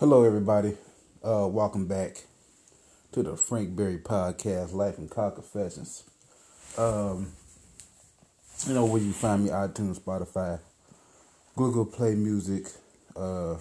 Hello, 0.00 0.24
everybody. 0.24 0.78
Uh, 1.22 1.46
welcome 1.46 1.86
back 1.86 2.24
to 3.12 3.22
the 3.22 3.36
Frank 3.36 3.76
Berry 3.76 3.98
Podcast, 3.98 4.72
Life 4.72 4.96
and 4.96 5.10
Car 5.10 5.30
Confessions. 5.30 6.04
Um, 6.78 7.32
you 8.66 8.72
know 8.72 8.86
where 8.86 9.02
you 9.02 9.12
find 9.12 9.44
me: 9.44 9.50
iTunes, 9.50 10.00
Spotify, 10.00 10.58
Google 11.54 11.84
Play 11.84 12.14
Music, 12.14 12.64
uh, 13.14 13.56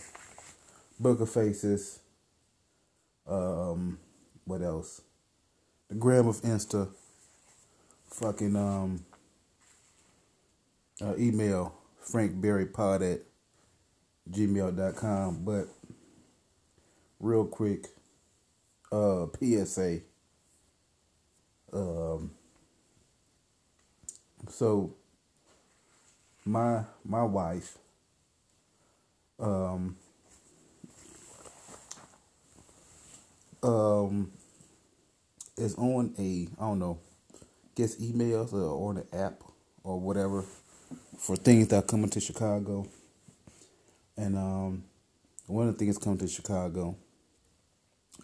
Book 0.98 1.20
of 1.20 1.30
Faces. 1.30 2.00
Um, 3.28 4.00
what 4.46 4.62
else? 4.62 5.02
The 5.90 5.96
gram 5.96 6.26
of 6.26 6.38
Insta. 6.38 6.88
Fucking 8.12 8.56
um. 8.56 9.04
Uh, 11.02 11.18
email 11.18 11.74
frankberrypod 12.02 13.16
at 13.16 13.24
gmail.com. 14.32 15.44
But 15.44 15.68
real 17.20 17.46
quick, 17.46 17.88
uh, 18.92 19.28
PSA. 19.40 20.02
Um, 21.74 22.32
so 24.50 24.96
my 26.46 26.84
my 27.06 27.24
wife, 27.24 27.78
um, 29.40 29.96
um, 33.64 34.32
is 35.58 35.76
on 35.76 36.14
a 36.18 36.48
I 36.60 36.68
don't 36.68 36.80
know, 36.80 37.00
gets 37.76 37.96
emails 37.98 38.54
or 38.54 38.90
on 38.90 38.96
the 38.96 39.18
app 39.18 39.44
or 39.84 40.00
whatever 40.00 40.46
for 41.18 41.36
things 41.36 41.68
that 41.70 41.78
are 41.78 41.88
coming 41.88 42.10
to 42.10 42.20
Chicago. 42.20 42.88
And 44.18 44.38
um, 44.38 44.84
one 45.48 45.68
of 45.68 45.78
the 45.78 45.80
things 45.80 45.98
coming 45.98 46.20
to 46.20 46.28
Chicago, 46.28 46.98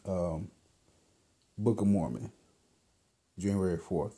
um, 0.07 0.49
Book 1.57 1.81
of 1.81 1.87
Mormon, 1.87 2.31
January 3.37 3.77
4th. 3.77 4.13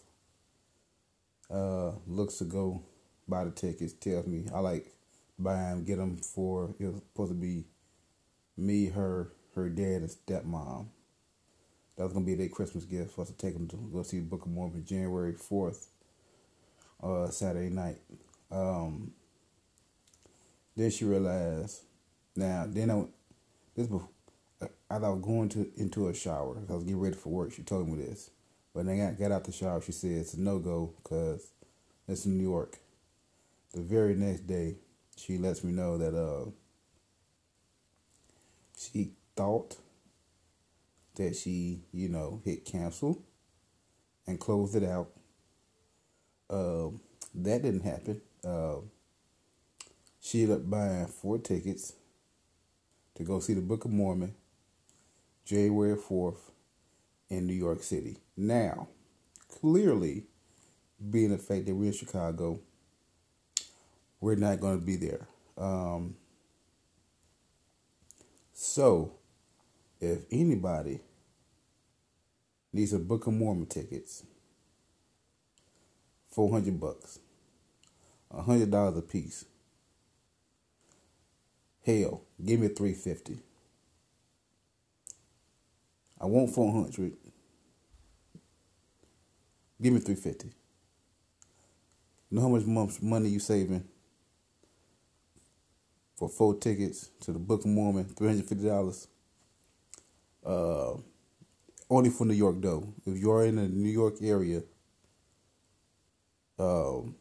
Uh, 1.50 1.92
looks 2.08 2.40
to 2.40 2.44
go 2.44 2.84
buy 3.28 3.46
the 3.46 3.52
tickets, 3.52 3.94
tells 3.94 4.28
me 4.28 4.46
I 4.54 4.60
like 4.60 4.92
buy 5.40 5.54
them, 5.54 5.86
get 5.86 5.98
them 5.98 6.18
for, 6.18 6.76
it 6.80 6.86
was 6.86 6.96
supposed 6.96 7.32
to 7.32 7.36
be 7.36 7.66
me, 8.58 8.88
her, 8.88 9.32
her 9.56 9.70
dad, 9.70 10.02
and 10.02 10.10
stepmom. 10.10 10.88
That 11.96 12.04
was 12.04 12.14
to 12.14 12.20
be 12.20 12.36
their 12.36 12.50
Christmas 12.50 12.86
gift 12.86 13.12
for 13.12 13.22
us 13.22 13.28
to 13.30 13.34
take 13.34 13.54
them 13.54 13.68
to 13.70 13.76
go 13.94 14.04
see 14.04 14.20
Book 14.20 14.46
of 14.46 14.52
Mormon 14.52 14.86
January 14.86 15.34
4th, 15.34 15.88
uh, 17.02 17.30
Saturday 17.30 17.70
night. 17.70 17.98
Um, 18.52 19.12
then 20.76 20.92
she 20.92 21.06
realized. 21.06 21.82
Now, 22.36 22.66
then 22.68 22.92
I, 22.92 23.04
this 23.76 23.88
before, 23.88 24.10
as 24.62 24.70
I 25.04 25.10
was 25.10 25.22
going 25.22 25.50
to 25.50 25.70
into 25.76 26.08
a 26.08 26.14
shower, 26.14 26.58
I 26.70 26.74
was 26.74 26.84
getting 26.84 27.00
ready 27.00 27.16
for 27.16 27.30
work. 27.30 27.54
She 27.54 27.64
told 27.64 27.88
me 27.88 28.04
this, 28.04 28.32
but 28.74 28.86
then 28.86 29.02
I 29.02 29.20
got 29.20 29.32
out 29.32 29.44
the 29.44 29.52
shower. 29.52 29.82
She 29.82 29.92
said 29.92 30.12
it's 30.12 30.34
a 30.34 30.42
no 30.42 30.60
go 30.60 30.94
because 31.04 31.52
it's 32.08 32.26
in 32.26 32.38
New 32.38 32.44
York. 32.44 32.78
The 33.74 33.82
very 33.82 34.16
next 34.16 34.48
day, 34.48 34.76
she 35.16 35.38
lets 35.38 35.64
me 35.64 35.74
know 35.74 35.98
that 35.98 36.16
uh, 36.16 36.50
she 38.78 39.12
thought 39.36 39.76
that 41.16 41.36
she, 41.36 41.82
you 41.92 42.08
know, 42.08 42.42
hit 42.46 42.66
cancel 42.66 43.22
and 44.26 44.40
closed 44.40 44.76
it 44.76 44.84
out. 44.84 45.10
Uh, 46.50 46.90
that 47.36 47.64
didn't 47.64 47.84
happen. 47.84 48.22
Uh, 48.44 48.78
she 50.22 50.44
ended 50.44 50.58
up 50.58 50.70
buying 50.70 51.08
four 51.08 51.38
tickets 51.38 51.94
to 53.16 53.24
go 53.24 53.40
see 53.40 53.54
the 53.54 53.62
Book 53.62 53.86
of 53.86 53.92
Mormon 53.92 54.34
January 55.48 55.96
4th 55.96 56.52
in 57.30 57.48
New 57.48 57.54
York 57.54 57.82
City. 57.82 58.18
Now, 58.36 58.90
clearly, 59.48 60.26
being 61.10 61.32
the 61.32 61.38
fact 61.38 61.66
that 61.66 61.76
we're 61.76 61.88
in 61.88 61.94
Chicago, 61.94 62.60
we're 64.20 64.36
not 64.36 64.60
going 64.60 64.80
to 64.80 64.86
be 64.86 64.98
there. 64.98 65.28
Um, 65.58 66.16
so, 68.54 69.14
if 70.02 70.26
anybody 70.32 71.00
needs 72.74 72.94
a 72.94 73.00
Book 73.00 73.28
of 73.28 73.34
Mormon 73.34 73.68
tickets, 73.68 74.24
400 76.30 76.80
bucks 76.80 77.20
a 78.32 78.42
hundred 78.42 78.72
dollars 78.72 78.98
a 78.98 79.02
piece. 79.02 79.46
Hell, 81.86 82.22
give 82.44 82.60
me 82.60 82.68
three 82.68 82.94
fifty. 82.94 83.40
I 86.20 86.26
want 86.26 86.50
four 86.52 86.72
hundred. 86.72 87.14
Give 89.82 89.94
me 89.94 90.00
three 90.00 90.16
fifty. 90.16 90.48
You 92.30 92.38
know 92.38 92.42
how 92.42 92.50
much 92.50 93.02
money 93.02 93.30
you 93.30 93.40
saving 93.40 93.88
for 96.18 96.28
four 96.28 96.56
tickets 96.56 97.10
to 97.22 97.32
the 97.32 97.40
Book 97.40 97.62
of 97.62 97.68
Mormon? 97.68 98.06
Three 98.06 98.28
hundred 98.28 98.46
fifty 98.46 98.66
dollars. 98.66 99.08
Uh, 100.46 100.96
only 101.90 102.10
for 102.10 102.26
New 102.26 102.34
York 102.34 102.56
though. 102.62 102.94
If 103.06 103.18
you're 103.18 103.46
in 103.46 103.58
the 103.58 103.68
New 103.68 103.90
York 103.90 104.16
area, 104.22 104.64
um 106.60 107.16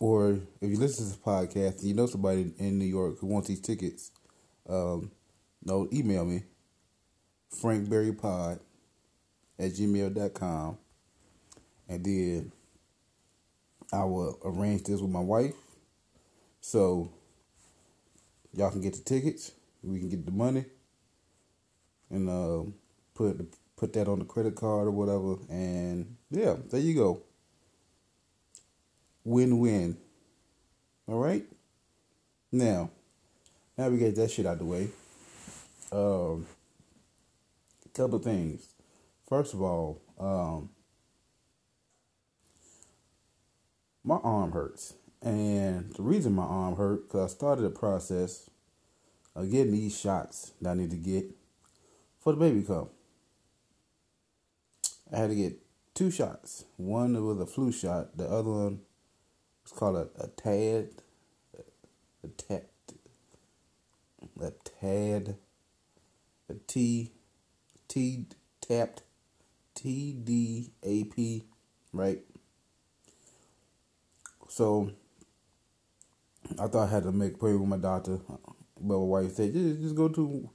or 0.00 0.30
if 0.60 0.70
you 0.70 0.78
listen 0.78 1.04
to 1.04 1.10
this 1.10 1.18
podcast 1.18 1.80
and 1.80 1.88
you 1.88 1.94
know 1.94 2.06
somebody 2.06 2.52
in 2.58 2.78
New 2.78 2.86
York 2.86 3.18
who 3.18 3.26
wants 3.26 3.48
these 3.48 3.60
tickets, 3.60 4.10
um, 4.68 5.10
no, 5.62 5.88
email 5.92 6.24
me, 6.24 6.42
frankberrypod 7.54 8.60
at 9.58 9.70
gmail.com. 9.72 10.78
And 11.88 12.04
then 12.04 12.52
I 13.92 14.04
will 14.04 14.38
arrange 14.44 14.84
this 14.84 15.00
with 15.00 15.10
my 15.10 15.20
wife. 15.20 15.54
So 16.60 17.10
y'all 18.52 18.70
can 18.70 18.80
get 18.80 18.94
the 18.94 19.00
tickets. 19.00 19.52
We 19.82 19.98
can 19.98 20.08
get 20.08 20.24
the 20.24 20.32
money. 20.32 20.64
And 22.10 22.28
uh, 22.28 22.70
put 23.14 23.52
put 23.76 23.92
that 23.94 24.08
on 24.08 24.18
the 24.18 24.24
credit 24.24 24.54
card 24.54 24.88
or 24.88 24.90
whatever. 24.90 25.36
And 25.48 26.16
yeah, 26.30 26.56
there 26.70 26.80
you 26.80 26.94
go 26.94 27.22
win 29.24 29.58
win. 29.58 29.96
All 31.06 31.18
right? 31.18 31.44
Now, 32.52 32.90
now 33.76 33.88
we 33.88 33.98
get 33.98 34.16
that 34.16 34.30
shit 34.30 34.46
out 34.46 34.58
the 34.58 34.64
way. 34.64 34.88
Um, 35.92 36.46
couple 37.94 38.18
things. 38.18 38.74
First 39.28 39.54
of 39.54 39.62
all, 39.62 40.00
um, 40.18 40.70
my 44.04 44.16
arm 44.16 44.52
hurts. 44.52 44.94
And 45.22 45.92
the 45.92 46.02
reason 46.02 46.34
my 46.34 46.44
arm 46.44 46.76
hurt, 46.76 47.08
because 47.08 47.30
I 47.30 47.34
started 47.34 47.64
a 47.64 47.70
process 47.70 48.48
of 49.36 49.50
getting 49.50 49.72
these 49.72 49.98
shots 49.98 50.52
that 50.60 50.70
I 50.70 50.74
need 50.74 50.90
to 50.90 50.96
get 50.96 51.26
for 52.18 52.32
the 52.32 52.38
baby 52.38 52.62
cup. 52.62 52.92
I 55.12 55.18
had 55.18 55.30
to 55.30 55.36
get 55.36 55.58
two 55.94 56.10
shots. 56.10 56.64
One 56.76 57.22
was 57.24 57.38
a 57.38 57.46
flu 57.46 57.70
shot. 57.70 58.16
The 58.16 58.26
other 58.26 58.50
one 58.50 58.80
it's 59.70 59.78
called 59.78 59.96
a, 59.96 60.08
a 60.20 60.26
tad, 60.26 60.88
a 62.24 62.28
tad, 62.28 62.64
a 64.40 64.50
tad, 64.50 65.36
a 66.48 66.54
T, 66.66 67.12
T 67.90 68.26
tapped, 68.60 69.02
T 69.74 70.12
D 70.12 70.70
A 70.84 71.04
P, 71.04 71.44
right? 71.92 72.20
So 74.48 74.92
I 76.58 76.68
thought 76.68 76.88
I 76.88 76.90
had 76.90 77.02
to 77.02 77.12
make 77.12 77.34
appointment 77.34 77.68
with 77.68 77.80
my 77.80 77.88
doctor, 77.88 78.20
but 78.28 78.38
my 78.80 78.94
wife 78.94 79.32
said 79.32 79.52
just 79.52 79.80
just 79.80 79.94
go 79.96 80.08
to 80.08 80.48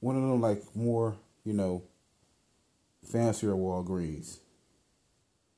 one 0.00 0.16
of 0.16 0.22
them 0.22 0.40
like 0.40 0.62
more 0.74 1.16
you 1.44 1.52
know 1.52 1.82
fancier 3.04 3.52
Walgreens. 3.52 4.38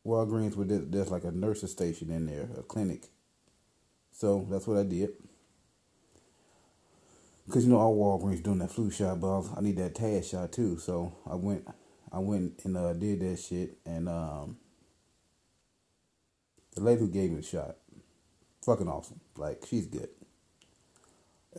Walgreens 0.04 0.56
with 0.56 0.90
there's 0.90 1.10
like 1.10 1.24
a 1.24 1.30
nurse's 1.30 1.70
station 1.70 2.10
in 2.10 2.26
there, 2.26 2.48
a 2.58 2.62
clinic. 2.62 3.06
So 4.12 4.46
that's 4.50 4.66
what 4.66 4.78
I 4.78 4.82
did. 4.82 5.10
Cause 7.50 7.64
you 7.64 7.70
know 7.70 7.78
all 7.78 8.20
Walgreens 8.20 8.42
doing 8.42 8.58
that 8.60 8.70
flu 8.70 8.90
shot, 8.90 9.20
but 9.20 9.42
I 9.56 9.60
need 9.60 9.78
that 9.78 9.94
TAD 9.94 10.24
shot 10.24 10.52
too. 10.52 10.78
So 10.78 11.16
I 11.30 11.34
went, 11.34 11.66
I 12.12 12.18
went 12.20 12.60
and 12.64 12.76
uh, 12.76 12.92
did 12.92 13.20
that 13.20 13.38
shit, 13.38 13.78
and 13.84 14.08
um, 14.08 14.58
the 16.74 16.82
lady 16.82 17.00
who 17.00 17.08
gave 17.08 17.30
me 17.30 17.36
the 17.38 17.42
shot, 17.42 17.76
fucking 18.64 18.88
awesome. 18.88 19.20
Like 19.36 19.64
she's 19.68 19.86
good. 19.86 20.10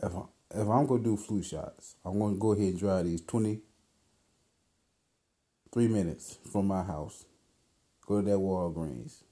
If 0.02 0.14
I, 0.16 0.22
if 0.52 0.68
I'm 0.68 0.86
gonna 0.86 1.02
do 1.02 1.16
flu 1.16 1.42
shots, 1.42 1.96
I'm 2.04 2.18
gonna 2.18 2.36
go 2.36 2.52
ahead 2.52 2.68
and 2.70 2.78
drive 2.78 3.04
these 3.04 3.20
twenty 3.22 3.60
three 5.72 5.88
minutes 5.88 6.38
from 6.50 6.66
my 6.68 6.82
house 6.82 7.24
Go 8.06 8.20
to 8.20 8.30
that 8.30 8.38
Walgreens. 8.38 9.22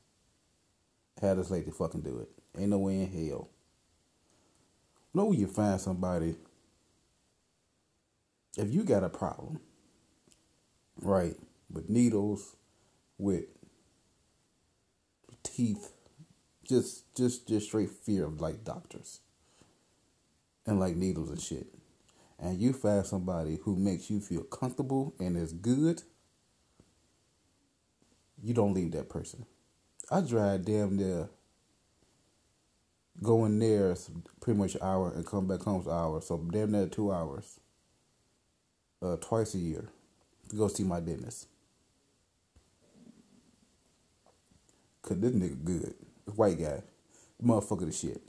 Have 1.20 1.36
this 1.36 1.50
lady 1.50 1.70
fucking 1.70 2.02
do 2.02 2.20
it. 2.20 2.30
Ain't 2.58 2.70
no 2.70 2.78
way 2.78 3.02
in 3.02 3.28
hell. 3.28 3.50
know 5.14 5.26
when 5.26 5.38
you 5.38 5.46
find 5.46 5.80
somebody 5.80 6.36
if 8.56 8.72
you 8.72 8.84
got 8.84 9.04
a 9.04 9.08
problem, 9.08 9.60
right, 11.00 11.36
with 11.70 11.88
needles, 11.88 12.56
with 13.18 13.44
teeth, 15.42 15.92
just 16.64 17.14
just 17.14 17.48
just 17.48 17.66
straight 17.66 17.90
fear 17.90 18.26
of 18.26 18.40
like 18.40 18.64
doctors 18.64 19.20
and 20.66 20.78
like 20.78 20.96
needles 20.96 21.30
and 21.30 21.40
shit. 21.40 21.66
And 22.38 22.58
you 22.58 22.72
find 22.72 23.04
somebody 23.04 23.58
who 23.64 23.76
makes 23.76 24.08
you 24.08 24.20
feel 24.20 24.42
comfortable 24.42 25.14
and 25.20 25.36
is 25.36 25.52
good, 25.52 26.02
you 28.42 28.54
don't 28.54 28.72
leave 28.72 28.92
that 28.92 29.10
person. 29.10 29.44
I 30.10 30.22
drive 30.22 30.64
damn 30.64 30.96
near 30.96 31.28
going 33.22 33.58
there 33.58 33.94
pretty 34.40 34.58
much 34.58 34.74
an 34.74 34.82
hour 34.82 35.12
and 35.14 35.26
come 35.26 35.46
back 35.46 35.62
home 35.62 35.82
an 35.86 35.92
hour, 35.92 36.20
so 36.22 36.38
damn 36.50 36.72
near 36.72 36.86
two 36.86 37.12
hours. 37.12 37.60
Uh, 39.02 39.16
twice 39.16 39.54
a 39.54 39.58
year 39.58 39.88
to 40.48 40.56
go 40.56 40.68
see 40.68 40.84
my 40.84 41.00
dentist. 41.00 41.48
Cause 45.02 45.18
this 45.18 45.32
nigga 45.32 45.64
good. 45.64 45.94
This 46.26 46.36
White 46.36 46.58
guy. 46.58 46.82
Motherfucker 47.42 47.86
the 47.86 47.92
shit. 47.92 48.20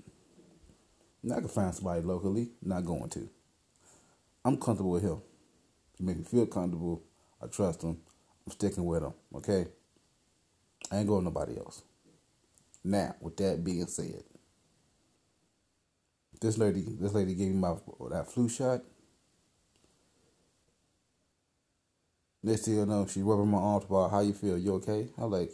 Now 1.24 1.36
I 1.36 1.40
can 1.40 1.50
find 1.50 1.76
somebody 1.76 2.02
locally, 2.02 2.50
not 2.62 2.86
going 2.86 3.10
to. 3.10 3.30
I'm 4.44 4.58
comfortable 4.58 4.92
with 4.92 5.04
him. 5.04 5.22
He 5.98 6.04
make 6.04 6.18
me 6.18 6.24
feel 6.24 6.46
comfortable. 6.46 7.04
I 7.42 7.48
trust 7.48 7.84
him. 7.84 7.98
I'm 8.46 8.52
sticking 8.52 8.86
with 8.86 9.04
him. 9.04 9.14
Okay? 9.36 9.68
I 10.92 10.98
ain't 10.98 11.08
going 11.08 11.24
nobody 11.24 11.58
else. 11.58 11.84
Now, 12.84 13.16
with 13.20 13.38
that 13.38 13.64
being 13.64 13.86
said, 13.86 14.24
this 16.40 16.58
lady, 16.58 16.86
this 17.00 17.14
lady 17.14 17.36
gave 17.36 17.50
me 17.50 17.60
my 17.60 17.76
that 18.10 18.32
flu 18.32 18.50
shot. 18.50 18.82
Next 22.44 22.66
thing 22.66 22.76
you 22.76 22.86
know, 22.86 23.06
she 23.08 23.22
rubbing 23.22 23.50
my 23.50 23.58
arm 23.60 23.84
about 23.88 24.12
how 24.12 24.22
you 24.22 24.34
feel. 24.34 24.58
You 24.58 24.76
okay? 24.76 25.08
I'm 25.18 25.32
like, 25.32 25.52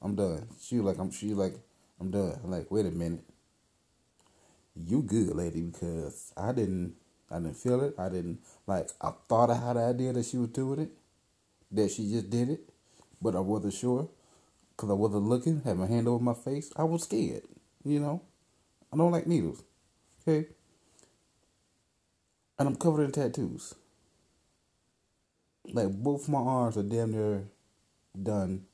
I'm 0.00 0.14
done. 0.14 0.48
She 0.60 0.80
like, 0.80 0.98
I'm. 0.98 1.10
She 1.10 1.34
like, 1.34 1.54
I'm 2.00 2.10
done. 2.10 2.38
I'm 2.42 2.50
like, 2.50 2.70
wait 2.70 2.86
a 2.86 2.90
minute. 2.90 3.24
You 4.76 5.02
good, 5.02 5.34
lady? 5.36 5.62
Because 5.62 6.32
I 6.36 6.52
didn't. 6.52 6.94
I 7.30 7.36
didn't 7.36 7.56
feel 7.56 7.82
it. 7.82 7.94
I 7.98 8.08
didn't 8.08 8.40
like. 8.66 8.88
I 9.00 9.12
thought 9.28 9.50
I 9.50 9.56
had 9.56 9.76
an 9.76 9.88
idea 9.90 10.12
that 10.12 10.24
she 10.26 10.38
was 10.38 10.50
doing 10.50 10.80
it, 10.80 10.90
that 11.72 11.90
she 11.90 12.10
just 12.10 12.30
did 12.30 12.50
it, 12.50 12.60
but 13.20 13.34
I 13.36 13.40
wasn't 13.40 13.74
sure 13.74 14.08
because 14.70 14.90
I 14.90 14.94
wasn't 14.94 15.24
looking. 15.28 15.60
Had 15.62 15.76
my 15.78 15.86
hand 15.86 16.08
over 16.08 16.22
my 16.22 16.34
face. 16.34 16.72
I 16.76 16.84
was 16.84 17.04
scared. 17.04 17.42
You 17.84 18.00
know, 18.00 18.22
I 18.92 18.96
don't 18.96 19.12
like 19.12 19.26
needles. 19.26 19.62
Okay, 20.26 20.46
and 22.58 22.68
I'm 22.68 22.76
covered 22.76 23.04
in 23.04 23.12
tattoos. 23.12 23.74
Like 25.74 25.90
both 25.90 26.28
my 26.28 26.38
arms 26.38 26.76
are 26.76 26.84
damn 26.84 27.10
near 27.10 27.42
done. 28.20 28.64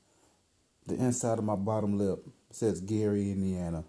The 0.85 0.93
inside 0.93 1.39
of 1.39 1.43
my 1.43 1.55
bottom 1.55 1.97
lip 1.97 2.23
says 2.51 2.79
Gary, 2.79 3.31
Indiana. 3.31 3.83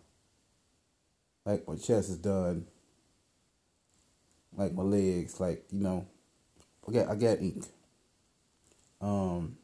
Like 1.44 1.68
my 1.68 1.76
chest 1.76 2.08
is 2.08 2.16
done. 2.16 2.66
Like 4.56 4.72
my 4.72 4.82
legs, 4.82 5.38
like 5.40 5.62
you 5.70 5.80
know, 5.80 6.06
got 6.90 7.08
I 7.08 7.14
got 7.16 7.40
ink. 7.40 7.66
Um, 9.02 9.56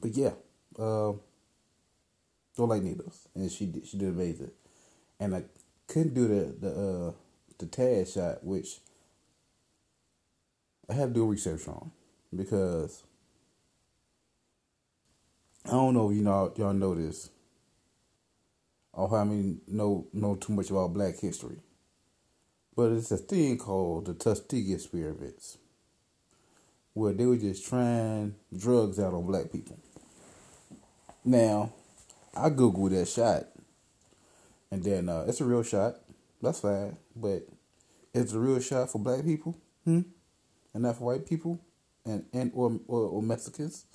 but 0.00 0.10
yeah, 0.12 0.32
uh, 0.78 1.12
don't 2.56 2.68
like 2.68 2.82
needles, 2.82 3.28
and 3.34 3.50
she 3.52 3.66
did, 3.66 3.86
she 3.86 3.98
did 3.98 4.08
amazing, 4.08 4.52
and 5.20 5.34
I 5.34 5.44
couldn't 5.86 6.14
do 6.14 6.28
the 6.28 6.68
the 6.68 6.70
uh 6.70 7.12
the 7.58 7.66
TAD 7.66 8.08
shot, 8.08 8.44
which 8.44 8.78
I 10.88 10.94
had 10.94 11.08
to 11.08 11.14
do 11.14 11.26
research 11.26 11.66
on 11.66 11.90
because 12.34 13.04
I 15.64 15.70
don't 15.70 15.94
know, 15.94 16.10
you 16.10 16.22
know, 16.22 16.52
y'all 16.56 16.74
know 16.74 16.94
this, 16.94 17.30
or 18.92 19.08
how 19.08 19.24
many 19.24 19.56
know 19.66 20.06
know 20.12 20.34
too 20.34 20.52
much 20.52 20.70
about 20.70 20.92
Black 20.92 21.18
history, 21.18 21.56
but 22.76 22.92
it's 22.92 23.10
a 23.10 23.16
thing 23.16 23.56
called 23.56 24.06
the 24.06 24.14
Tuskegee 24.14 24.74
experiments, 24.74 25.56
where 26.92 27.14
they 27.14 27.24
were 27.24 27.38
just 27.38 27.66
trying 27.66 28.34
drugs 28.54 29.00
out 29.00 29.14
on 29.14 29.26
Black 29.26 29.50
people. 29.50 29.78
Now, 31.24 31.72
I 32.36 32.50
googled 32.50 32.90
that 32.90 33.08
shot, 33.08 33.44
and 34.70 34.84
then 34.84 35.08
uh, 35.08 35.24
it's 35.26 35.40
a 35.40 35.46
real 35.46 35.62
shot. 35.62 35.94
That's 36.42 36.60
fine, 36.60 36.98
but 37.16 37.48
it's 38.12 38.34
a 38.34 38.38
real 38.38 38.60
shot 38.60 38.90
for 38.90 38.98
Black 38.98 39.24
people. 39.24 39.56
Hmm 39.84 40.02
not 40.82 41.00
white 41.00 41.26
people 41.26 41.60
and 42.04 42.24
and 42.32 42.50
or 42.54 42.78
or, 42.86 43.00
or 43.08 43.22
Mexicans 43.22 43.86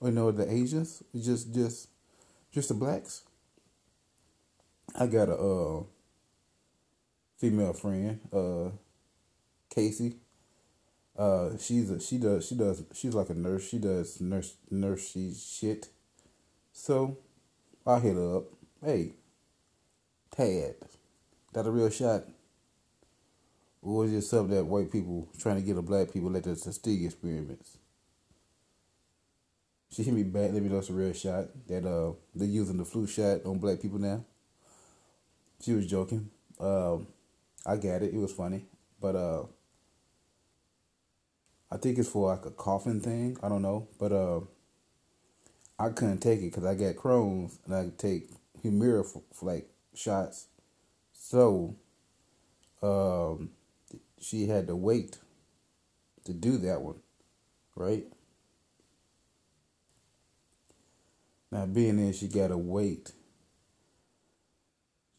or 0.00 0.08
you 0.08 0.14
know 0.14 0.30
the 0.30 0.50
Asians, 0.50 1.02
just 1.14 1.54
just 1.54 1.88
just 2.52 2.68
the 2.68 2.74
blacks. 2.74 3.22
I 4.98 5.06
got 5.06 5.28
a 5.28 5.36
uh, 5.36 5.82
female 7.36 7.72
friend, 7.72 8.20
uh, 8.32 8.70
Casey. 9.72 10.16
Uh, 11.16 11.50
she's 11.58 11.90
a 11.90 12.00
she 12.00 12.18
does 12.18 12.46
she 12.46 12.54
does 12.54 12.82
she's 12.94 13.14
like 13.14 13.28
a 13.30 13.34
nurse. 13.34 13.68
She 13.68 13.78
does 13.78 14.20
nurse 14.20 14.54
nurse 14.70 15.14
shit. 15.14 15.88
So 16.72 17.18
I 17.86 17.98
hit 17.98 18.14
her 18.14 18.38
up. 18.38 18.44
Hey, 18.82 19.12
Tad, 20.30 20.76
that 21.52 21.66
a 21.66 21.70
real 21.70 21.90
shot? 21.90 22.24
Or 23.82 24.00
was 24.00 24.12
it 24.12 24.22
something 24.22 24.54
that 24.54 24.64
white 24.64 24.92
people 24.92 25.28
trying 25.38 25.56
to 25.56 25.62
get 25.62 25.78
a 25.78 25.82
black 25.82 26.12
people 26.12 26.36
at 26.36 26.44
the 26.44 26.54
Tuskegee 26.54 27.06
experiments? 27.06 27.78
She 29.90 30.02
hit 30.02 30.14
me 30.14 30.22
back, 30.22 30.52
let 30.52 30.62
me 30.62 30.68
know 30.68 30.78
it's 30.78 30.90
a 30.90 30.92
real 30.92 31.12
shot. 31.12 31.46
That 31.66 31.84
uh 31.84 32.12
they're 32.34 32.46
using 32.46 32.76
the 32.76 32.84
flu 32.84 33.06
shot 33.06 33.44
on 33.44 33.58
black 33.58 33.80
people 33.80 33.98
now. 33.98 34.24
She 35.62 35.72
was 35.72 35.86
joking. 35.86 36.30
Um, 36.58 37.08
I 37.66 37.76
got 37.76 38.02
it. 38.02 38.14
It 38.14 38.18
was 38.18 38.32
funny. 38.32 38.66
But 39.00 39.16
uh 39.16 39.44
I 41.72 41.76
think 41.76 41.98
it's 41.98 42.08
for 42.08 42.28
like 42.28 42.46
a 42.46 42.50
coughing 42.50 43.00
thing. 43.00 43.36
I 43.42 43.48
don't 43.48 43.62
know. 43.62 43.88
But 43.98 44.12
uh 44.12 44.40
I 45.78 45.88
couldn't 45.88 46.18
take 46.18 46.40
it 46.40 46.52
because 46.52 46.64
I 46.64 46.74
got 46.74 46.94
Crohn's 46.96 47.58
and 47.64 47.74
I 47.74 47.88
take 47.96 48.28
Humira 48.62 49.04
for, 49.04 49.22
for 49.32 49.46
like 49.46 49.68
shots. 49.94 50.46
So 51.12 51.74
um 52.82 53.50
she 54.20 54.46
had 54.46 54.66
to 54.68 54.76
wait 54.76 55.18
to 56.24 56.32
do 56.32 56.58
that 56.58 56.82
one, 56.82 57.00
right? 57.74 58.04
Now, 61.50 61.66
being 61.66 61.96
there, 61.96 62.12
she 62.12 62.28
got 62.28 62.48
to 62.48 62.58
wait. 62.58 63.12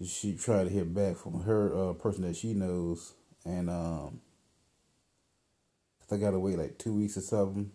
She 0.03 0.35
tried 0.35 0.65
to 0.65 0.69
hear 0.69 0.85
back 0.85 1.17
from 1.17 1.41
her 1.41 1.89
uh, 1.89 1.93
person 1.93 2.23
that 2.23 2.35
she 2.35 2.53
knows, 2.53 3.13
and 3.45 3.69
um, 3.69 4.21
I 6.11 6.17
got 6.17 6.31
to 6.31 6.39
wait 6.39 6.57
like 6.57 6.77
two 6.77 6.93
weeks 6.93 7.17
or 7.17 7.21
something 7.21 7.71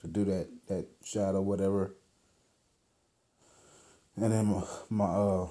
to 0.00 0.08
do 0.08 0.24
that 0.24 0.48
that 0.68 0.86
shot 1.04 1.34
or 1.34 1.42
whatever. 1.42 1.94
And 4.16 4.32
then 4.32 4.46
my, 4.46 4.62
my 4.90 5.04
uh, 5.06 5.48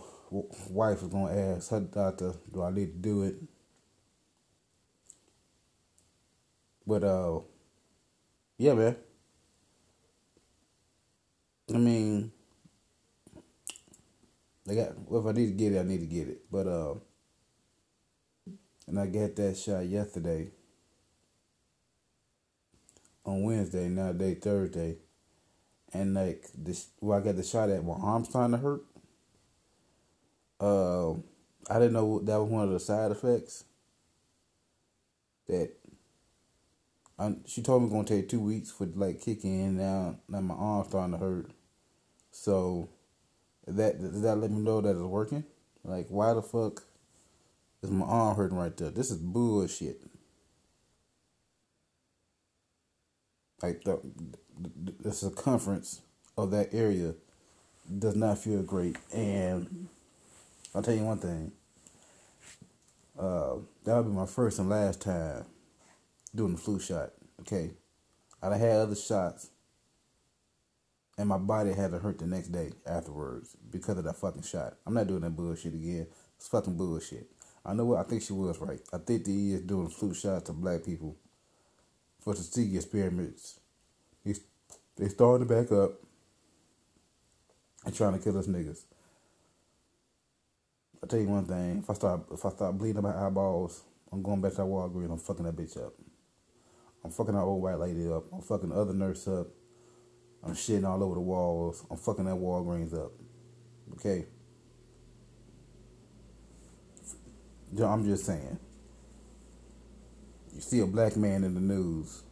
wife 0.70 1.02
is 1.02 1.08
gonna 1.10 1.56
ask 1.56 1.72
her 1.72 1.80
doctor, 1.80 2.34
"Do 2.54 2.64
I 2.64 2.72
need 2.72 2.94
to 2.94 3.00
do 3.00 3.24
it?" 3.24 3.36
But 6.90 7.04
uh, 7.04 7.42
yeah, 8.58 8.74
man. 8.74 8.96
I 11.72 11.78
mean, 11.78 12.32
I 14.68 14.74
got. 14.74 14.98
Well, 15.08 15.22
if 15.22 15.28
I 15.28 15.38
need 15.38 15.46
to 15.46 15.52
get 15.52 15.74
it, 15.74 15.80
I 15.80 15.84
need 15.84 16.00
to 16.00 16.08
get 16.08 16.30
it. 16.30 16.42
But 16.52 16.66
uh, 16.66 16.96
and 18.88 19.00
I 19.00 19.06
got 19.06 19.36
that 19.36 19.56
shot 19.56 19.86
yesterday 19.86 20.50
on 23.24 23.44
Wednesday. 23.44 23.88
Now 23.88 24.12
day 24.12 24.34
Thursday, 24.34 24.96
and 25.94 26.16
like 26.16 26.48
this, 26.58 26.88
well, 27.02 27.20
I 27.20 27.22
got 27.22 27.36
the 27.36 27.44
shot 27.44 27.70
at 27.70 27.86
my 27.86 27.94
arm's 28.02 28.30
starting 28.30 28.58
to 28.58 28.64
hurt. 28.64 28.82
Uh, 30.60 31.12
I 31.70 31.78
didn't 31.78 31.94
know 31.94 32.18
that 32.18 32.40
was 32.40 32.50
one 32.50 32.64
of 32.64 32.72
the 32.72 32.80
side 32.80 33.12
effects 33.12 33.64
that 35.48 35.79
I, 37.20 37.36
she 37.46 37.62
told 37.62 37.82
me 37.82 37.88
it's 37.88 37.94
gonna 37.94 38.08
take 38.08 38.30
two 38.30 38.40
weeks 38.40 38.72
for 38.72 38.88
like 38.96 39.22
kicking 39.22 39.60
in. 39.60 39.78
Now, 39.78 40.16
now 40.30 40.40
my 40.40 40.56
arm's 40.56 40.88
starting 40.88 41.12
to 41.12 41.18
hurt. 41.18 41.52
So, 42.32 42.90
that 43.68 44.00
does 44.00 44.22
that 44.22 44.38
let 44.38 44.52
me 44.52 44.62
know 44.62 44.80
that 44.80 44.92
it's 44.92 45.00
working? 45.00 45.44
Like, 45.84 46.08
why 46.08 46.34
the 46.34 46.42
fuck 46.42 46.84
is 47.84 47.92
my 47.92 48.06
arm 48.06 48.38
hurting 48.38 48.58
right 48.58 48.76
there? 48.76 48.90
This 48.90 49.12
is 49.12 49.18
bullshit. 49.18 50.02
Like 53.62 53.84
the, 53.84 54.00
the, 54.58 54.94
the 55.04 55.12
circumference 55.12 56.02
of 56.38 56.52
that 56.52 56.74
area 56.74 57.16
does 57.98 58.16
not 58.16 58.38
feel 58.38 58.64
great, 58.64 58.96
and 59.14 59.90
I'll 60.74 60.82
tell 60.82 60.94
you 60.94 61.04
one 61.04 61.18
thing. 61.18 61.52
Uh, 63.20 63.56
that'll 63.84 64.04
be 64.04 64.12
my 64.12 64.26
first 64.26 64.60
and 64.60 64.70
last 64.70 65.02
time 65.02 65.44
doing 66.34 66.54
the 66.54 66.58
flu 66.58 66.80
shot. 66.80 67.12
Okay, 67.42 67.72
I 68.42 68.58
had 68.58 68.78
other 68.78 68.96
shots, 68.96 69.50
and 71.18 71.30
my 71.30 71.38
body 71.38 71.74
had 71.74 71.92
to 71.92 72.00
hurt 72.00 72.20
the 72.20 72.28
next 72.28 72.50
day 72.50 72.72
afterwards 72.86 73.56
because 73.72 73.98
of 73.98 74.04
that 74.06 74.18
fucking 74.18 74.44
shot. 74.44 74.76
I'm 74.86 74.94
not 74.94 75.08
doing 75.08 75.22
that 75.22 75.36
bullshit 75.36 75.74
again. 75.74 76.08
It's 76.38 76.48
fucking 76.48 76.78
bullshit. 76.78 77.30
I 77.66 77.74
know 77.74 77.86
what 77.86 78.00
I 78.00 78.04
think 78.04 78.22
she 78.22 78.34
was 78.34 78.60
right. 78.60 78.80
I 78.94 78.98
think 78.98 79.26
they 79.26 79.32
is 79.32 79.62
doing 79.62 79.90
flu 79.90 80.14
shots 80.14 80.46
to 80.46 80.54
black 80.54 80.86
people 80.86 81.18
for 82.20 82.34
the 82.34 82.40
Tuskegee 82.40 82.78
experiments. 82.78 83.60
He's 84.24 84.42
they 84.96 85.08
starting 85.10 85.48
to 85.48 85.54
back 85.54 85.72
up 85.72 85.92
and 87.86 87.96
trying 87.96 88.14
to 88.14 88.24
kill 88.24 88.38
us 88.38 88.48
niggas. 88.48 88.84
I 91.04 91.08
tell 91.08 91.20
you 91.20 91.28
one 91.28 91.46
thing: 91.46 91.80
if 91.80 91.90
I 91.90 91.94
start 91.94 92.22
if 92.32 92.46
I 92.46 92.50
start 92.50 92.78
bleeding 92.78 93.02
my 93.02 93.26
eyeballs, 93.26 93.84
I'm 94.12 94.22
going 94.22 94.42
back 94.42 94.52
to 94.52 94.58
that 94.58 94.64
Walgreens. 94.64 95.12
I'm 95.12 95.18
fucking 95.18 95.46
that 95.46 95.56
bitch 95.56 95.78
up. 95.78 95.94
I'm 97.04 97.12
fucking 97.12 97.34
that 97.34 97.42
old 97.42 97.62
white 97.62 97.80
lady 97.80 98.08
up. 98.12 98.26
I'm 98.34 98.42
fucking 98.42 98.70
the 98.70 98.76
other 98.76 98.94
nurse 98.94 99.28
up. 99.28 99.48
I'm 100.44 100.54
shitting 100.54 100.88
all 100.88 101.04
over 101.04 101.16
the 101.16 101.22
walls. 101.22 101.86
I'm 101.90 101.98
fucking 101.98 102.26
that 102.26 102.36
Walgreens 102.36 102.94
up. 102.94 103.12
Okay. 103.94 104.26
I'm 107.82 108.06
just 108.06 108.26
saying. 108.26 108.60
You 110.54 110.62
see 110.62 110.80
a 110.80 110.86
black 110.86 111.16
man 111.16 111.44
in 111.44 111.54
the 111.54 111.62
news 111.62 112.24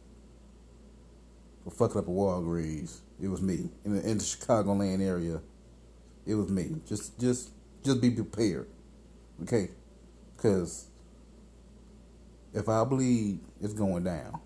for 1.64 1.70
fucking 1.70 1.98
up 1.98 2.08
a 2.08 2.10
Walgreens. 2.10 2.98
It 3.20 3.28
was 3.28 3.42
me 3.42 3.70
in 3.84 3.96
the, 3.96 4.10
in 4.10 4.18
the 4.18 4.24
Chicagoland 4.24 5.00
area. 5.06 5.40
It 6.26 6.34
was 6.34 6.50
me. 6.50 6.76
Just, 6.86 7.18
just, 7.18 7.50
just 7.82 8.00
be 8.00 8.10
prepared, 8.10 8.68
okay? 9.42 9.70
Because 10.36 10.88
if 12.52 12.68
I 12.68 12.84
bleed, 12.84 13.40
it's 13.60 13.72
going 13.72 14.04
down. 14.04 14.40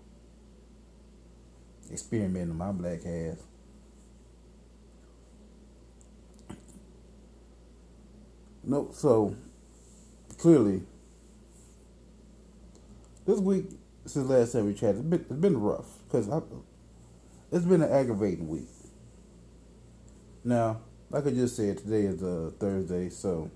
Experimenting 1.93 2.57
my 2.57 2.71
black 2.71 3.05
ass. 3.05 3.37
No, 8.63 8.89
so 8.91 9.35
clearly, 10.39 10.81
this 13.27 13.39
week 13.39 13.65
since 14.05 14.27
last 14.27 14.53
time 14.53 14.65
we 14.65 14.73
chatted, 14.73 14.97
it's 14.97 15.05
been, 15.05 15.19
it's 15.21 15.39
been 15.39 15.61
rough 15.61 15.85
because 16.07 16.27
it's 17.51 17.65
been 17.65 17.83
an 17.83 17.91
aggravating 17.91 18.47
week. 18.47 18.67
Now, 20.43 20.81
like 21.11 21.27
I 21.27 21.29
just 21.29 21.55
said, 21.55 21.77
today 21.77 22.01
is 22.01 22.21
a 22.23 22.51
Thursday, 22.59 23.09
so 23.09 23.51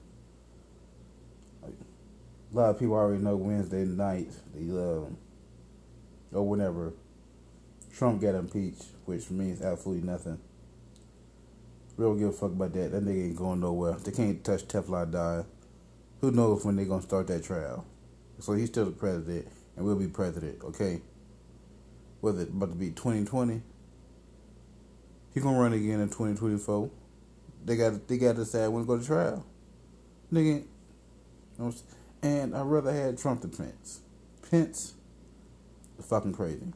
a 1.64 2.56
lot 2.56 2.70
of 2.70 2.80
people 2.80 2.94
already 2.94 3.24
know 3.24 3.36
Wednesday 3.36 3.84
night, 3.84 4.32
the 4.54 5.08
uh, 6.34 6.38
or 6.38 6.48
whenever 6.48 6.94
Trump 7.98 8.22
got 8.22 8.36
impeached, 8.36 8.86
which 9.06 9.30
means 9.32 9.62
absolutely 9.62 10.08
nothing. 10.08 10.40
We 11.98 12.06
don't 12.06 12.20
give 12.20 12.30
a 12.30 12.32
fuck 12.32 12.52
about 12.52 12.74
that. 12.74 12.92
That 12.92 13.04
nigga 13.04 13.30
ain't 13.30 13.36
going 13.36 13.60
nowhere. 13.60 13.94
They 13.94 14.12
can't 14.12 14.44
touch 14.44 14.68
Teflon 14.68 15.12
Don. 15.12 15.46
Who 16.22 16.32
knows 16.32 16.64
when 16.64 16.76
they 16.76 16.86
gonna 16.86 17.02
start 17.02 17.28
that 17.28 17.44
trial? 17.44 17.86
So 18.40 18.54
he's 18.54 18.70
still 18.70 18.86
the 18.86 18.92
president 18.92 19.48
and 19.76 19.86
we'll 19.86 19.96
be 19.96 20.08
president. 20.08 20.64
Okay. 20.64 21.02
Whether 22.22 22.42
it 22.42 22.50
about 22.50 22.70
to 22.70 22.76
be 22.76 22.92
twenty 22.92 23.26
twenty 23.26 23.62
he 25.38 25.42
gonna 25.42 25.60
run 25.60 25.74
again 25.74 26.00
in 26.00 26.08
2024. 26.08 26.90
They 27.66 27.76
got 27.78 28.08
they 28.08 28.18
got 28.18 28.38
to 28.38 28.40
decide 28.40 28.70
when 28.70 28.84
to 28.84 28.88
go 28.88 28.98
to 28.98 29.06
trial. 29.06 29.46
Nigga, 30.34 30.66
and 32.24 32.56
I 32.56 32.62
rather 32.62 32.92
had 32.92 33.20
Trump 33.20 33.42
than 33.42 33.52
Pence. 33.52 34.02
Pence, 34.50 34.96
is 36.00 36.06
fucking 36.06 36.34
crazy. 36.34 36.74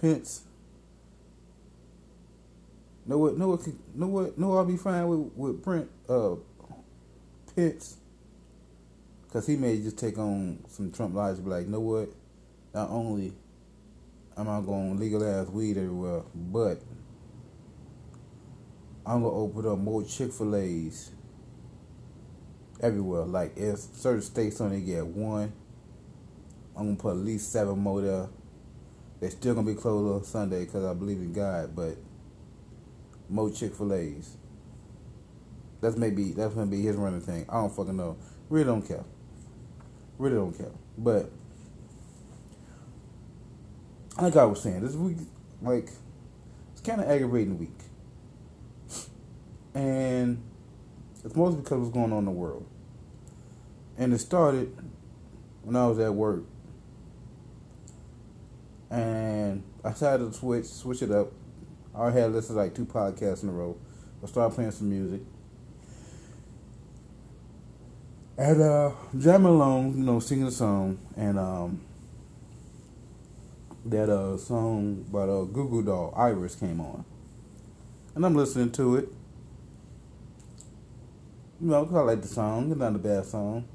Pence. 0.00 0.42
Know 3.06 3.18
what? 3.18 3.38
Know 3.38 3.48
what? 3.48 3.66
Know 3.94 4.06
what? 4.06 4.38
Know 4.38 4.56
I'll 4.56 4.64
be 4.64 4.76
fine 4.76 5.08
with 5.08 5.32
with 5.34 5.62
Brent. 5.62 5.90
Uh, 6.08 6.36
Pence. 7.54 7.96
Cause 9.32 9.46
he 9.46 9.56
may 9.56 9.76
just 9.76 9.98
take 9.98 10.16
on 10.16 10.64
some 10.68 10.90
Trump 10.90 11.14
logic, 11.14 11.44
be 11.44 11.50
like, 11.50 11.66
know 11.66 11.80
what? 11.80 12.08
Not 12.72 12.88
only 12.88 13.34
I'm 14.38 14.48
I 14.48 14.60
going 14.60 14.94
to 14.96 15.02
legalize 15.02 15.48
weed 15.48 15.76
everywhere, 15.76 16.22
but 16.34 16.80
I'm 19.04 19.22
to 19.22 19.26
open 19.26 19.66
up 19.66 19.78
more 19.78 20.04
Chick 20.04 20.32
fil 20.32 20.54
A's 20.54 21.10
everywhere. 22.80 23.24
Like, 23.24 23.52
if 23.56 23.78
certain 23.78 24.22
states 24.22 24.60
only 24.60 24.80
get 24.80 25.04
one, 25.04 25.52
I'm 26.76 26.96
to 26.96 27.02
put 27.02 27.10
at 27.10 27.16
least 27.16 27.50
seven 27.50 27.80
more 27.80 28.00
there. 28.00 28.28
They're 29.20 29.30
still 29.30 29.54
to 29.56 29.62
be 29.62 29.74
closed 29.74 30.14
on 30.14 30.24
Sunday 30.24 30.64
because 30.64 30.84
I 30.84 30.94
believe 30.94 31.18
in 31.18 31.32
God, 31.32 31.74
but 31.74 31.96
more 33.28 33.50
Chick 33.50 33.74
fil 33.74 33.92
A's. 33.92 34.36
That's 35.80 35.96
maybe 35.96 36.32
that's 36.32 36.54
gonna 36.54 36.70
be 36.70 36.82
his 36.82 36.96
running 36.96 37.20
thing. 37.20 37.46
I 37.48 37.54
don't 37.54 37.74
fucking 37.74 37.96
know. 37.96 38.16
Really 38.48 38.64
don't 38.64 38.82
care. 38.82 39.04
Really 40.18 40.36
don't 40.36 40.56
care. 40.56 40.72
But 40.96 41.30
like 44.20 44.36
I 44.36 44.44
was 44.44 44.60
saying, 44.60 44.80
this 44.80 44.94
week, 44.94 45.18
like, 45.62 45.90
it's 46.72 46.80
kind 46.82 47.00
of 47.00 47.08
aggravating 47.08 47.58
week. 47.58 47.70
And 49.74 50.42
it's 51.24 51.36
mostly 51.36 51.62
because 51.62 51.72
of 51.72 51.80
what's 51.82 51.94
going 51.94 52.12
on 52.12 52.20
in 52.20 52.24
the 52.24 52.30
world. 52.30 52.66
And 53.96 54.12
it 54.12 54.18
started 54.18 54.76
when 55.62 55.76
I 55.76 55.86
was 55.86 55.98
at 55.98 56.14
work. 56.14 56.44
And 58.90 59.62
I 59.84 59.90
decided 59.90 60.32
to 60.32 60.38
switch, 60.38 60.64
switch 60.64 61.02
it 61.02 61.10
up. 61.10 61.32
I 61.94 62.10
had 62.10 62.32
listened 62.32 62.56
to 62.56 62.62
like 62.62 62.74
two 62.74 62.86
podcasts 62.86 63.42
in 63.42 63.48
a 63.48 63.52
row. 63.52 63.76
I 64.22 64.26
started 64.26 64.54
playing 64.54 64.70
some 64.70 64.88
music. 64.88 65.20
And 68.38 68.62
uh 68.62 68.92
jamming 69.18 69.48
along, 69.48 69.98
you 69.98 70.04
know, 70.04 70.20
singing 70.20 70.46
a 70.46 70.50
song. 70.50 70.98
And 71.16 71.38
um 71.38 71.80
that 73.84 74.08
uh 74.08 74.36
song 74.36 75.04
by 75.10 75.26
the 75.26 75.40
uh, 75.40 75.44
Goo 75.44 75.68
Goo 75.68 75.82
Doll, 75.82 76.14
Iris, 76.16 76.54
came 76.54 76.80
on. 76.80 77.04
And 78.14 78.24
I'm 78.24 78.34
listening 78.34 78.70
to 78.72 78.96
it. 78.96 79.08
You 81.60 81.70
know, 81.70 81.84
cause 81.84 81.96
I 81.96 82.00
like 82.00 82.22
the 82.22 82.28
song. 82.28 82.70
It's 82.70 82.78
not 82.78 82.94
a 82.94 82.98
bad 82.98 83.26
song. 83.26 83.66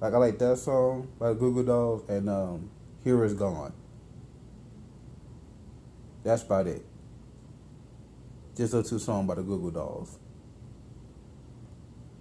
Like 0.00 0.14
I 0.14 0.18
like 0.18 0.38
that 0.38 0.58
song 0.58 1.08
by 1.18 1.30
the 1.30 1.34
Goo 1.34 1.64
Dolls 1.64 2.08
and 2.08 2.30
um, 2.30 2.70
Here 3.02 3.24
Is 3.24 3.34
Gone. 3.34 3.72
That's 6.26 6.42
about 6.42 6.66
it. 6.66 6.84
Just 8.56 8.72
those 8.72 8.90
two 8.90 8.98
songs 8.98 9.28
by 9.28 9.36
the 9.36 9.42
Google 9.42 9.70
Goo 9.70 9.76
Dolls. 9.76 10.18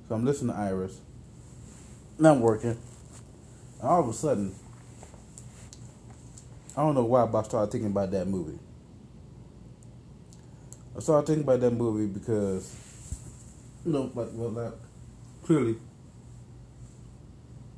So 0.08 0.14
I'm 0.14 0.24
listening 0.24 0.54
to 0.54 0.62
Iris. 0.62 1.02
I'm 2.24 2.40
working. 2.40 2.78
And 3.80 3.82
all 3.82 4.02
of 4.02 4.08
a 4.08 4.14
sudden, 4.14 4.54
I 6.78 6.82
don't 6.84 6.94
know 6.94 7.04
why, 7.04 7.26
but 7.26 7.40
I 7.40 7.44
started 7.48 7.72
thinking 7.72 7.90
about 7.90 8.12
that 8.12 8.28
movie. 8.28 8.60
I 10.96 11.00
started 11.00 11.26
thinking 11.26 11.44
about 11.44 11.62
that 11.62 11.72
movie 11.72 12.06
because, 12.06 12.76
you 13.84 13.92
know, 13.92 14.12
but 14.14 14.32
well, 14.34 14.52
like, 14.52 14.74
clearly, 15.44 15.78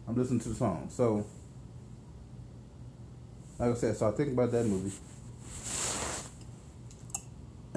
I'm 0.05 0.15
listening 0.15 0.41
to 0.41 0.49
the 0.49 0.55
song. 0.55 0.89
So, 0.91 1.25
like 3.57 3.71
I 3.71 3.73
said, 3.75 3.95
so 3.95 4.09
I 4.09 4.11
think 4.11 4.33
about 4.33 4.51
that 4.51 4.65
movie. 4.65 4.91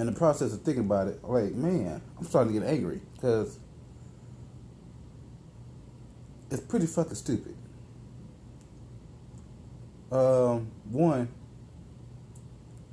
And 0.01 0.07
the 0.07 0.17
process 0.17 0.51
of 0.51 0.63
thinking 0.63 0.85
about 0.85 1.09
it, 1.09 1.23
like, 1.23 1.53
man, 1.53 2.01
I'm 2.17 2.25
starting 2.25 2.55
to 2.55 2.59
get 2.59 2.67
angry 2.67 3.01
because 3.13 3.59
it's 6.49 6.63
pretty 6.63 6.87
fucking 6.87 7.13
stupid. 7.13 7.55
Um, 10.11 10.71
one, 10.89 11.27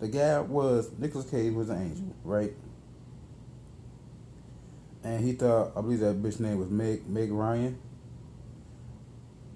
the 0.00 0.08
guy 0.08 0.38
was 0.40 0.90
Nicolas 0.98 1.30
Cage 1.30 1.54
was 1.54 1.70
an 1.70 1.80
angel, 1.80 2.14
right? 2.24 2.52
And 5.02 5.24
he 5.24 5.32
thought, 5.32 5.72
I 5.74 5.80
believe 5.80 6.00
that 6.00 6.22
bitch 6.22 6.40
name 6.40 6.58
was 6.58 6.68
Meg 6.68 7.08
Meg 7.08 7.32
Ryan. 7.32 7.78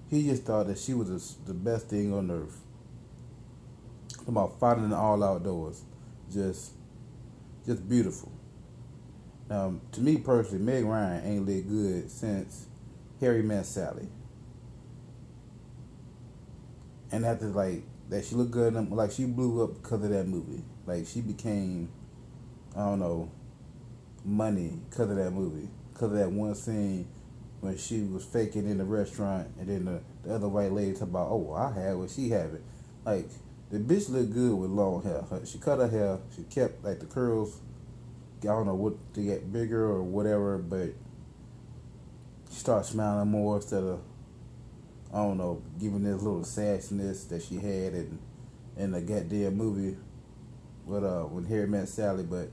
He 0.09 0.23
just 0.23 0.41
thought 0.41 0.65
that 0.65 0.79
she 0.79 0.95
was 0.95 1.35
the, 1.35 1.53
the 1.53 1.53
best 1.53 1.85
thing 1.85 2.15
on 2.15 2.31
earth. 2.31 2.59
About 4.27 4.59
fighting 4.59 4.85
in 4.85 4.93
all 4.93 5.23
outdoors, 5.23 5.83
just, 6.33 6.71
just 7.65 7.87
beautiful. 7.87 8.31
Now, 9.49 9.79
to 9.91 10.01
me 10.01 10.17
personally, 10.17 10.63
Meg 10.63 10.85
Ryan 10.85 11.25
ain't 11.25 11.45
lit 11.45 11.67
good 11.67 12.09
since 12.09 12.67
Harry 13.19 13.43
met 13.43 13.65
Sally 13.65 14.07
and 17.13 17.25
after 17.25 17.45
like 17.45 17.83
that, 18.09 18.25
she 18.25 18.33
looked 18.33 18.51
good. 18.51 18.73
Like 18.91 19.11
she 19.11 19.25
blew 19.25 19.63
up 19.63 19.75
because 19.75 20.03
of 20.03 20.09
that 20.09 20.27
movie. 20.27 20.63
Like 20.87 21.05
she 21.05 21.21
became, 21.21 21.89
I 22.75 22.79
don't 22.79 22.99
know, 22.99 23.31
money 24.25 24.79
because 24.89 25.11
of 25.11 25.17
that 25.17 25.29
movie. 25.29 25.69
Because 25.93 26.11
of 26.11 26.17
that 26.17 26.31
one 26.31 26.55
scene 26.55 27.07
when 27.61 27.77
she 27.77 28.01
was 28.01 28.25
faking 28.25 28.67
in 28.67 28.79
the 28.79 28.83
restaurant, 28.83 29.47
and 29.59 29.69
then 29.69 29.85
the, 29.85 30.01
the 30.27 30.33
other 30.33 30.47
white 30.47 30.71
lady 30.71 30.93
talk 30.93 31.03
about, 31.03 31.27
oh, 31.29 31.53
I 31.53 31.71
had 31.79 31.95
what 31.95 32.09
she 32.09 32.29
had 32.29 32.55
it. 32.55 32.63
Like 33.05 33.29
the 33.73 33.79
bitch 33.79 34.07
looked 34.07 34.31
good 34.31 34.53
with 34.53 34.69
long 34.69 35.01
hair. 35.01 35.23
She 35.45 35.57
cut 35.57 35.79
her 35.79 35.87
hair. 35.87 36.19
She 36.35 36.43
kept 36.43 36.85
like 36.85 36.99
the 36.99 37.07
curls. 37.07 37.59
I 38.41 38.45
don't 38.45 38.67
know 38.67 38.75
what 38.75 38.93
to 39.15 39.21
get 39.21 39.51
bigger 39.51 39.83
or 39.83 40.03
whatever, 40.03 40.59
but 40.59 40.89
she 42.51 42.59
started 42.59 42.85
smiling 42.85 43.29
more 43.29 43.55
instead 43.55 43.81
of 43.81 43.99
I 45.11 45.17
don't 45.17 45.39
know 45.39 45.63
giving 45.79 46.03
this 46.03 46.21
little 46.21 46.41
sassiness 46.41 47.27
that 47.29 47.41
she 47.41 47.55
had 47.55 47.95
in 47.95 48.19
in 48.77 48.91
the 48.91 49.01
goddamn 49.01 49.57
movie 49.57 49.97
with 50.85 51.03
uh 51.03 51.23
when 51.23 51.45
Harry 51.45 51.67
met 51.67 51.89
Sally, 51.89 52.23
but 52.23 52.51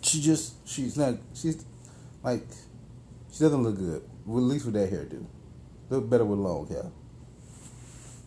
she 0.00 0.22
just 0.22 0.66
she's 0.66 0.96
not 0.96 1.16
she's 1.34 1.66
like 2.22 2.46
she 3.30 3.40
doesn't 3.40 3.62
look 3.62 3.76
good. 3.76 4.02
At 4.26 4.30
least 4.30 4.64
with 4.64 4.72
that 4.72 4.88
hair, 4.88 5.04
hairdo, 5.04 5.26
look 5.90 6.08
better 6.08 6.24
with 6.24 6.38
long 6.38 6.66
hair. 6.66 6.90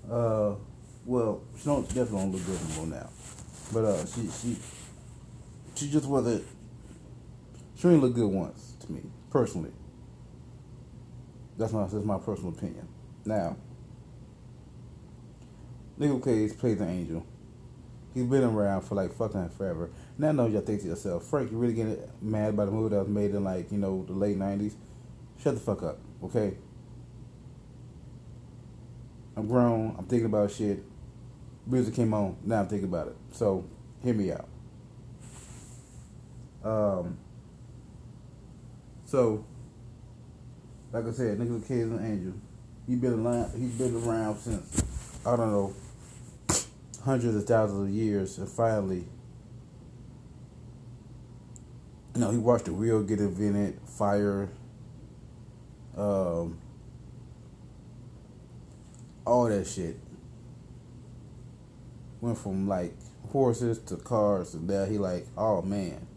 Uh, 0.09 0.55
well, 1.05 1.41
she 1.57 1.65
don't 1.65 1.87
definitely 1.87 2.19
don't 2.19 2.31
look 2.31 2.45
good 2.45 2.59
anymore 2.61 2.87
now, 2.87 3.09
but 3.71 3.85
uh, 3.85 4.05
she 4.05 4.27
she 4.29 4.57
she 5.75 5.89
just 5.89 6.05
wasn't. 6.05 6.43
She 7.75 7.83
didn't 7.83 8.01
look 8.01 8.13
good 8.13 8.27
once 8.29 8.75
to 8.81 8.91
me 8.91 9.01
personally. 9.29 9.71
That's 11.57 11.73
my 11.73 11.83
that's 11.83 12.05
my 12.05 12.17
personal 12.17 12.49
opinion. 12.51 12.87
Now, 13.25 13.57
Nicolas 15.97 16.23
Cage 16.23 16.57
plays 16.57 16.79
an 16.81 16.89
angel. 16.89 17.25
He's 18.13 18.25
been 18.25 18.43
around 18.43 18.81
for 18.81 18.95
like 18.95 19.13
fucking 19.13 19.49
forever. 19.49 19.89
Now 20.17 20.29
I 20.29 20.31
know 20.33 20.45
y'all 20.45 20.61
think 20.61 20.81
to 20.81 20.87
yourself, 20.87 21.25
Frank, 21.25 21.51
you 21.51 21.57
really 21.57 21.73
getting 21.73 21.97
mad 22.21 22.49
about 22.49 22.67
a 22.67 22.71
movie 22.71 22.95
that 22.95 23.01
was 23.01 23.09
made 23.09 23.31
in 23.31 23.43
like, 23.43 23.71
you 23.71 23.77
know, 23.77 24.03
the 24.05 24.13
late 24.13 24.37
nineties? 24.37 24.75
Shut 25.41 25.55
the 25.55 25.59
fuck 25.59 25.81
up, 25.83 25.97
okay? 26.23 26.55
I'm 29.35 29.47
grown, 29.47 29.95
I'm 29.97 30.05
thinking 30.05 30.25
about 30.25 30.51
shit. 30.51 30.83
Music 31.65 31.93
came 31.93 32.13
on, 32.13 32.37
now 32.43 32.59
I'm 32.59 32.67
thinking 32.67 32.87
about 32.87 33.07
it. 33.07 33.15
So 33.31 33.65
hear 34.03 34.13
me 34.13 34.31
out. 34.31 34.47
Um 36.63 37.17
so 39.05 39.45
like 40.91 41.07
I 41.07 41.11
said, 41.11 41.39
Nicolas 41.39 41.67
Cage 41.67 41.79
is 41.79 41.91
an 41.91 42.05
angel. 42.05 42.33
He 42.87 42.95
been 42.95 43.25
around 43.25 43.59
he's 43.59 43.71
been 43.71 43.95
around 44.03 44.37
since 44.39 44.83
I 45.25 45.35
don't 45.35 45.51
know 45.51 45.73
hundreds 47.03 47.35
of 47.35 47.45
thousands 47.45 47.89
of 47.89 47.93
years 47.93 48.37
and 48.37 48.47
finally 48.47 49.05
you 52.15 52.21
know, 52.21 52.31
he 52.31 52.37
watched 52.37 52.65
the 52.65 52.73
wheel 52.73 53.01
get 53.01 53.19
invented, 53.19 53.79
fire, 53.85 54.49
um, 55.97 56.59
all 59.25 59.45
that 59.45 59.67
shit. 59.67 59.97
Went 62.21 62.37
from 62.37 62.67
like 62.67 62.93
horses 63.29 63.79
to 63.79 63.97
cars, 63.97 64.53
and 64.53 64.67
now 64.67 64.85
he 64.85 64.97
like, 64.97 65.27
oh 65.37 65.61
man. 65.61 66.07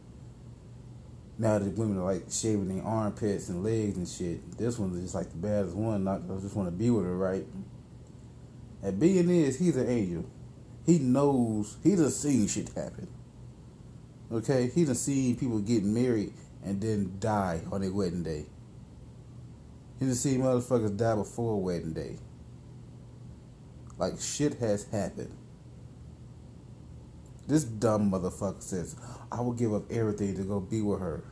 Now 1.38 1.58
the 1.58 1.70
women 1.70 1.98
are 1.98 2.12
like 2.12 2.24
shaving 2.30 2.74
their 2.74 2.84
armpits 2.84 3.48
and 3.48 3.62
legs 3.62 3.96
and 3.96 4.08
shit. 4.08 4.56
This 4.56 4.78
one's 4.78 5.02
just 5.02 5.14
like 5.14 5.30
the 5.30 5.36
baddest 5.36 5.76
one. 5.76 6.04
Not 6.04 6.22
I 6.30 6.40
just 6.40 6.56
want 6.56 6.68
to 6.68 6.72
be 6.72 6.88
with 6.90 7.04
her, 7.04 7.16
right? 7.16 7.44
And 8.82 8.98
being 8.98 9.28
is, 9.28 9.58
he's 9.58 9.76
an 9.76 9.88
angel. 9.88 10.24
He 10.86 10.98
knows. 10.98 11.76
He 11.82 11.96
done 11.96 12.10
seen 12.10 12.46
shit 12.46 12.68
happen. 12.68 13.08
Okay, 14.32 14.70
he 14.74 14.84
done 14.84 14.94
seen 14.94 15.36
people 15.36 15.58
getting 15.58 15.92
married 15.92 16.32
and 16.64 16.80
then 16.80 17.16
die 17.18 17.60
on 17.70 17.80
their 17.80 17.92
wedding 17.92 18.22
day. 18.22 18.46
He 19.98 20.06
done 20.06 20.14
seen 20.14 20.40
motherfuckers 20.40 20.96
die 20.96 21.16
before 21.16 21.60
wedding 21.60 21.92
day. 21.92 22.18
Like 23.98 24.20
shit 24.20 24.54
has 24.58 24.84
happened. 24.84 25.36
This 27.46 27.64
dumb 27.64 28.10
motherfucker 28.10 28.62
says, 28.62 28.96
I 29.30 29.40
will 29.40 29.52
give 29.52 29.72
up 29.72 29.90
everything 29.90 30.36
to 30.36 30.42
go 30.42 30.60
be 30.60 30.82
with 30.82 31.00
her. 31.00 31.24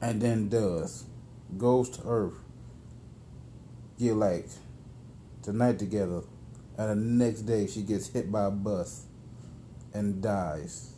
And 0.00 0.20
then 0.20 0.48
does. 0.48 1.04
Goes 1.56 1.90
to 1.90 2.02
Earth. 2.06 2.38
Get 3.98 4.14
like 4.14 4.48
tonight 5.42 5.78
together. 5.78 6.22
And 6.76 6.90
the 6.90 7.24
next 7.24 7.42
day 7.42 7.66
she 7.66 7.82
gets 7.82 8.08
hit 8.08 8.30
by 8.30 8.44
a 8.44 8.50
bus 8.50 9.06
and 9.92 10.22
dies. 10.22 10.92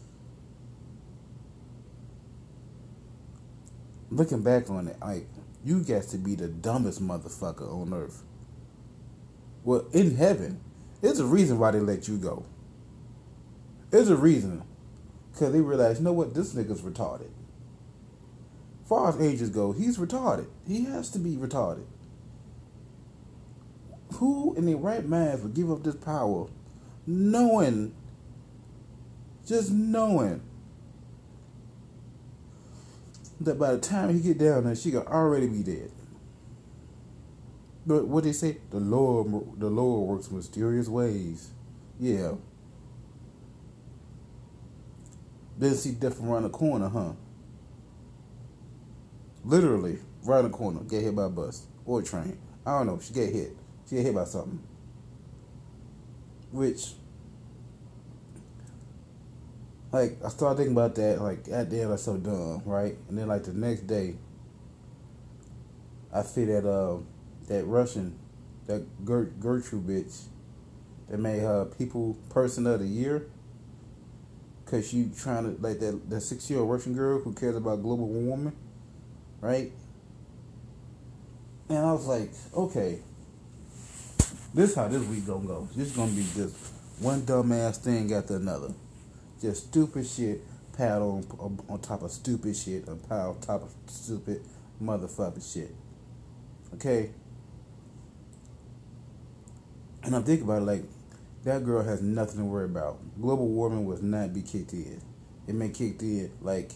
Looking 4.10 4.42
back 4.42 4.68
on 4.70 4.88
it, 4.88 4.96
like 5.00 5.26
you 5.64 5.82
got 5.82 6.02
to 6.04 6.18
be 6.18 6.34
the 6.34 6.48
dumbest 6.48 7.02
motherfucker 7.02 7.70
on 7.70 7.92
earth. 7.94 8.22
Well, 9.62 9.86
in 9.92 10.16
heaven, 10.16 10.60
there's 11.00 11.18
a 11.18 11.24
reason 11.24 11.58
why 11.58 11.70
they 11.70 11.80
let 11.80 12.08
you 12.08 12.16
go. 12.16 12.44
There's 13.90 14.10
a 14.10 14.16
reason. 14.16 14.62
Because 15.32 15.52
they 15.52 15.60
realize, 15.60 15.98
you 15.98 16.04
know 16.04 16.12
what, 16.12 16.34
this 16.34 16.54
nigga's 16.54 16.82
retarded. 16.82 17.30
Far 18.84 19.08
as 19.08 19.20
ages 19.20 19.50
go, 19.50 19.72
he's 19.72 19.98
retarded. 19.98 20.46
He 20.66 20.84
has 20.84 21.10
to 21.10 21.18
be 21.18 21.36
retarded. 21.36 21.86
Who 24.14 24.54
in 24.56 24.66
their 24.66 24.76
right 24.76 25.06
mind 25.06 25.42
would 25.42 25.54
give 25.54 25.70
up 25.70 25.84
this 25.84 25.94
power 25.94 26.48
knowing, 27.06 27.94
just 29.46 29.70
knowing, 29.70 30.42
that 33.40 33.58
by 33.58 33.72
the 33.72 33.78
time 33.78 34.12
he 34.14 34.20
get 34.20 34.38
down 34.38 34.64
there, 34.64 34.76
she 34.76 34.90
could 34.90 35.06
already 35.06 35.46
be 35.46 35.62
dead. 35.62 35.90
But 37.86 38.06
what 38.06 38.24
they 38.24 38.32
say, 38.32 38.58
the 38.70 38.80
Lord, 38.80 39.58
the 39.58 39.70
Lord 39.70 40.08
works 40.08 40.30
mysterious 40.30 40.88
ways. 40.88 41.50
Yeah. 41.98 42.32
Then 45.58 45.74
see 45.74 45.92
death 45.92 46.22
around 46.22 46.44
the 46.44 46.50
corner, 46.50 46.88
huh? 46.88 47.12
Literally, 49.44 49.98
in 50.22 50.42
the 50.42 50.50
corner, 50.50 50.80
get 50.80 51.02
hit 51.02 51.16
by 51.16 51.24
a 51.24 51.28
bus 51.28 51.66
or 51.84 52.00
a 52.00 52.02
train. 52.02 52.38
I 52.64 52.78
don't 52.78 52.86
know. 52.86 53.00
She 53.00 53.12
get 53.14 53.32
hit. 53.32 53.56
She 53.88 53.96
get 53.96 54.04
hit 54.06 54.14
by 54.14 54.24
something. 54.24 54.62
Which, 56.52 56.92
like, 59.92 60.18
I 60.24 60.28
started 60.28 60.56
thinking 60.56 60.74
about 60.74 60.94
that. 60.96 61.20
Like, 61.20 61.48
goddamn, 61.48 61.90
that's 61.90 62.02
so 62.02 62.16
dumb, 62.16 62.62
right? 62.64 62.96
And 63.08 63.18
then, 63.18 63.28
like, 63.28 63.44
the 63.44 63.52
next 63.52 63.86
day, 63.86 64.16
I 66.12 66.22
see 66.22 66.44
that 66.46 66.68
uh, 66.68 66.98
that 67.50 67.66
Russian, 67.66 68.16
that 68.68 69.04
Gert, 69.04 69.40
Gertrude 69.40 69.84
bitch, 69.84 70.22
that 71.08 71.18
made 71.18 71.40
her 71.40 71.64
People 71.64 72.16
Person 72.30 72.66
of 72.66 72.78
the 72.78 72.86
Year. 72.86 73.26
Cause 74.66 74.88
she 74.88 75.10
trying 75.18 75.56
to 75.56 75.60
like 75.60 75.80
that 75.80 76.08
that 76.08 76.20
six 76.20 76.48
year 76.48 76.60
old 76.60 76.70
Russian 76.70 76.94
girl 76.94 77.18
who 77.18 77.32
cares 77.34 77.56
about 77.56 77.82
global 77.82 78.06
warming, 78.06 78.56
right? 79.40 79.72
And 81.68 81.78
I 81.78 81.92
was 81.92 82.06
like, 82.06 82.30
okay, 82.54 83.00
this 84.54 84.76
how 84.76 84.86
this 84.86 85.04
week 85.08 85.26
gonna 85.26 85.44
go. 85.44 85.68
This 85.74 85.88
is 85.88 85.96
gonna 85.96 86.12
be 86.12 86.24
just 86.36 86.54
one 87.00 87.22
dumbass 87.22 87.78
thing 87.78 88.12
after 88.12 88.36
another, 88.36 88.72
just 89.42 89.66
stupid 89.66 90.06
shit 90.06 90.40
piled 90.78 91.26
on 91.40 91.58
on 91.68 91.80
top 91.80 92.02
of 92.04 92.12
stupid 92.12 92.56
shit 92.56 92.88
on 92.88 93.00
top 93.40 93.62
of 93.64 93.74
stupid 93.88 94.40
motherfucking 94.80 95.52
shit. 95.52 95.74
Okay. 96.74 97.10
And 100.02 100.16
I'm 100.16 100.24
thinking 100.24 100.44
about 100.44 100.62
it 100.62 100.66
like 100.66 100.84
that 101.44 101.64
girl 101.64 101.82
has 101.82 102.02
nothing 102.02 102.38
to 102.38 102.44
worry 102.44 102.64
about. 102.64 102.98
Global 103.20 103.48
warming 103.48 103.84
was 103.84 104.02
not 104.02 104.32
be 104.32 104.42
kicked 104.42 104.72
in. 104.72 105.00
It 105.46 105.54
may 105.54 105.68
kicked 105.68 106.02
in 106.02 106.30
like 106.40 106.72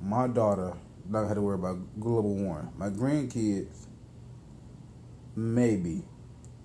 my 0.00 0.26
daughter 0.28 0.74
not 1.08 1.26
have 1.26 1.36
to 1.36 1.42
worry 1.42 1.56
about 1.56 2.00
global 2.00 2.34
warming. 2.34 2.72
My 2.76 2.88
grandkids 2.88 3.86
maybe. 5.36 6.02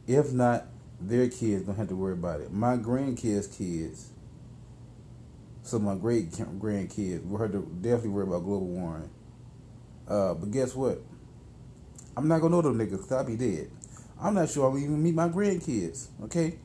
If 0.07 0.31
not, 0.31 0.65
their 0.99 1.29
kids 1.29 1.65
don't 1.65 1.75
have 1.75 1.89
to 1.89 1.95
worry 1.95 2.13
about 2.13 2.41
it. 2.41 2.51
My 2.51 2.77
grandkids' 2.77 3.55
kids, 3.55 4.09
so 5.63 5.79
my 5.79 5.95
great 5.95 6.31
grandkids, 6.31 7.27
will 7.27 7.37
have 7.39 7.51
to 7.51 7.59
definitely 7.81 8.09
worry 8.09 8.27
about 8.27 8.43
global 8.43 8.67
warming. 8.67 9.09
Uh, 10.07 10.33
but 10.33 10.51
guess 10.51 10.75
what? 10.75 11.01
I'm 12.17 12.27
not 12.27 12.41
gonna 12.41 12.55
know 12.55 12.61
them 12.61 12.77
niggas 12.77 12.91
because 12.91 13.11
I'll 13.11 13.23
be 13.23 13.35
dead. 13.35 13.69
I'm 14.21 14.33
not 14.33 14.49
sure 14.49 14.69
I'll 14.69 14.77
even 14.77 15.01
meet 15.01 15.15
my 15.15 15.29
grandkids, 15.29 16.07
okay? 16.25 16.57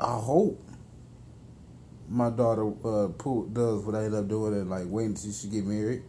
I 0.00 0.18
hope 0.18 0.60
my 2.08 2.30
daughter 2.30 2.66
uh, 2.84 3.08
pull, 3.16 3.44
does 3.44 3.84
what 3.84 3.94
I 3.94 4.04
end 4.04 4.14
up 4.14 4.28
doing 4.28 4.54
and 4.54 4.68
like 4.68 4.84
waiting 4.86 5.12
until 5.12 5.32
she 5.32 5.48
get 5.48 5.64
married. 5.64 6.02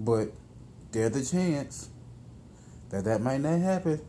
But 0.00 0.32
there's 0.90 1.14
a 1.16 1.36
chance 1.36 1.90
that 2.90 3.04
that 3.04 3.20
might 3.20 3.40
not 3.40 3.60
happen. 3.60 4.00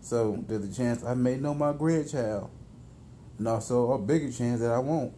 So 0.00 0.44
there's 0.46 0.64
a 0.64 0.74
chance 0.74 1.02
I 1.02 1.14
may 1.14 1.36
know 1.36 1.54
my 1.54 1.72
grandchild. 1.72 2.50
And 3.38 3.48
also 3.48 3.92
a 3.92 3.98
bigger 3.98 4.30
chance 4.30 4.60
that 4.60 4.70
I 4.70 4.78
won't. 4.78 5.12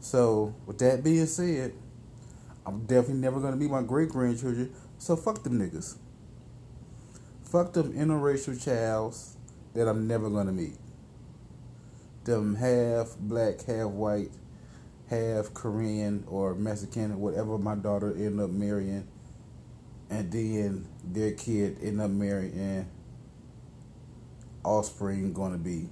So, 0.00 0.54
with 0.66 0.78
that 0.78 1.04
being 1.04 1.26
said, 1.26 1.72
I'm 2.64 2.86
definitely 2.86 3.14
never 3.14 3.40
gonna 3.40 3.56
be 3.56 3.68
my 3.68 3.82
great 3.82 4.08
grandchildren. 4.08 4.72
So 4.98 5.16
fuck 5.16 5.42
them 5.42 5.58
niggas. 5.58 5.96
Fuck 7.42 7.72
them 7.72 7.92
interracial 7.92 8.62
childs 8.62 9.36
that 9.74 9.88
I'm 9.88 10.06
never 10.06 10.30
gonna 10.30 10.52
meet. 10.52 10.76
Them 12.24 12.54
half 12.54 13.16
black, 13.18 13.64
half 13.64 13.90
white, 13.90 14.30
half 15.08 15.52
Korean 15.52 16.24
or 16.28 16.54
Mexican, 16.54 17.20
whatever 17.20 17.58
my 17.58 17.74
daughter 17.74 18.14
end 18.16 18.40
up 18.40 18.50
marrying, 18.50 19.08
and 20.08 20.30
then 20.30 20.86
their 21.04 21.32
kid 21.32 21.78
end 21.82 22.00
up 22.00 22.10
marrying 22.10 22.86
offspring 24.64 25.32
gonna 25.32 25.58
be. 25.58 25.88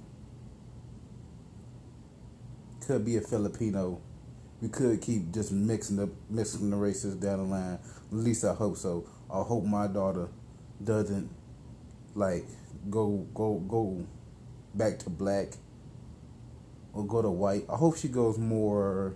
Could 2.87 3.05
be 3.05 3.17
a 3.17 3.21
Filipino. 3.21 4.01
We 4.61 4.69
could 4.69 5.01
keep 5.01 5.31
just 5.31 5.51
mixing 5.51 5.97
the 5.97 6.09
mixing 6.29 6.69
the 6.69 6.75
races 6.75 7.15
down 7.15 7.39
the 7.39 7.45
line. 7.45 7.79
At 8.11 8.17
least 8.17 8.45
I 8.45 8.53
hope 8.53 8.77
so. 8.77 9.07
I 9.33 9.41
hope 9.41 9.65
my 9.65 9.87
daughter 9.87 10.29
doesn't 10.83 11.29
like 12.13 12.45
go 12.89 13.25
go 13.33 13.55
go 13.67 14.05
back 14.75 14.99
to 14.99 15.09
black 15.09 15.53
or 16.93 17.05
go 17.05 17.21
to 17.21 17.29
white. 17.29 17.63
I 17.69 17.75
hope 17.75 17.97
she 17.97 18.07
goes 18.07 18.37
more. 18.37 19.15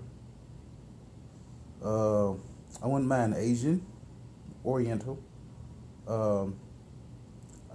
Uh, 1.83 2.31
I 2.81 2.87
wouldn't 2.87 3.07
mind 3.07 3.35
Asian, 3.37 3.85
Oriental, 4.65 5.19
um, 6.07 6.55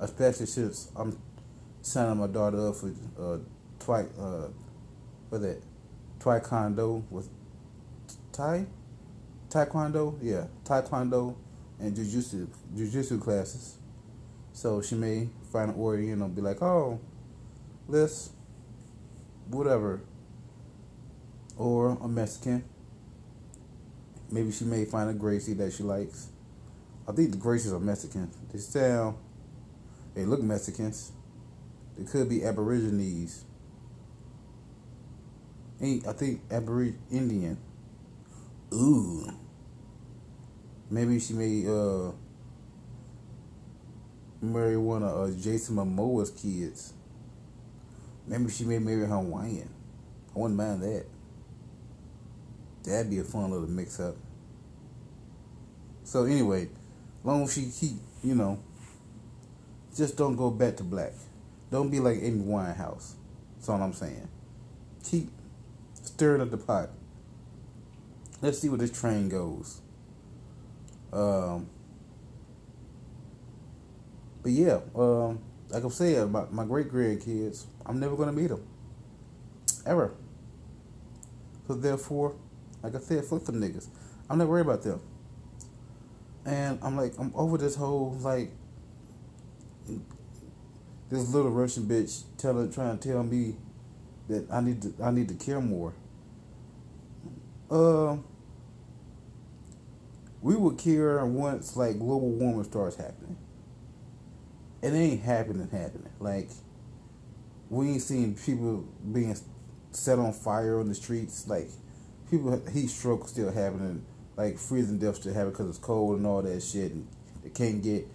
especially 0.00 0.46
since 0.46 0.90
I'm 0.96 1.16
signing 1.82 2.18
my 2.18 2.26
daughter 2.26 2.68
up 2.68 2.76
for 2.76 2.92
uh, 3.18 3.38
twi 3.78 4.06
uh, 4.18 4.48
what 5.28 5.42
that 5.42 5.62
taekwondo 6.18 7.04
with 7.10 7.28
Thai, 8.32 8.66
taekwondo, 9.48 10.18
yeah, 10.22 10.46
taekwondo 10.64 11.34
and 11.78 11.96
jujitsu 11.96 12.46
jujitsu 12.74 13.20
classes. 13.20 13.76
So 14.52 14.82
she 14.82 14.94
may 14.94 15.28
find 15.52 15.70
an 15.70 15.76
Oriental, 15.76 16.28
be 16.28 16.40
like, 16.40 16.62
oh, 16.62 17.00
let's 17.88 18.30
whatever, 19.48 20.00
or 21.56 21.98
a 22.02 22.08
Mexican. 22.08 22.64
Maybe 24.30 24.52
she 24.52 24.64
may 24.64 24.84
find 24.84 25.10
a 25.10 25.14
Gracie 25.14 25.54
that 25.54 25.72
she 25.72 25.82
likes. 25.82 26.28
I 27.08 27.12
think 27.12 27.32
the 27.32 27.36
Gracies 27.36 27.72
are 27.72 27.80
Mexican. 27.80 28.30
They 28.52 28.58
sound, 28.58 29.16
they 30.14 30.24
look 30.24 30.42
Mexicans. 30.42 31.12
They 31.98 32.04
could 32.04 32.28
be 32.28 32.44
Aborigines. 32.44 33.44
I 35.82 36.12
think 36.12 36.48
Aborig 36.48 36.94
Indian. 37.10 37.58
Ooh. 38.72 39.30
Maybe 40.90 41.18
she 41.20 41.34
may 41.34 41.66
uh 41.66 42.12
marry 44.42 44.76
one 44.76 45.02
of 45.02 45.30
uh, 45.30 45.34
Jason 45.40 45.76
Momoa's 45.76 46.30
kids. 46.30 46.92
Maybe 48.26 48.50
she 48.50 48.64
may 48.64 48.78
marry 48.78 49.06
Hawaiian. 49.06 49.68
I 50.34 50.38
wouldn't 50.38 50.56
mind 50.56 50.82
that. 50.82 51.06
That'd 52.84 53.10
be 53.10 53.18
a 53.18 53.24
fun 53.24 53.50
little 53.50 53.68
mix 53.68 54.00
up. 54.00 54.14
So 56.04 56.24
anyway, 56.24 56.68
long 57.24 57.44
as 57.44 57.54
she 57.54 57.70
keep, 57.70 57.98
you 58.22 58.34
know, 58.34 58.58
just 59.94 60.16
don't 60.16 60.36
go 60.36 60.50
back 60.50 60.76
to 60.76 60.84
black. 60.84 61.12
Don't 61.70 61.90
be 61.90 62.00
like 62.00 62.18
Amy 62.22 62.44
Winehouse. 62.44 63.12
That's 63.56 63.68
all 63.68 63.82
I'm 63.82 63.92
saying. 63.92 64.28
Keep 65.04 65.28
stirring 66.02 66.40
up 66.40 66.50
the 66.50 66.56
pot. 66.56 66.90
Let's 68.42 68.58
see 68.58 68.68
where 68.68 68.78
this 68.78 68.98
train 68.98 69.28
goes. 69.28 69.80
Um, 71.12 71.68
but 74.42 74.52
yeah, 74.52 74.80
um, 74.94 75.40
like 75.68 75.84
I 75.84 75.88
said, 75.88 76.22
about 76.22 76.52
my 76.52 76.64
great 76.64 76.90
grandkids, 76.90 77.64
I'm 77.84 78.00
never 78.00 78.16
gonna 78.16 78.32
meet 78.32 78.48
them, 78.48 78.66
ever. 79.84 80.14
So 81.66 81.74
therefore, 81.74 82.36
like 82.82 82.94
I 82.94 82.98
said, 82.98 83.24
fuck 83.24 83.44
them 83.44 83.60
niggas. 83.60 83.88
I'm 84.28 84.38
not 84.38 84.48
worried 84.48 84.62
about 84.66 84.82
them. 84.82 85.00
And 86.46 86.78
I'm 86.82 86.96
like, 86.96 87.12
I'm 87.18 87.32
over 87.34 87.58
this 87.58 87.76
whole 87.76 88.16
like 88.20 88.50
this 91.10 91.28
little 91.28 91.50
Russian 91.50 91.84
bitch 91.84 92.22
telling, 92.38 92.72
trying 92.72 92.98
to 92.98 93.08
tell 93.08 93.22
me 93.22 93.56
that 94.28 94.50
I 94.50 94.60
need 94.60 94.80
to, 94.82 94.94
I 95.02 95.10
need 95.10 95.28
to 95.28 95.34
care 95.34 95.60
more. 95.60 95.92
Uh, 97.70 98.16
we 100.42 100.56
would 100.56 100.78
care 100.78 101.24
once 101.24 101.76
like 101.76 101.98
global 101.98 102.30
warming 102.30 102.64
starts 102.64 102.96
happening. 102.96 103.36
It 104.82 104.92
ain't 104.92 105.22
happening, 105.22 105.68
happening. 105.70 106.12
Like 106.18 106.50
we 107.68 107.90
ain't 107.90 108.02
seeing 108.02 108.34
people 108.34 108.84
being 109.12 109.36
set 109.90 110.18
on 110.18 110.32
fire 110.32 110.80
on 110.80 110.88
the 110.88 110.94
streets. 110.94 111.46
Like 111.46 111.68
people 112.30 112.62
heat 112.72 112.88
stroke 112.88 113.28
still 113.28 113.52
happening. 113.52 114.04
Like 114.36 114.58
freezing 114.58 114.98
death 114.98 115.16
still 115.16 115.34
happening 115.34 115.52
because 115.52 115.68
it's 115.68 115.78
cold 115.78 116.16
and 116.16 116.26
all 116.26 116.42
that 116.42 116.62
shit. 116.62 116.92
And 116.92 117.06
they 117.42 117.50
can't 117.50 117.82
get 117.82 118.06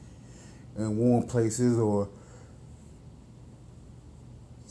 in 0.77 0.97
warm 0.97 1.27
places 1.27 1.77
or 1.77 2.09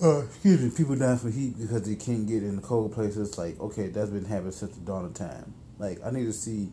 uh, 0.02 0.24
excuse 0.24 0.60
me, 0.60 0.70
people 0.70 0.96
dying 0.96 1.18
from 1.18 1.32
heat 1.32 1.58
because 1.58 1.82
they 1.82 1.94
can't 1.94 2.26
get 2.26 2.42
in 2.42 2.56
the 2.56 2.62
cold 2.62 2.92
places. 2.92 3.38
Like, 3.38 3.58
okay, 3.60 3.88
that's 3.88 4.10
been 4.10 4.24
happening 4.24 4.52
since 4.52 4.74
the 4.76 4.84
dawn 4.84 5.04
of 5.04 5.14
time. 5.14 5.54
Like, 5.78 6.00
I 6.04 6.10
need 6.10 6.24
to 6.24 6.32
see, 6.32 6.70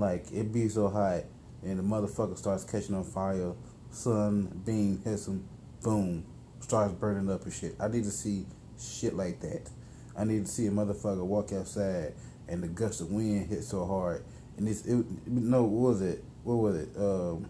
like, 0.00 0.30
it 0.32 0.52
be 0.52 0.68
so 0.68 0.88
hot 0.88 1.24
and 1.62 1.78
the 1.78 1.82
motherfucker 1.82 2.36
starts 2.36 2.64
catching 2.64 2.94
on 2.94 3.04
fire, 3.04 3.52
sun, 3.90 4.62
beam 4.64 5.00
hits 5.04 5.26
him, 5.28 5.46
boom, 5.82 6.24
starts 6.60 6.92
burning 6.94 7.30
up 7.30 7.44
and 7.44 7.52
shit. 7.52 7.74
I 7.78 7.88
need 7.88 8.04
to 8.04 8.10
see 8.10 8.46
shit 8.78 9.14
like 9.14 9.40
that. 9.40 9.68
I 10.16 10.24
need 10.24 10.46
to 10.46 10.50
see 10.50 10.66
a 10.66 10.70
motherfucker 10.70 11.24
walk 11.24 11.52
outside 11.52 12.14
and 12.48 12.62
the 12.62 12.68
gust 12.68 13.00
of 13.00 13.10
wind 13.10 13.48
hit 13.48 13.62
so 13.62 13.86
hard. 13.86 14.24
And 14.56 14.68
it's, 14.68 14.84
it, 14.84 15.04
no, 15.26 15.64
what 15.64 15.90
was 15.90 16.02
it? 16.02 16.24
What 16.42 16.54
was 16.56 16.76
it? 16.76 16.88
Um, 16.96 17.48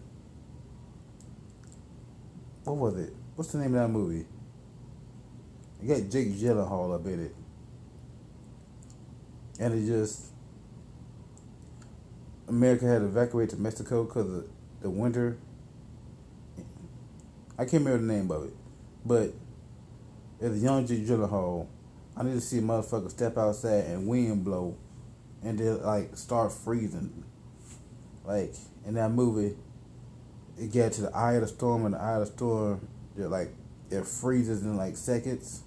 what 2.63 2.77
was 2.77 2.97
it? 2.97 3.13
What's 3.35 3.51
the 3.51 3.59
name 3.59 3.75
of 3.75 3.81
that 3.81 3.87
movie? 3.87 4.25
You 5.81 5.87
got 5.87 6.09
Jake 6.09 6.33
Gyllenhaal 6.35 6.93
up 6.93 7.05
in 7.07 7.25
it. 7.25 7.35
And 9.59 9.73
it 9.73 9.87
just 9.87 10.30
America 12.47 12.85
had 12.85 13.01
evacuated 13.01 13.55
to 13.55 13.61
Mexico 13.61 14.03
because 14.03 14.29
of 14.29 14.47
the 14.81 14.89
winter. 14.89 15.37
I 17.57 17.65
can't 17.65 17.83
remember 17.85 17.99
the 17.99 18.13
name 18.13 18.31
of 18.31 18.45
it, 18.45 18.53
but 19.05 19.33
as 20.41 20.53
a 20.53 20.57
young 20.57 20.87
Jake 20.87 21.05
Gyllenhaal, 21.05 21.67
I 22.17 22.23
need 22.23 22.33
to 22.33 22.41
see 22.41 22.57
a 22.57 22.61
motherfucker 22.61 23.09
step 23.09 23.37
outside 23.37 23.85
and 23.85 24.07
wind 24.07 24.43
blow, 24.43 24.75
and 25.43 25.59
then 25.59 25.81
like 25.83 26.17
start 26.17 26.51
freezing. 26.51 27.23
Like 28.25 28.55
in 28.85 28.95
that 28.95 29.11
movie, 29.11 29.55
it 30.57 30.73
got 30.73 30.93
to 30.93 31.01
the 31.01 31.15
eye 31.15 31.33
of 31.33 31.41
the 31.41 31.47
storm, 31.47 31.85
and 31.85 31.93
the 31.93 31.99
eye 31.99 32.13
of 32.13 32.21
the 32.21 32.33
storm, 32.33 32.87
like 33.15 33.53
it 33.89 34.05
freezes 34.05 34.63
in 34.63 34.77
like 34.77 34.97
seconds 34.97 35.63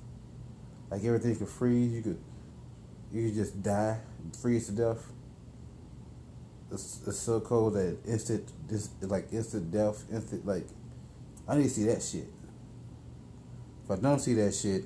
like 0.95 1.05
everything 1.05 1.35
could 1.35 1.49
freeze. 1.49 1.93
You 1.93 2.03
could 2.03 2.19
you 3.13 3.27
could 3.27 3.35
just 3.35 3.63
die, 3.63 3.99
freeze 4.41 4.67
to 4.67 4.73
death. 4.73 5.11
It's, 6.75 7.19
so 7.19 7.41
cold 7.41 7.75
that 7.75 7.99
instant 8.07 8.51
this 8.69 8.91
like 9.01 9.33
instant 9.33 9.71
death, 9.71 10.05
instant 10.13 10.47
like 10.47 10.67
I 11.49 11.57
need 11.57 11.65
to 11.65 11.71
see 11.71 11.85
that 11.85 12.03
shit. 12.03 12.29
If 13.85 13.91
I 13.91 13.97
don't 13.97 14.19
see 14.19 14.35
that 14.35 14.55
shit, 14.55 14.85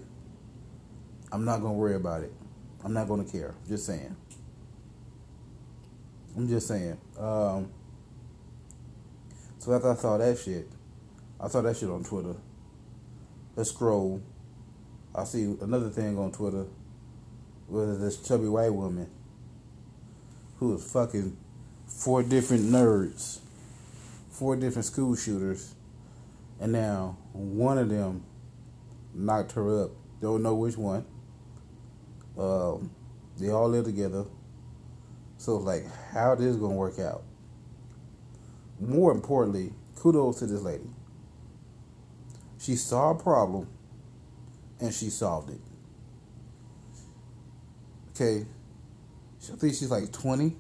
I'm 1.32 1.44
not 1.44 1.60
gonna 1.60 1.74
worry 1.74 1.94
about 1.94 2.22
it. 2.22 2.32
I'm 2.84 2.92
not 2.92 3.08
gonna 3.08 3.24
care. 3.24 3.54
Just 3.68 3.86
saying. 3.86 4.16
I'm 6.36 6.48
just 6.48 6.68
saying. 6.68 6.98
Um, 7.18 7.70
so 9.58 9.72
after 9.74 9.90
I 9.90 9.94
saw 9.96 10.18
that 10.18 10.38
shit, 10.38 10.68
I 11.40 11.48
saw 11.48 11.60
that 11.62 11.76
shit 11.76 11.88
on 11.88 12.04
Twitter. 12.04 12.36
Let's 13.56 13.70
scroll 13.70 14.22
I 15.18 15.24
see 15.24 15.56
another 15.60 15.90
thing 15.90 16.16
on 16.16 16.30
Twitter 16.30 16.66
was 17.68 17.98
this 17.98 18.16
chubby 18.18 18.46
white 18.46 18.72
woman 18.72 19.10
who 20.58 20.74
was 20.74 20.90
fucking 20.92 21.36
four 21.88 22.22
different 22.22 22.64
nerds, 22.64 23.40
four 24.30 24.54
different 24.54 24.86
school 24.86 25.16
shooters, 25.16 25.74
and 26.60 26.72
now 26.72 27.16
one 27.32 27.78
of 27.78 27.88
them 27.88 28.22
knocked 29.14 29.52
her 29.52 29.84
up. 29.84 29.90
Don't 30.20 30.42
know 30.42 30.54
which 30.54 30.76
one. 30.76 31.04
Um, 32.38 32.90
they 33.38 33.50
all 33.50 33.68
live 33.68 33.84
together. 33.84 34.24
So 35.38 35.56
like, 35.56 35.84
how 36.12 36.34
this 36.34 36.56
gonna 36.56 36.74
work 36.74 36.98
out? 36.98 37.22
More 38.80 39.12
importantly, 39.12 39.72
kudos 39.96 40.38
to 40.40 40.46
this 40.46 40.62
lady. 40.62 40.88
She 42.60 42.76
saw 42.76 43.10
a 43.10 43.14
problem 43.14 43.68
and 44.80 44.92
she 44.92 45.10
solved 45.10 45.50
it. 45.50 45.60
Okay, 48.10 48.46
I 49.52 49.56
think 49.56 49.74
she's 49.74 49.90
like 49.90 50.12
twenty, 50.12 50.56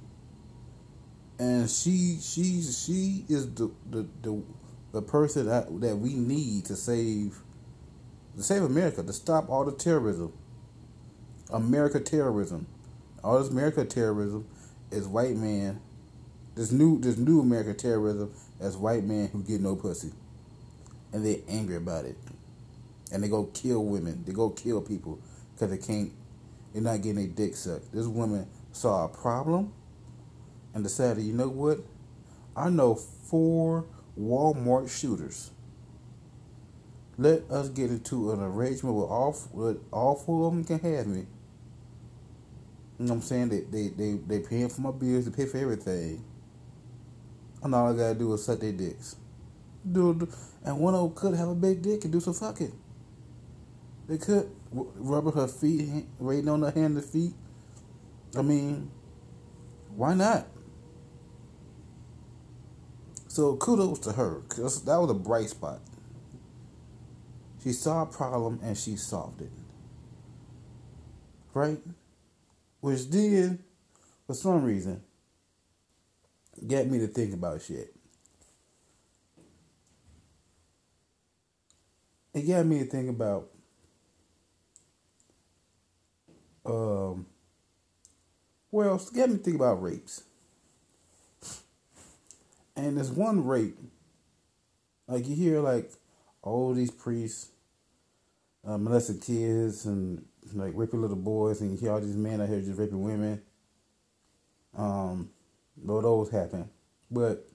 and 1.38 1.70
she 1.70 2.18
she 2.20 2.62
she 2.62 3.24
is 3.28 3.52
the 3.54 3.70
the 3.90 4.06
the, 4.22 4.42
the 4.92 5.02
person 5.02 5.46
that 5.46 5.80
that 5.80 5.96
we 5.96 6.14
need 6.14 6.64
to 6.66 6.76
save 6.76 7.38
to 8.36 8.42
save 8.42 8.62
America 8.62 9.02
to 9.02 9.12
stop 9.12 9.48
all 9.48 9.64
the 9.64 9.72
terrorism. 9.72 10.32
America 11.50 11.98
terrorism, 11.98 12.66
all 13.24 13.38
this 13.38 13.50
America 13.50 13.84
terrorism 13.84 14.46
is 14.90 15.06
white 15.06 15.36
man. 15.36 15.80
This 16.54 16.72
new 16.72 17.00
this 17.00 17.16
new 17.16 17.40
American 17.40 17.76
terrorism 17.76 18.32
as 18.60 18.76
white 18.76 19.04
men 19.04 19.28
who 19.32 19.42
get 19.42 19.60
no 19.60 19.76
pussy, 19.76 20.12
and 21.12 21.24
they're 21.24 21.38
angry 21.48 21.76
about 21.76 22.04
it, 22.04 22.16
and 23.12 23.22
they 23.22 23.28
go 23.28 23.44
kill 23.44 23.84
women. 23.84 24.24
They 24.26 24.32
go 24.32 24.50
kill 24.50 24.82
people 24.82 25.20
because 25.54 25.70
they 25.70 25.78
can't. 25.78 26.12
They're 26.72 26.82
not 26.82 26.96
getting 27.00 27.16
their 27.16 27.26
dick 27.28 27.56
sucked. 27.56 27.92
This 27.92 28.06
woman 28.06 28.46
saw 28.72 29.06
a 29.06 29.08
problem, 29.08 29.72
and 30.74 30.84
decided, 30.84 31.24
you 31.24 31.32
know 31.32 31.48
what? 31.48 31.80
I 32.56 32.70
know 32.70 32.94
four 32.94 33.86
Walmart 34.18 34.90
shooters. 34.90 35.50
Let 37.16 37.50
us 37.50 37.68
get 37.68 37.90
into 37.90 38.32
an 38.32 38.40
arrangement 38.40 38.94
where 38.94 39.06
all 39.06 39.36
all 39.92 40.14
four 40.14 40.48
of 40.48 40.54
them 40.54 40.64
can 40.64 40.78
have 40.78 41.06
me. 41.06 41.26
You 42.98 43.06
know 43.06 43.14
what 43.14 43.16
I'm 43.16 43.22
saying? 43.22 43.48
They 43.48 43.60
they 43.60 43.88
they 43.88 44.12
they 44.14 44.40
paying 44.40 44.68
for 44.68 44.80
my 44.80 44.90
bills, 44.90 45.24
they 45.24 45.36
pay 45.36 45.48
for 45.48 45.58
everything. 45.58 46.24
And 47.62 47.74
all 47.74 47.92
I 47.92 47.96
gotta 47.96 48.14
do 48.14 48.32
is 48.34 48.44
suck 48.44 48.60
their 48.60 48.72
dicks. 48.72 49.16
Do 49.90 50.28
and 50.64 50.78
one 50.78 50.94
of 50.94 51.02
them 51.02 51.14
could 51.14 51.34
have 51.38 51.48
a 51.48 51.54
big 51.54 51.82
dick 51.82 52.04
and 52.04 52.12
do 52.12 52.20
some 52.20 52.34
fucking. 52.34 52.72
They 54.08 54.18
could 54.18 54.50
rub 54.72 55.32
her 55.34 55.48
feet, 55.48 56.06
waiting 56.18 56.48
on 56.48 56.62
her 56.62 56.70
hand 56.70 56.96
and 56.96 57.04
feet. 57.04 57.34
I 58.36 58.42
mean, 58.42 58.90
why 59.94 60.14
not? 60.14 60.46
So 63.28 63.56
kudos 63.56 63.98
to 64.00 64.12
her, 64.12 64.40
cause 64.48 64.82
that 64.84 64.96
was 64.96 65.10
a 65.10 65.14
bright 65.14 65.50
spot. 65.50 65.80
She 67.62 67.72
saw 67.72 68.02
a 68.02 68.06
problem 68.06 68.58
and 68.62 68.76
she 68.76 68.96
solved 68.96 69.42
it. 69.42 69.52
Right? 71.52 71.80
Which 72.80 73.10
did, 73.10 73.58
for 74.26 74.34
some 74.34 74.64
reason, 74.64 75.02
get 76.66 76.90
me 76.90 76.98
to 77.00 77.06
think 77.06 77.34
about 77.34 77.60
shit. 77.60 77.94
It 82.32 82.42
got 82.42 82.64
me 82.66 82.78
to 82.78 82.84
think 82.84 83.10
about 83.10 83.48
um 86.64 87.26
well, 88.70 88.96
it 88.96 89.16
got 89.16 89.30
me 89.30 89.36
to 89.36 89.42
think 89.42 89.56
about 89.56 89.82
rapes. 89.82 90.22
And 92.78 92.96
there's 92.96 93.10
one 93.10 93.44
rape, 93.44 93.76
like 95.08 95.26
you 95.26 95.34
hear 95.34 95.58
like 95.60 95.90
all 96.42 96.72
these 96.72 96.92
priests 96.92 97.50
uh, 98.64 98.78
molesting 98.78 99.18
kids 99.18 99.84
and 99.84 100.24
like 100.54 100.70
raping 100.76 101.02
little 101.02 101.16
boys, 101.16 101.60
and 101.60 101.72
you 101.72 101.76
hear 101.76 101.90
all 101.90 102.00
these 102.00 102.14
men 102.14 102.40
out 102.40 102.48
here 102.48 102.60
just 102.60 102.78
raping 102.78 103.02
women. 103.02 103.42
Um, 104.76 105.30
though 105.76 106.00
those 106.00 106.30
happen, 106.30 106.70
but 107.10 107.48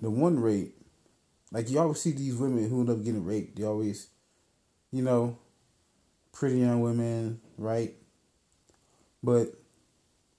the 0.00 0.10
one 0.10 0.40
rape, 0.40 0.74
like 1.52 1.70
you 1.70 1.78
always 1.78 2.00
see 2.00 2.10
these 2.10 2.34
women 2.34 2.68
who 2.68 2.80
end 2.80 2.90
up 2.90 3.04
getting 3.04 3.24
raped. 3.24 3.56
They 3.56 3.62
always, 3.62 4.08
you 4.90 5.02
know, 5.02 5.38
pretty 6.32 6.58
young 6.58 6.80
women, 6.80 7.40
right? 7.56 7.94
But 9.22 9.54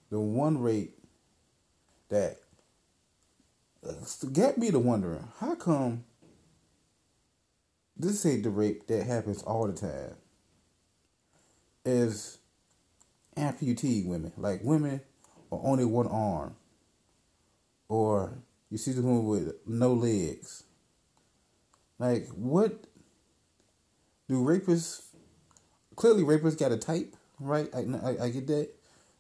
the 0.10 0.20
one 0.20 0.62
rape 0.62 0.99
that. 2.10 2.38
Get 4.34 4.58
me 4.58 4.72
to 4.72 4.80
wondering 4.80 5.28
how 5.40 5.56
come 5.56 6.04
this 7.96 8.26
ain't 8.26 8.44
the 8.44 8.50
rape 8.50 8.88
that 8.88 9.06
happens 9.06 9.42
all 9.44 9.68
the 9.68 9.74
time? 9.74 10.16
Is 11.86 12.38
amputee 13.38 14.06
women 14.06 14.34
like 14.38 14.62
women 14.64 15.02
with 15.50 15.62
only 15.64 15.86
one 15.86 16.08
arm. 16.08 16.56
Or 17.88 18.38
you 18.70 18.78
see 18.78 18.92
the 18.92 19.02
woman 19.02 19.26
with 19.26 19.56
no 19.66 19.94
legs. 19.94 20.64
Like 21.98 22.28
what? 22.30 22.86
Do 24.28 24.44
rapists 24.44 25.04
clearly 25.96 26.24
rapists 26.24 26.60
got 26.60 26.72
a 26.72 26.78
type 26.78 27.16
right? 27.40 27.70
I, 27.74 27.80
I, 27.80 28.26
I 28.26 28.30
get 28.30 28.48
that. 28.48 28.70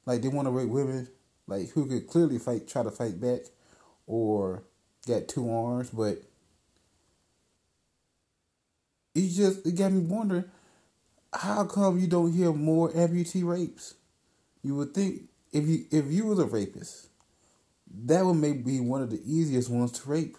Like 0.06 0.22
they 0.22 0.28
want 0.28 0.48
to 0.48 0.52
rape 0.52 0.70
women 0.70 1.08
like 1.50 1.70
who 1.72 1.86
could 1.86 2.08
clearly 2.08 2.38
fight, 2.38 2.68
try 2.68 2.84
to 2.84 2.92
fight 2.92 3.20
back, 3.20 3.42
or 4.08 4.64
got 5.08 5.28
two 5.28 5.52
arms, 5.52 5.90
but 5.90 6.22
it 9.16 9.30
just 9.30 9.66
it 9.66 9.76
got 9.76 9.92
me 9.92 10.02
wondering 10.02 10.46
how 11.34 11.66
come 11.66 12.00
you 12.00 12.08
don't 12.08 12.32
hear 12.32 12.52
more 12.52 12.92
amputee 12.92 13.44
rapes? 13.44 13.96
You 14.64 14.76
would 14.76 14.94
think 14.94 15.24
if 15.52 15.68
you 15.68 15.86
if 15.92 16.06
you 16.12 16.26
was 16.26 16.40
a 16.40 16.46
rapist, 16.46 17.08
that 18.06 18.26
would 18.26 18.36
maybe 18.36 18.60
be 18.60 18.80
one 18.80 19.02
of 19.02 19.10
the 19.10 19.22
easiest 19.26 19.70
ones 19.70 19.92
to 19.94 20.10
rape. 20.10 20.38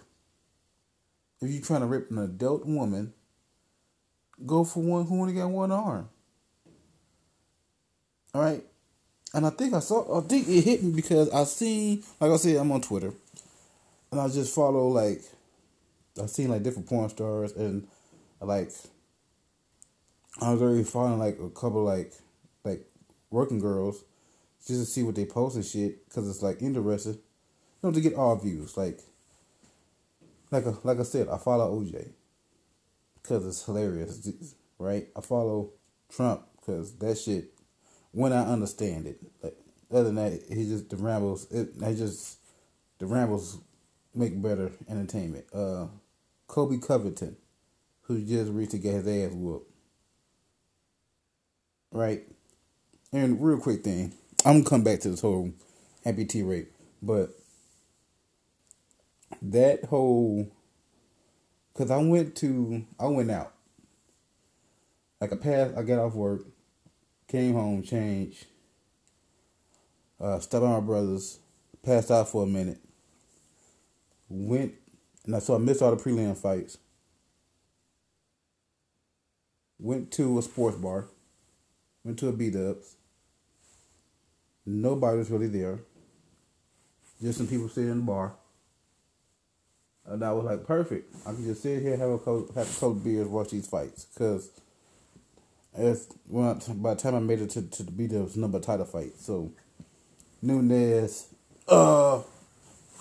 If 1.41 1.51
you're 1.51 1.63
trying 1.63 1.81
to 1.81 1.87
rape 1.87 2.11
an 2.11 2.19
adult 2.19 2.67
woman, 2.67 3.15
go 4.45 4.65
for 4.65 4.83
one 4.83 5.07
who 5.07 5.21
only 5.21 5.35
got 5.35 5.51
one 5.51 5.73
arm. 5.73 6.09
All 8.35 8.43
right, 8.43 8.65
and 9.33 9.47
I 9.47 9.51
think 9.51 9.75
I 9.75 9.81
saw, 9.81 10.19
I 10.19 10.23
think 10.23 10.49
it 10.49 10.63
hit 10.63 10.83
me 10.83 10.93
because 10.93 11.31
I 11.31 11.45
seen, 11.45 12.03
like 12.19 12.33
I 12.33 12.37
said, 12.37 12.57
I'm 12.57 12.73
on 12.73 12.81
Twitter, 12.81 13.13
and 14.11 14.21
I 14.21 14.29
just 14.29 14.55
follow 14.55 14.89
like, 14.89 15.23
I 16.21 16.27
seen 16.27 16.49
like 16.49 16.63
different 16.63 16.89
porn 16.89 17.09
stars, 17.11 17.53
and 17.53 17.87
like, 18.41 18.73
I 20.41 20.53
was 20.53 20.63
already 20.63 20.85
following 20.85 21.19
like 21.19 21.39
a 21.39 21.51
couple 21.51 21.85
like, 21.85 22.13
like 22.65 22.85
working 23.31 23.61
girls, 23.61 24.03
just 24.67 24.81
to 24.81 24.87
see 24.87 25.03
what 25.03 25.15
they 25.15 25.27
post 25.27 25.57
and 25.57 25.65
shit, 25.65 26.09
cause 26.09 26.29
it's 26.29 26.43
like 26.43 26.61
interesting, 26.61 27.15
you 27.15 27.21
know, 27.83 27.93
to 27.93 28.01
get 28.01 28.15
all 28.15 28.35
views, 28.37 28.77
like, 28.77 28.99
like 30.51 30.67
a, 30.67 30.75
like 30.83 30.99
I 30.99 31.05
said, 31.05 31.29
I 31.29 31.39
follow 31.39 31.81
OJ, 31.81 32.11
cause 33.23 33.47
it's 33.47 33.65
hilarious, 33.65 34.55
right? 34.81 35.07
I 35.17 35.21
follow 35.21 35.71
Trump, 36.09 36.43
cause 36.67 36.93
that 36.97 37.17
shit 37.17 37.53
when 38.13 38.33
I 38.33 38.45
understand 38.45 39.07
it. 39.07 39.21
Like 39.43 39.57
other 39.91 40.05
than 40.05 40.17
that, 40.17 40.41
he 40.49 40.65
just 40.65 40.91
the 40.91 40.97
rambles. 40.97 41.51
It 41.51 41.71
I 41.85 41.95
just 41.95 42.39
the 42.99 43.07
rambles 43.07 43.59
make 44.15 44.41
better 44.41 44.71
entertainment. 44.89 45.47
Uh, 45.53 45.87
Colby 46.47 46.79
Covington, 46.79 47.37
who 48.03 48.21
just 48.25 48.51
recently 48.53 48.91
got 48.91 49.05
his 49.05 49.31
ass 49.31 49.35
whooped. 49.35 49.71
Right, 51.93 52.23
and 53.13 53.43
real 53.43 53.59
quick 53.59 53.83
thing, 53.83 54.13
I'm 54.45 54.59
gonna 54.59 54.71
come 54.71 54.85
back 54.85 55.01
to 55.01 55.11
this 55.11 55.21
whole 55.21 55.53
amputee 56.07 56.49
rape, 56.49 56.73
but 57.03 57.31
that 59.43 59.85
whole 59.87 60.51
because 61.73 61.91
I 61.91 61.99
went 61.99 62.37
to 62.37 62.85
I 62.99 63.07
went 63.07 63.31
out 63.31 63.53
like 65.21 65.33
I 65.33 65.37
passed 65.37 65.77
I 65.77 65.83
got 65.83 65.99
off 65.99 66.15
work 66.15 66.43
Came 67.31 67.55
home, 67.55 67.85
changed. 67.85 68.45
Uh, 70.21 70.41
stopped 70.41 70.65
my 70.65 70.81
brother's. 70.81 71.39
Passed 71.85 72.11
out 72.11 72.29
for 72.29 72.43
a 72.43 72.47
minute. 72.47 72.81
Went, 74.29 74.75
and 75.25 75.37
I 75.37 75.39
saw 75.39 75.55
I 75.55 75.59
missed 75.59 75.81
all 75.81 75.95
the 75.95 76.03
prelim 76.03 76.37
fights. 76.37 76.77
Went 79.79 80.11
to 80.13 80.41
a 80.41 80.43
sports 80.43 80.77
bar. 80.77 81.07
Went 82.03 82.19
to 82.19 82.29
a 82.29 82.33
B 82.33 82.51
Dubs. 82.51 82.97
Nobody 84.67 85.19
was 85.19 85.31
really 85.31 85.47
there. 85.47 85.79
Just 87.23 87.39
some 87.39 87.47
people 87.47 87.69
sitting 87.69 87.91
in 87.91 87.99
the 87.99 88.03
bar. 88.03 88.33
And 90.05 90.25
I 90.25 90.33
was 90.33 90.45
like, 90.45 90.67
perfect. 90.67 91.15
I 91.25 91.33
can 91.33 91.45
just 91.45 91.63
sit 91.63 91.81
here, 91.81 91.97
have 91.97 92.11
a 92.11 92.19
couple, 92.19 92.51
have 92.57 92.69
a 92.69 92.75
couple 92.75 92.95
beers, 92.95 93.29
watch 93.29 93.51
these 93.51 93.69
fights. 93.69 94.07
Because 94.07 94.51
as 95.77 96.09
well, 96.27 96.61
by 96.69 96.95
the 96.95 97.01
time 97.01 97.15
I 97.15 97.21
made 97.21 97.41
it 97.41 97.51
to, 97.51 97.63
to 97.63 97.83
the 97.83 98.33
number 98.37 98.61
title 98.61 98.87
fight. 98.87 99.13
So 99.19 99.53
Nunes, 100.43 101.29
uh, 101.69 102.23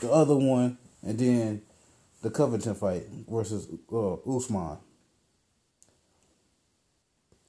the 0.02 0.12
other 0.12 0.36
one, 0.36 0.78
and 1.02 1.18
then 1.18 1.62
the 2.22 2.30
Covington 2.30 2.76
fight 2.76 3.04
versus 3.28 3.68
uh, 3.92 4.14
Usman. 4.16 4.78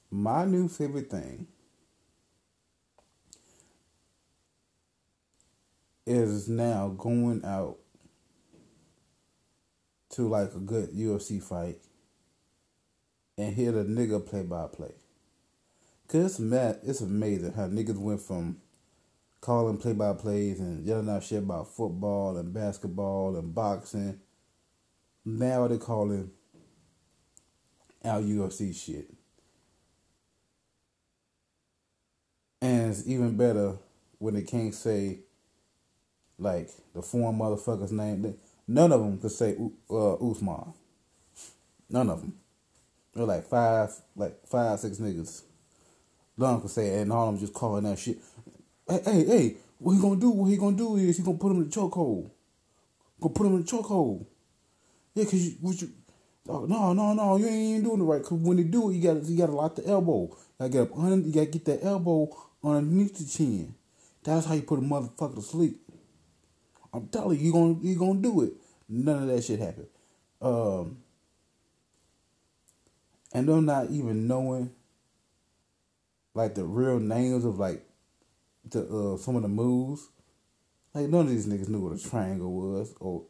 My 0.09 0.45
new 0.45 0.67
favorite 0.67 1.09
thing 1.09 1.47
is 6.05 6.49
now 6.49 6.89
going 6.97 7.45
out 7.45 7.77
to 10.09 10.27
like 10.27 10.53
a 10.53 10.59
good 10.59 10.91
UFC 10.93 11.41
fight 11.41 11.79
and 13.37 13.55
hear 13.55 13.71
the 13.71 13.83
nigga 13.83 14.25
play 14.25 14.43
by 14.43 14.67
play. 14.67 14.93
Cause 16.11 16.25
it's 16.25 16.39
mad, 16.39 16.79
it's 16.83 16.99
amazing 16.99 17.53
how 17.53 17.67
niggas 17.67 17.95
went 17.95 18.19
from 18.19 18.57
calling 19.39 19.77
play 19.77 19.93
by 19.93 20.11
plays 20.11 20.59
and 20.59 20.85
yelling 20.85 21.07
out 21.07 21.23
shit 21.23 21.37
about 21.37 21.73
football 21.73 22.35
and 22.35 22.53
basketball 22.53 23.37
and 23.37 23.55
boxing. 23.55 24.19
Now 25.23 25.69
they're 25.69 25.77
calling 25.77 26.31
out 28.03 28.23
UFC 28.23 28.75
shit. 28.75 29.09
And 32.61 32.91
it's 32.91 33.07
even 33.07 33.37
better 33.37 33.77
when 34.17 34.33
they 34.33 34.41
can't 34.41 34.75
say 34.75 35.19
like 36.37 36.71
the 36.93 37.01
foreign 37.01 37.39
motherfucker's 37.39 37.93
name. 37.93 38.35
None 38.67 38.91
of 38.91 38.99
them 38.99 39.17
could 39.17 39.31
say 39.31 39.55
uh, 39.89 40.15
Usman. 40.15 40.73
None 41.89 42.09
of 42.09 42.19
them. 42.19 42.33
They're 43.13 43.23
like 43.23 43.45
five, 43.45 43.91
like 44.17 44.45
five, 44.45 44.77
six 44.77 44.97
niggas. 44.97 45.43
None 46.41 46.59
could 46.59 46.71
say, 46.71 46.99
and 46.99 47.13
all 47.13 47.27
them 47.27 47.39
just 47.39 47.53
calling 47.53 47.83
that 47.83 47.99
shit. 47.99 48.17
Hey, 48.89 48.99
hey, 49.05 49.25
hey, 49.25 49.55
what 49.77 49.93
he 49.93 50.01
gonna 50.01 50.19
do? 50.19 50.31
What 50.31 50.49
he 50.49 50.57
gonna 50.57 50.75
do 50.75 50.95
is 50.95 51.17
he 51.17 51.23
gonna 51.23 51.37
put 51.37 51.51
him 51.51 51.57
in 51.57 51.69
the 51.69 51.75
chokehold. 51.75 52.31
Gonna 53.21 53.33
put 53.33 53.45
him 53.45 53.55
in 53.55 53.61
the 53.61 53.67
chokehold. 53.67 54.25
Yeah, 55.13 55.25
cause 55.25 55.35
you, 55.35 55.55
what 55.61 55.79
you, 55.79 55.91
oh, 56.49 56.65
no, 56.65 56.93
no, 56.93 57.13
no, 57.13 57.37
you 57.37 57.45
ain't 57.45 57.69
even 57.69 57.83
doing 57.83 58.01
it 58.01 58.03
right. 58.05 58.23
Cause 58.23 58.39
when 58.39 58.57
they 58.57 58.63
do 58.63 58.89
it, 58.89 58.95
you 58.95 59.03
got 59.03 59.23
you 59.23 59.37
got 59.37 59.47
to 59.47 59.51
lock 59.51 59.75
the 59.75 59.87
elbow. 59.87 60.21
You 60.23 60.37
gotta 60.57 60.69
get 60.71 60.81
up 60.81 60.97
under, 60.97 61.27
you 61.27 61.33
gotta 61.33 61.45
get 61.45 61.65
that 61.65 61.83
elbow 61.83 62.35
underneath 62.63 63.17
the 63.19 63.25
chin. 63.25 63.75
That's 64.23 64.47
how 64.47 64.55
you 64.55 64.63
put 64.63 64.79
a 64.79 64.81
motherfucker 64.81 65.35
to 65.35 65.41
sleep. 65.41 65.79
I'm 66.91 67.07
telling 67.07 67.39
you, 67.39 67.45
you 67.45 67.53
gonna 67.53 67.75
you 67.81 67.95
gonna 67.95 68.19
do 68.19 68.41
it. 68.41 68.53
None 68.89 69.23
of 69.23 69.29
that 69.29 69.43
shit 69.43 69.59
happened. 69.59 69.87
Um, 70.41 70.97
and 73.31 73.47
them 73.47 73.65
not 73.65 73.91
even 73.91 74.27
knowing 74.27 74.71
like 76.33 76.55
the 76.55 76.65
real 76.65 76.99
names 76.99 77.45
of 77.45 77.59
like 77.59 77.83
the 78.69 78.81
uh, 78.81 79.17
some 79.17 79.35
of 79.35 79.41
the 79.41 79.47
moves. 79.47 80.09
Like 80.93 81.07
none 81.07 81.21
of 81.21 81.29
these 81.29 81.47
niggas 81.47 81.69
knew 81.69 81.79
what 81.79 81.97
a 81.97 82.09
triangle 82.09 82.51
was, 82.51 82.93
or 82.99 83.23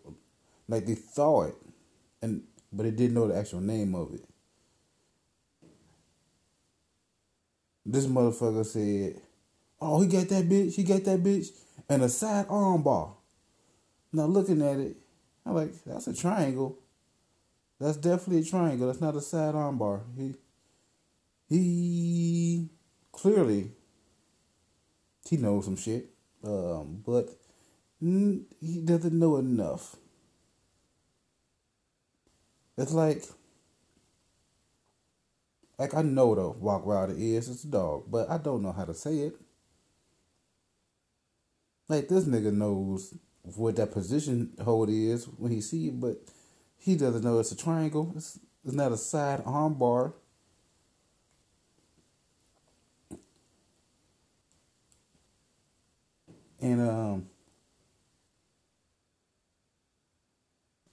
like 0.67 0.85
they 0.85 0.95
thought 0.95 1.49
it, 1.49 1.55
and 2.21 2.43
but 2.73 2.83
they 2.83 2.91
didn't 2.91 3.13
know 3.13 3.27
the 3.27 3.37
actual 3.37 3.61
name 3.61 3.93
of 3.93 4.13
it. 4.13 4.23
This 7.85 8.07
motherfucker 8.07 8.65
said, 8.65 9.21
"Oh, 9.79 10.01
he 10.01 10.07
got 10.07 10.29
that 10.29 10.49
bitch. 10.49 10.75
He 10.75 10.83
got 10.83 11.03
that 11.03 11.23
bitch, 11.23 11.49
and 11.87 12.01
a 12.01 12.09
side 12.09 12.47
arm 12.49 12.81
bar." 12.81 13.13
Now 14.13 14.25
looking 14.25 14.61
at 14.61 14.79
it, 14.79 14.97
I'm 15.45 15.55
like, 15.55 15.73
"That's 15.85 16.07
a 16.07 16.15
triangle." 16.15 16.77
That's 17.81 17.97
definitely 17.97 18.43
a 18.43 18.45
triangle. 18.45 18.85
That's 18.85 19.01
not 19.01 19.15
a 19.15 19.21
side 19.21 19.55
armbar. 19.55 20.01
He 20.15 20.35
he 21.49 22.69
clearly 23.11 23.71
he 25.29 25.37
knows 25.37 25.65
some 25.65 25.77
shit, 25.77 26.09
um, 26.43 27.03
but 27.05 27.29
he 27.99 28.81
doesn't 28.83 29.17
know 29.17 29.37
enough. 29.37 29.95
It's 32.77 32.93
like 32.93 33.23
like 35.77 35.93
I 35.95 36.01
know 36.01 36.35
the 36.35 36.49
walk 36.49 36.85
rider 36.85 37.13
is 37.17 37.49
it's 37.49 37.63
a 37.63 37.67
dog, 37.67 38.05
but 38.09 38.29
I 38.29 38.37
don't 38.37 38.61
know 38.61 38.71
how 38.71 38.85
to 38.85 38.93
say 38.93 39.17
it. 39.19 39.35
Like 41.87 42.07
this 42.07 42.25
nigga 42.25 42.53
knows 42.53 43.15
what 43.43 43.75
that 43.77 43.91
position 43.91 44.51
hold 44.63 44.89
is 44.89 45.25
when 45.25 45.51
he 45.51 45.59
see 45.59 45.87
it, 45.87 45.99
but 45.99 46.17
he 46.77 46.95
doesn't 46.95 47.23
know 47.23 47.39
it's 47.39 47.51
a 47.51 47.57
triangle. 47.57 48.13
It's, 48.15 48.39
it's 48.63 48.73
not 48.73 48.91
a 48.91 48.97
side 48.97 49.41
arm 49.45 49.73
bar. 49.73 50.13
And 56.61 56.81
um 56.81 57.27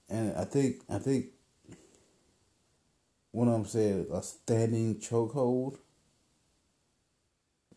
and 0.08 0.36
I 0.36 0.44
think 0.44 0.82
I 0.88 0.98
think 0.98 1.26
one 3.32 3.48
of 3.48 3.54
them 3.54 3.66
said 3.66 4.06
a 4.12 4.22
standing 4.22 4.96
chokehold, 4.96 5.78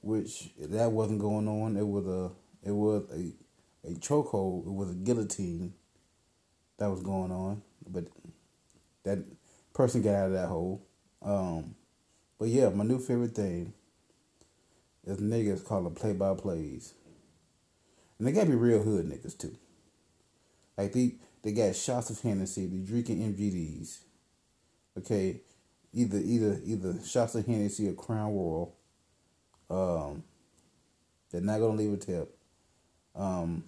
which 0.01 0.51
that 0.59 0.91
wasn't 0.91 1.19
going 1.21 1.47
on. 1.47 1.77
It 1.77 1.87
was 1.87 2.07
a 2.07 2.31
it 2.67 2.71
was 2.73 3.03
a 3.11 3.33
a 3.89 3.93
chokehold. 3.95 4.67
It 4.67 4.73
was 4.73 4.91
a 4.91 4.95
guillotine 4.95 5.73
that 6.77 6.89
was 6.89 7.01
going 7.01 7.31
on 7.31 7.61
but 7.89 8.05
that 9.03 9.19
person 9.73 10.01
got 10.01 10.15
out 10.15 10.27
of 10.27 10.33
that 10.33 10.47
hole. 10.47 10.85
Um, 11.21 11.75
but 12.39 12.49
yeah, 12.49 12.69
my 12.69 12.83
new 12.83 12.99
favorite 12.99 13.35
thing 13.35 13.73
is 15.05 15.19
niggas 15.19 15.65
calling 15.65 15.93
play 15.95 16.13
by 16.13 16.33
plays. 16.35 16.93
And 18.21 18.27
they 18.27 18.33
gotta 18.33 18.51
be 18.51 18.55
real 18.55 18.83
hood 18.83 19.09
niggas 19.09 19.35
too. 19.35 19.57
Like 20.77 20.93
they 20.93 21.15
they 21.41 21.53
got 21.53 21.75
shots 21.75 22.11
of 22.11 22.21
Hennessy, 22.21 22.67
they 22.67 22.77
drinking 22.77 23.17
MGDs. 23.17 23.97
Okay. 24.99 25.41
Either 25.91 26.19
either 26.19 26.61
either 26.63 27.03
shots 27.03 27.33
of 27.33 27.47
Hennessy 27.47 27.89
or 27.89 27.93
Crown 27.93 28.35
Royal. 28.35 28.75
Um 29.71 30.23
they're 31.31 31.41
not 31.41 31.61
gonna 31.61 31.73
leave 31.73 31.93
a 31.93 31.97
tip. 31.97 32.37
Um 33.15 33.63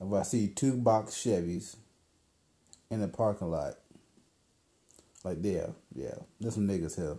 if 0.00 0.12
I 0.12 0.22
see 0.22 0.48
two 0.48 0.76
box 0.76 1.12
Chevys 1.12 1.76
in 2.90 3.00
the 3.00 3.06
parking 3.06 3.52
lot. 3.52 3.74
Like 5.22 5.38
yeah, 5.40 5.68
yeah, 5.94 6.16
there's 6.40 6.54
some 6.54 6.66
niggas 6.66 6.96
here, 6.96 7.16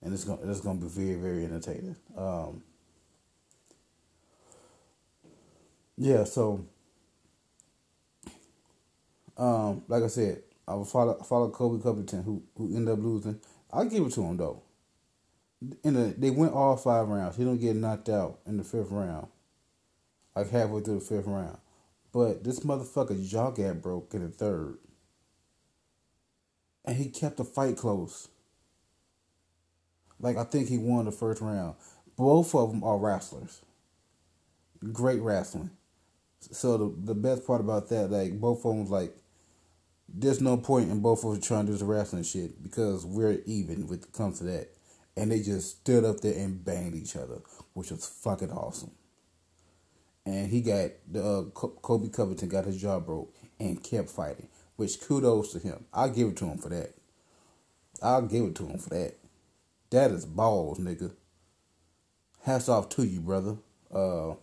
and 0.00 0.14
it's 0.14 0.24
gonna 0.24 0.40
it's 0.50 0.62
gonna 0.62 0.80
be 0.80 0.88
very 0.88 1.16
very 1.16 1.44
entertaining. 1.44 1.96
Um, 2.16 2.62
yeah, 5.96 6.24
so 6.24 6.66
um, 9.36 9.82
like 9.88 10.02
I 10.02 10.08
said, 10.08 10.42
I 10.66 10.74
will 10.74 10.84
follow 10.84 11.14
follow 11.22 11.50
Colby 11.50 11.82
Covington 11.82 12.22
who 12.22 12.42
who 12.56 12.74
ended 12.74 12.92
up 12.92 13.02
losing. 13.02 13.40
I 13.72 13.84
give 13.84 14.06
it 14.06 14.12
to 14.12 14.22
him 14.22 14.36
though. 14.36 14.62
In 15.84 15.94
the 15.94 16.14
they 16.16 16.30
went 16.30 16.54
all 16.54 16.76
five 16.76 17.08
rounds. 17.08 17.36
He 17.36 17.44
don't 17.44 17.60
get 17.60 17.76
knocked 17.76 18.08
out 18.08 18.38
in 18.46 18.56
the 18.56 18.64
fifth 18.64 18.90
round. 18.90 19.28
Like 20.36 20.50
halfway 20.50 20.80
through 20.80 21.00
the 21.00 21.04
fifth 21.04 21.26
round. 21.26 21.58
But 22.12 22.44
this 22.44 22.60
motherfucker 22.60 23.26
jaw 23.28 23.50
got 23.50 23.82
broke 23.82 24.14
in 24.14 24.22
the 24.22 24.28
third. 24.28 24.78
And 26.84 26.96
he 26.96 27.08
kept 27.08 27.36
the 27.36 27.44
fight 27.44 27.76
close. 27.76 28.28
Like 30.20 30.36
I 30.36 30.44
think 30.44 30.68
he 30.68 30.78
won 30.78 31.04
the 31.06 31.12
first 31.12 31.40
round. 31.40 31.74
Both 32.16 32.54
of 32.54 32.70
them 32.70 32.84
are 32.84 32.98
wrestlers. 32.98 33.62
Great 34.92 35.20
wrestling. 35.20 35.70
So 36.50 36.76
the 36.76 36.94
the 37.06 37.14
best 37.14 37.46
part 37.46 37.60
about 37.60 37.88
that, 37.88 38.10
like 38.10 38.40
both 38.40 38.64
of 38.64 38.76
them, 38.76 38.88
like 38.88 39.16
there's 40.08 40.40
no 40.40 40.56
point 40.56 40.90
in 40.90 41.00
both 41.00 41.24
of 41.24 41.32
them 41.32 41.40
trying 41.40 41.66
to 41.66 41.76
do 41.76 41.84
wrestling 41.84 42.24
shit 42.24 42.62
because 42.62 43.06
we're 43.06 43.40
even 43.46 43.86
when 43.88 44.00
it 44.00 44.12
comes 44.12 44.38
to 44.38 44.44
that. 44.44 44.68
And 45.16 45.30
they 45.30 45.40
just 45.40 45.80
stood 45.80 46.04
up 46.04 46.20
there 46.20 46.34
and 46.34 46.64
banged 46.64 46.94
each 46.94 47.16
other, 47.16 47.42
which 47.74 47.90
was 47.90 48.06
fucking 48.06 48.50
awesome 48.50 48.92
and 50.24 50.50
he 50.50 50.60
got 50.60 50.90
the 51.10 51.24
uh, 51.24 51.42
Colby 51.50 52.08
Covington 52.08 52.48
got 52.48 52.64
his 52.64 52.80
jaw 52.80 53.00
broke 53.00 53.34
and 53.58 53.82
kept 53.82 54.10
fighting. 54.10 54.48
Which 54.76 55.00
kudos 55.00 55.52
to 55.52 55.58
him. 55.58 55.84
I'll 55.92 56.10
give 56.10 56.28
it 56.28 56.36
to 56.38 56.46
him 56.46 56.58
for 56.58 56.68
that. 56.70 56.94
I'll 58.02 58.22
give 58.22 58.44
it 58.44 58.54
to 58.56 58.66
him 58.66 58.78
for 58.78 58.90
that. 58.90 59.14
That 59.90 60.10
is 60.10 60.24
balls, 60.24 60.78
nigga. 60.78 61.12
Hats 62.44 62.68
off 62.68 62.88
to 62.90 63.04
you, 63.04 63.20
brother. 63.20 63.56
Uh, 63.92 64.34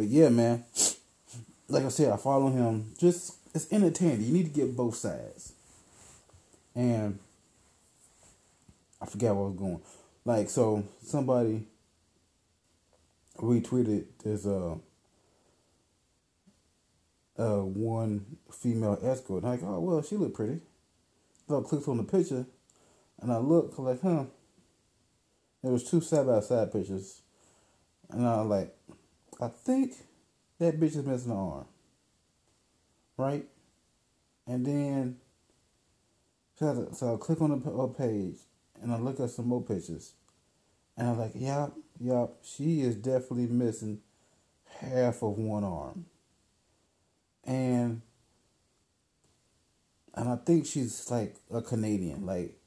but 0.00 0.08
yeah, 0.08 0.30
man. 0.30 0.64
Like 1.68 1.84
I 1.84 1.88
said, 1.88 2.10
I 2.10 2.16
follow 2.16 2.48
him. 2.48 2.94
Just 2.98 3.36
it's 3.54 3.70
entertaining. 3.70 4.22
You 4.22 4.32
need 4.32 4.44
to 4.44 4.60
get 4.60 4.74
both 4.74 4.94
sides. 4.94 5.52
And 6.74 7.18
I 8.98 9.04
forgot 9.04 9.36
where 9.36 9.44
I 9.44 9.48
was 9.48 9.58
going. 9.58 9.82
Like 10.24 10.48
so, 10.48 10.84
somebody 11.02 11.66
retweeted 13.36 14.06
there's 14.24 14.46
a 14.46 14.78
uh, 17.38 17.60
one 17.60 18.24
female 18.50 18.98
escort. 19.02 19.44
I'm 19.44 19.50
like, 19.50 19.62
oh 19.62 19.80
well, 19.80 20.02
she 20.02 20.16
looked 20.16 20.36
pretty. 20.36 20.60
So 21.46 21.60
I 21.60 21.68
clicked 21.68 21.88
on 21.88 21.98
the 21.98 22.04
picture, 22.04 22.46
and 23.20 23.30
I 23.30 23.36
looked 23.36 23.78
like, 23.78 24.00
huh. 24.00 24.24
There 25.62 25.72
was 25.72 25.84
two 25.84 26.00
side 26.00 26.26
by 26.26 26.40
side 26.40 26.72
pictures, 26.72 27.20
and 28.08 28.26
I 28.26 28.40
was 28.40 28.46
like, 28.46 28.74
I 29.40 29.48
think 29.48 29.94
that 30.58 30.78
bitch 30.78 30.96
is 30.96 31.06
missing 31.06 31.32
an 31.32 31.38
arm, 31.38 31.66
right? 33.16 33.46
And 34.46 34.66
then 34.66 35.16
so 36.60 36.88
I, 36.90 36.94
so 36.94 37.14
I 37.14 37.16
click 37.16 37.40
on 37.40 37.58
the 37.58 37.70
uh, 37.70 37.86
page, 37.86 38.36
and 38.82 38.92
I 38.92 38.98
look 38.98 39.18
at 39.18 39.30
some 39.30 39.48
more 39.48 39.62
pictures, 39.62 40.12
and 40.96 41.08
I'm 41.08 41.18
like, 41.18 41.32
yep, 41.34 41.72
yep, 41.98 42.34
she 42.42 42.82
is 42.82 42.96
definitely 42.96 43.46
missing 43.46 44.00
half 44.78 45.22
of 45.22 45.38
one 45.38 45.64
arm. 45.64 46.04
And 47.44 48.02
and 50.14 50.28
I 50.28 50.36
think 50.36 50.66
she's 50.66 51.10
like 51.10 51.36
a 51.50 51.62
Canadian, 51.62 52.26
like 52.26 52.58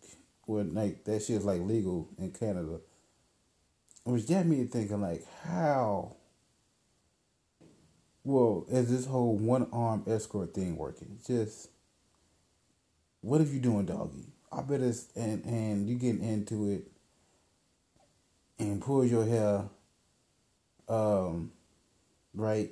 where 0.46 0.64
like 0.64 1.04
that 1.04 1.22
shit's 1.22 1.46
like 1.46 1.62
legal 1.62 2.10
in 2.18 2.32
Canada. 2.32 2.80
Which 4.06 4.28
got 4.28 4.46
me 4.48 4.66
thinking 4.66 5.02
like 5.02 5.24
how 5.44 6.16
well 8.24 8.66
is 8.70 8.90
this 8.90 9.06
whole 9.06 9.36
one 9.36 9.68
arm 9.72 10.04
escort 10.08 10.54
thing 10.54 10.78
working? 10.78 11.20
Just 11.26 11.70
what 13.22 13.42
if 13.42 13.54
you 13.54 13.60
doing 13.60 13.86
doggy? 13.86 14.28
I 14.52 14.62
bet 14.62 14.82
it's 14.82 15.08
and 15.16 15.44
and 15.46 15.88
you 15.90 15.96
getting 15.96 16.24
into 16.24 16.70
it 16.70 16.88
and 18.60 18.82
pull 18.82 19.06
your 19.06 19.26
hair 19.26 19.64
um 20.88 21.52
right 22.34 22.72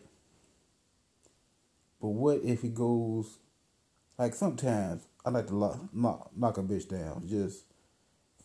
but 1.99 2.09
what 2.09 2.39
if 2.43 2.63
it 2.63 2.75
goes 2.75 3.37
like 4.17 4.35
sometimes 4.35 5.07
I 5.25 5.29
like 5.29 5.47
to 5.47 5.55
lock, 5.55 5.79
knock 5.93 6.31
knock 6.35 6.57
a 6.57 6.61
bitch 6.61 6.89
down. 6.89 7.23
Just 7.27 7.63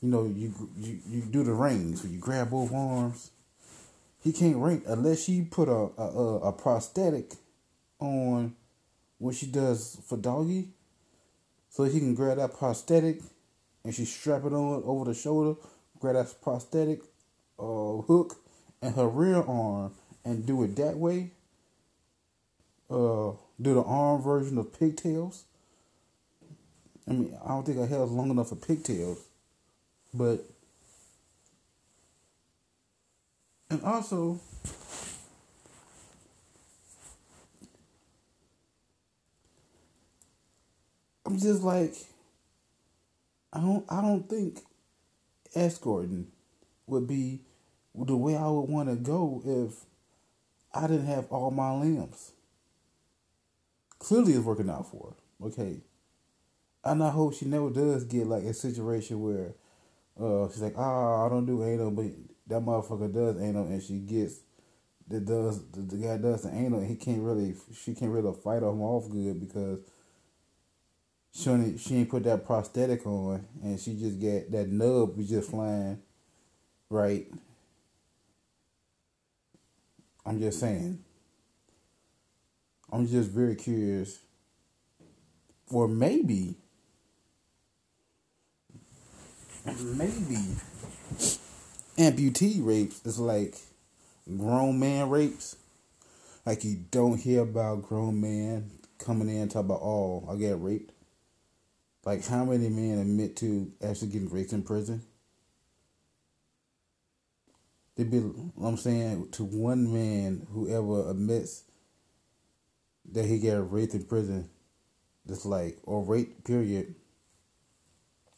you 0.00 0.09
know 0.09 0.24
you 0.24 0.52
you 0.76 1.00
you 1.09 1.22
do 1.22 1.42
the 1.42 1.52
rings 1.52 2.02
where 2.02 2.12
you 2.12 2.18
grab 2.18 2.50
both 2.50 2.72
arms. 2.72 3.30
He 4.27 4.33
can't 4.33 4.57
rank 4.57 4.83
unless 4.89 5.22
she 5.22 5.43
put 5.43 5.68
a 5.68 5.89
a, 6.03 6.49
a 6.49 6.53
prosthetic 6.53 7.35
on 8.01 8.57
when 9.18 9.33
she 9.33 9.47
does 9.47 10.01
for 10.05 10.18
doggy, 10.18 10.70
so 11.70 11.85
he 11.85 12.01
can 12.01 12.16
grab 12.16 12.39
that 12.39 12.59
prosthetic 12.59 13.20
and 13.85 13.95
she 13.95 14.05
strap 14.05 14.45
it 14.45 14.53
on 14.53 14.83
over 14.85 15.05
the 15.05 15.14
shoulder, 15.14 15.61
grab 16.01 16.16
that 16.16 16.43
prosthetic 16.43 17.03
uh, 17.61 17.99
hook 18.09 18.35
and 18.83 18.97
her 18.97 19.07
rear 19.07 19.45
arm 19.45 19.93
and 20.24 20.45
do 20.45 20.64
it 20.64 20.74
that 20.74 20.97
way. 20.97 21.31
Uh, 22.91 23.31
do 23.62 23.74
the 23.74 23.85
arm 23.85 24.20
version 24.22 24.59
of 24.59 24.77
pigtails. 24.77 25.45
I 27.09 27.12
mean, 27.12 27.39
I 27.45 27.51
don't 27.51 27.64
think 27.64 27.79
hair 27.79 28.03
is 28.03 28.11
long 28.11 28.31
enough 28.31 28.49
for 28.49 28.57
pigtails, 28.57 29.24
but 30.12 30.45
and 33.70 33.82
also 33.82 34.40
I'm 41.24 41.38
just 41.38 41.62
like 41.62 41.94
I 43.52 43.60
don't 43.60 43.84
I 43.88 44.00
don't 44.00 44.28
think 44.28 44.60
escorting 45.54 46.28
would 46.86 47.06
be 47.06 47.40
the 47.94 48.16
way 48.16 48.36
I 48.36 48.46
would 48.46 48.68
want 48.68 48.88
to 48.88 48.96
go 48.96 49.42
if 49.44 49.84
I 50.74 50.86
didn't 50.86 51.06
have 51.06 51.26
all 51.30 51.50
my 51.50 51.72
limbs. 51.72 52.32
Clearly, 53.98 54.32
it's 54.34 54.44
working 54.44 54.70
out 54.70 54.90
for 54.90 55.14
her. 55.40 55.46
Okay, 55.46 55.78
and 56.84 57.02
I 57.02 57.10
hope 57.10 57.34
she 57.34 57.46
never 57.46 57.70
does 57.70 58.04
get 58.04 58.26
like 58.26 58.44
a 58.44 58.54
situation 58.54 59.20
where 59.22 59.54
uh, 60.20 60.48
she's 60.48 60.62
like, 60.62 60.74
ah, 60.76 61.22
oh, 61.22 61.26
I 61.26 61.28
don't 61.28 61.46
do 61.46 61.64
anal, 61.64 61.90
but 61.90 62.06
that 62.47 62.62
motherfucker 62.62 63.12
does 63.12 63.42
anal, 63.42 63.66
and 63.66 63.82
she 63.82 63.99
gets 63.99 64.40
that 65.09 65.24
does 65.24 65.62
the, 65.70 65.97
guy 65.97 66.16
does 66.16 66.42
the 66.42 66.53
anal, 66.53 66.80
he 66.80 66.97
can't 66.97 67.22
really, 67.22 67.55
she 67.74 67.94
can't 67.94 68.11
really 68.11 68.32
fight 68.42 68.62
him 68.62 68.82
off 68.82 69.09
good 69.11 69.38
because 69.38 69.78
she 71.32 71.51
only, 71.51 71.78
she 71.78 71.97
ain't 71.97 72.11
put 72.11 72.24
that 72.24 72.44
prosthetic 72.44 73.07
on, 73.07 73.44
and 73.62 73.78
she 73.78 73.94
just 73.94 74.18
get 74.18 74.51
that 74.53 74.68
nub 74.68 75.16
was 75.16 75.28
just 75.28 75.51
flying, 75.51 76.01
right? 76.90 77.26
I'm 80.24 80.40
just 80.40 80.59
saying. 80.59 80.99
I'm 82.90 83.07
just 83.07 83.30
very 83.30 83.55
curious. 83.55 84.18
Or 85.70 85.88
maybe 85.88 86.57
maybe 89.82 90.38
amputee 91.97 92.64
rapes 92.64 93.05
is 93.05 93.18
like 93.18 93.57
grown 94.36 94.78
man 94.78 95.11
rapes. 95.11 95.57
Like 96.44 96.64
you 96.64 96.76
don't 96.90 97.18
hear 97.18 97.42
about 97.42 97.82
grown 97.82 98.20
man 98.20 98.70
coming 98.99 99.28
in 99.28 99.42
and 99.42 99.51
talk 99.51 99.64
about, 99.64 99.80
oh, 99.82 100.26
I 100.30 100.36
get 100.36 100.61
raped. 100.61 100.92
Like 102.05 102.24
how 102.26 102.44
many 102.44 102.68
men 102.68 102.99
admit 102.99 103.36
to 103.38 103.72
actually 103.84 104.09
getting 104.09 104.30
raped 104.30 104.53
in 104.53 104.62
prison? 104.62 105.03
They 107.97 108.05
be, 108.05 108.18
I'm 108.62 108.76
saying, 108.76 109.30
to 109.32 109.44
one 109.44 109.92
man 109.92 110.47
whoever 110.53 111.11
admits 111.11 111.64
that 113.12 113.24
he 113.24 113.38
got 113.38 113.72
raped 113.72 113.94
in 113.94 114.05
prison, 114.05 114.51
just 115.26 115.47
like 115.47 115.78
or 115.84 116.05
rape 116.05 116.44
period 116.44 116.94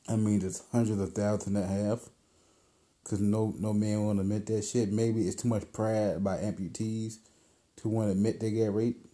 I 0.09 0.16
mean, 0.16 0.38
there's 0.38 0.62
hundreds 0.72 1.00
of 1.00 1.12
thousands 1.12 1.54
that 1.54 1.68
have. 1.68 2.00
Cause 3.05 3.20
no 3.20 3.55
no 3.59 3.72
man 3.72 4.05
want 4.05 4.18
to 4.18 4.20
admit 4.20 4.46
that 4.46 4.64
shit. 4.64 4.92
Maybe 4.92 5.26
it's 5.26 5.40
too 5.40 5.49
much 5.49 5.70
pride 5.72 6.22
by 6.22 6.36
amputees 6.38 7.18
to 7.76 7.88
want 7.88 8.09
to 8.09 8.12
admit 8.12 8.40
they 8.40 8.51
get 8.51 8.72
raped. 8.72 9.07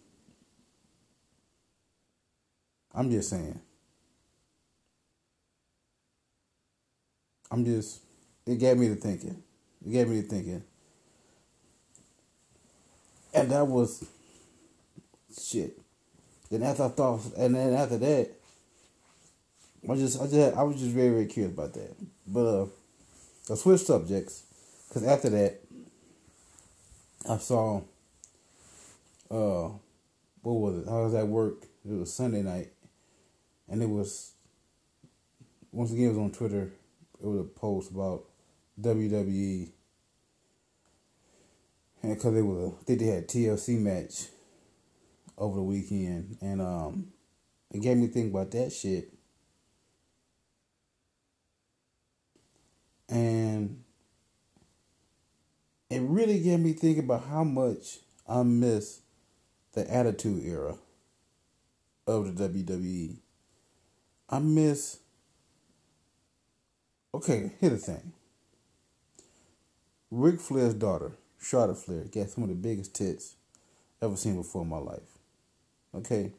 I'm 2.93 3.11
just 3.11 3.30
saying. 3.30 3.61
I'm 7.51 7.64
just. 7.64 8.01
It 8.47 8.57
got 8.57 8.76
me 8.76 8.89
to 8.89 8.97
thinking. 8.97 9.43
It 9.87 9.93
got 9.93 10.09
me 10.09 10.22
to 10.22 10.28
thinking. 10.28 10.64
And 13.32 13.51
that 13.51 13.66
was 13.66 14.05
shit. 15.41 15.78
Then 16.51 16.62
after 16.62 16.85
I 16.85 16.89
thought, 16.89 17.20
and 17.37 17.55
then 17.55 17.74
after 17.74 17.99
that, 17.99 18.30
I 19.89 19.95
just, 19.97 20.20
I 20.20 20.26
just, 20.26 20.57
I 20.57 20.62
was 20.62 20.76
just 20.76 20.93
very, 20.93 21.11
very 21.11 21.26
curious 21.26 21.53
about 21.53 21.74
that. 21.74 21.95
But 22.26 22.47
uh, 22.47 22.66
I 23.51 23.57
switched 23.57 23.86
subjects 23.86 24.45
because 24.88 25.05
after 25.07 25.28
that, 25.30 25.61
I 27.28 27.36
saw. 27.38 27.82
Uh, 29.30 29.70
what 30.42 30.53
was 30.53 30.78
it? 30.78 30.88
I 30.88 31.01
was 31.01 31.14
at 31.14 31.26
work. 31.26 31.62
It 31.84 31.92
was 31.92 32.12
Sunday 32.12 32.42
night, 32.42 32.72
and 33.68 33.82
it 33.82 33.88
was. 33.88 34.32
Once 35.72 35.92
again, 35.92 36.07
it 36.07 36.09
was 36.11 36.18
on 36.18 36.30
Twitter. 36.30 36.72
It 37.22 37.26
was 37.26 37.40
a 37.40 37.45
post 37.45 37.90
about 37.90 38.24
WWE, 38.80 39.70
and 42.03 42.14
because 42.14 42.34
they 42.34 42.42
were, 42.42 42.68
I 42.68 42.84
think 42.84 43.01
they 43.01 43.07
had 43.07 43.28
TLC 43.28 43.78
match 43.78 44.28
over 45.36 45.57
the 45.57 45.62
weekend, 45.62 46.38
and 46.40 46.62
um, 46.62 47.09
it 47.72 47.82
gave 47.82 47.97
me 47.97 48.07
think 48.07 48.30
about 48.30 48.51
that 48.53 48.72
shit 48.72 49.13
And 53.14 53.84
it 55.88 56.02
really 56.02 56.40
got 56.40 56.58
me 56.58 56.72
thinking 56.72 57.04
about 57.04 57.26
how 57.26 57.44
much 57.44 58.00
I 58.28 58.42
miss 58.42 59.02
the 59.72 59.88
Attitude 59.88 60.44
Era 60.44 60.74
of 62.08 62.36
the 62.36 62.48
WWE. 62.48 63.18
I 64.28 64.38
miss. 64.40 64.98
Okay, 67.14 67.52
here's 67.60 67.84
the 67.84 67.92
thing. 67.92 68.12
Ric 70.10 70.40
Flair's 70.40 70.74
daughter, 70.74 71.12
Charlotte 71.40 71.78
Flair, 71.78 72.06
got 72.12 72.30
some 72.30 72.42
of 72.42 72.48
the 72.48 72.56
biggest 72.56 72.96
tits 72.96 73.36
ever 74.02 74.16
seen 74.16 74.36
before 74.36 74.62
in 74.62 74.68
my 74.68 74.78
life. 74.78 75.18
Okay? 75.94 76.32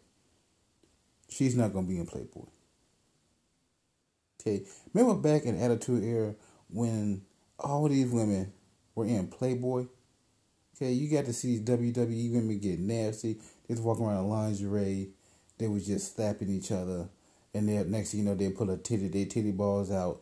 She's 1.29 1.55
not 1.55 1.71
gonna 1.71 1.87
be 1.87 1.99
in 1.99 2.05
Playboy. 2.05 2.47
Okay. 4.41 4.65
Remember 4.93 5.15
back 5.15 5.45
in 5.45 5.57
Attitude 5.57 6.03
Era 6.03 6.35
when 6.69 7.21
all 7.59 7.87
these 7.87 8.09
women 8.09 8.51
were 8.93 9.05
in 9.05 9.27
Playboy. 9.27 9.87
Okay, 10.75 10.91
you 10.91 11.09
got 11.09 11.25
to 11.25 11.33
see 11.33 11.57
these 11.57 11.67
WWE 11.67 12.33
women 12.33 12.59
get 12.59 12.79
nasty. 12.79 13.33
They 13.67 13.73
was 13.73 13.81
walking 13.81 14.05
around 14.05 14.25
in 14.25 14.29
lingerie. 14.29 15.09
They 15.57 15.67
was 15.67 15.87
just 15.87 16.15
slapping 16.15 16.49
each 16.49 16.71
other. 16.71 17.09
And 17.53 17.69
then 17.69 17.89
next 17.89 18.11
thing 18.11 18.21
you 18.21 18.25
know, 18.25 18.35
they 18.35 18.49
put 18.49 18.69
a 18.69 18.77
titty, 18.77 19.07
their 19.07 19.25
titty 19.25 19.51
balls 19.51 19.91
out 19.91 20.21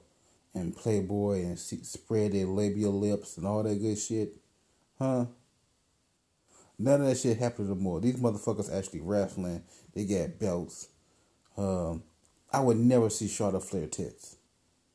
and 0.53 0.75
Playboy 0.75 1.41
and 1.41 1.57
see, 1.57 1.83
spread 1.83 2.33
their 2.33 2.45
labial 2.45 2.93
lips 2.93 3.37
and 3.37 3.47
all 3.47 3.63
that 3.63 3.81
good 3.81 3.97
shit. 3.97 4.35
Huh? 4.99 5.25
None 6.77 7.01
of 7.01 7.07
that 7.07 7.17
shit 7.17 7.37
happened 7.37 7.69
no 7.69 7.75
more. 7.75 7.99
These 7.99 8.17
motherfuckers 8.17 8.71
actually 8.71 9.01
wrestling. 9.01 9.63
They 9.95 10.05
got 10.05 10.39
belts. 10.39 10.89
Um, 11.57 12.03
I 12.51 12.59
would 12.59 12.77
never 12.77 13.09
see 13.09 13.27
Charlotte 13.27 13.63
Flair 13.63 13.87
tits 13.87 14.37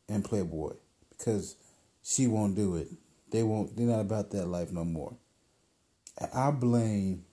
in 0.08 0.22
Playboy 0.22 0.74
because 1.18 1.56
she 2.02 2.26
won't 2.26 2.54
do 2.54 2.76
it. 2.76 2.88
They 3.30 3.42
won't. 3.42 3.76
They're 3.76 3.86
not 3.86 4.00
about 4.00 4.30
that 4.30 4.46
life 4.46 4.72
no 4.72 4.84
more. 4.84 5.14
I 6.34 6.50
blame 6.50 7.24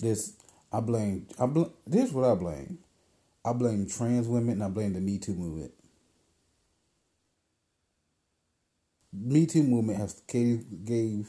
this. 0.00 0.34
I 0.72 0.80
blame. 0.80 1.26
I 1.38 1.46
blame. 1.46 1.70
This 1.86 2.06
is 2.08 2.12
what 2.12 2.30
I 2.30 2.34
blame. 2.34 2.78
I 3.44 3.52
blame 3.52 3.86
trans 3.86 4.26
women 4.26 4.54
and 4.54 4.64
I 4.64 4.68
blame 4.68 4.94
the 4.94 5.00
Me 5.00 5.18
Too 5.18 5.34
movement. 5.34 5.72
Me 9.12 9.46
Too 9.46 9.62
movement 9.62 9.98
has 9.98 10.14
gave, 10.26 10.64
gave 10.84 11.28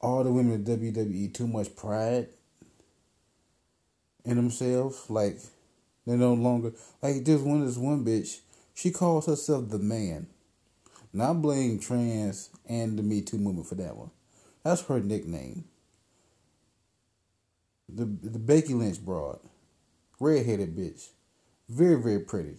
all 0.00 0.22
the 0.22 0.30
women 0.30 0.54
of 0.54 0.60
WWE 0.60 1.34
too 1.34 1.48
much 1.48 1.74
pride 1.74 2.28
in 4.24 4.36
themselves. 4.36 5.10
Like 5.10 5.38
they 6.06 6.16
no 6.16 6.34
longer 6.34 6.72
like 7.02 7.24
this 7.24 7.40
one. 7.40 7.66
This 7.66 7.76
one 7.76 8.04
bitch, 8.04 8.38
she 8.76 8.90
calls 8.90 9.24
herself 9.24 9.70
the 9.70 9.78
man. 9.78 10.26
Now 11.12 11.30
I 11.30 11.32
blame 11.32 11.80
trans 11.80 12.50
and 12.68 12.98
the 12.98 13.02
Me 13.02 13.22
Too 13.22 13.38
movement 13.38 13.66
for 13.66 13.74
that 13.76 13.96
one. 13.96 14.10
That's 14.62 14.82
her 14.82 15.00
nickname. 15.00 15.64
The 17.88 18.04
the 18.04 18.38
Becky 18.38 18.74
Lynch 18.74 19.02
broad, 19.02 19.38
redheaded 20.20 20.76
bitch, 20.76 21.08
very 21.70 22.00
very 22.00 22.20
pretty. 22.20 22.58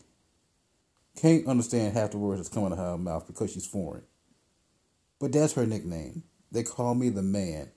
Can't 1.15 1.47
understand 1.47 1.93
half 1.93 2.11
the 2.11 2.17
words 2.17 2.39
that's 2.39 2.49
coming 2.49 2.71
out 2.71 2.79
of 2.79 2.91
her 2.91 2.97
mouth 2.97 3.27
because 3.27 3.53
she's 3.53 3.67
foreign. 3.67 4.03
But 5.19 5.31
that's 5.33 5.53
her 5.53 5.67
nickname. 5.67 6.23
They 6.51 6.63
call 6.63 6.95
me 6.95 7.09
the 7.09 7.23
man. 7.23 7.69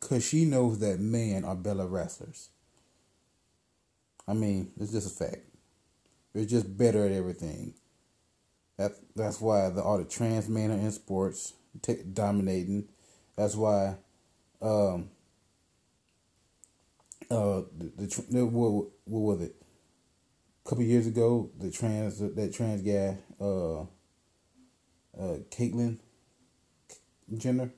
Because 0.00 0.26
she 0.26 0.44
knows 0.44 0.80
that 0.80 1.00
men 1.00 1.44
are 1.44 1.54
better 1.54 1.86
wrestlers. 1.86 2.50
I 4.26 4.32
mean, 4.32 4.72
it's 4.80 4.92
just 4.92 5.20
a 5.20 5.24
fact. 5.24 5.42
They're 6.32 6.44
just 6.44 6.76
better 6.76 7.04
at 7.04 7.12
everything. 7.12 7.74
That, 8.76 8.92
that's 9.14 9.40
why 9.40 9.68
the, 9.70 9.82
all 9.82 9.98
the 9.98 10.04
trans 10.04 10.48
men 10.48 10.70
are 10.70 10.74
in 10.74 10.90
sports, 10.90 11.52
t- 11.82 12.02
dominating. 12.12 12.88
That's 13.36 13.54
why 13.54 13.96
um, 14.60 15.10
uh, 17.30 17.62
the, 17.76 18.24
the 18.30 18.46
what, 18.46 18.88
what 19.04 19.20
was 19.20 19.40
it? 19.42 19.54
A 20.64 20.68
couple 20.68 20.84
years 20.84 21.06
ago, 21.06 21.50
the 21.58 21.70
trans 21.70 22.18
that 22.18 22.54
trans 22.54 22.80
guy, 22.82 23.18
uh, 23.40 23.82
uh, 23.82 25.38
Caitlyn 25.50 25.98
Jenner, 27.36 27.70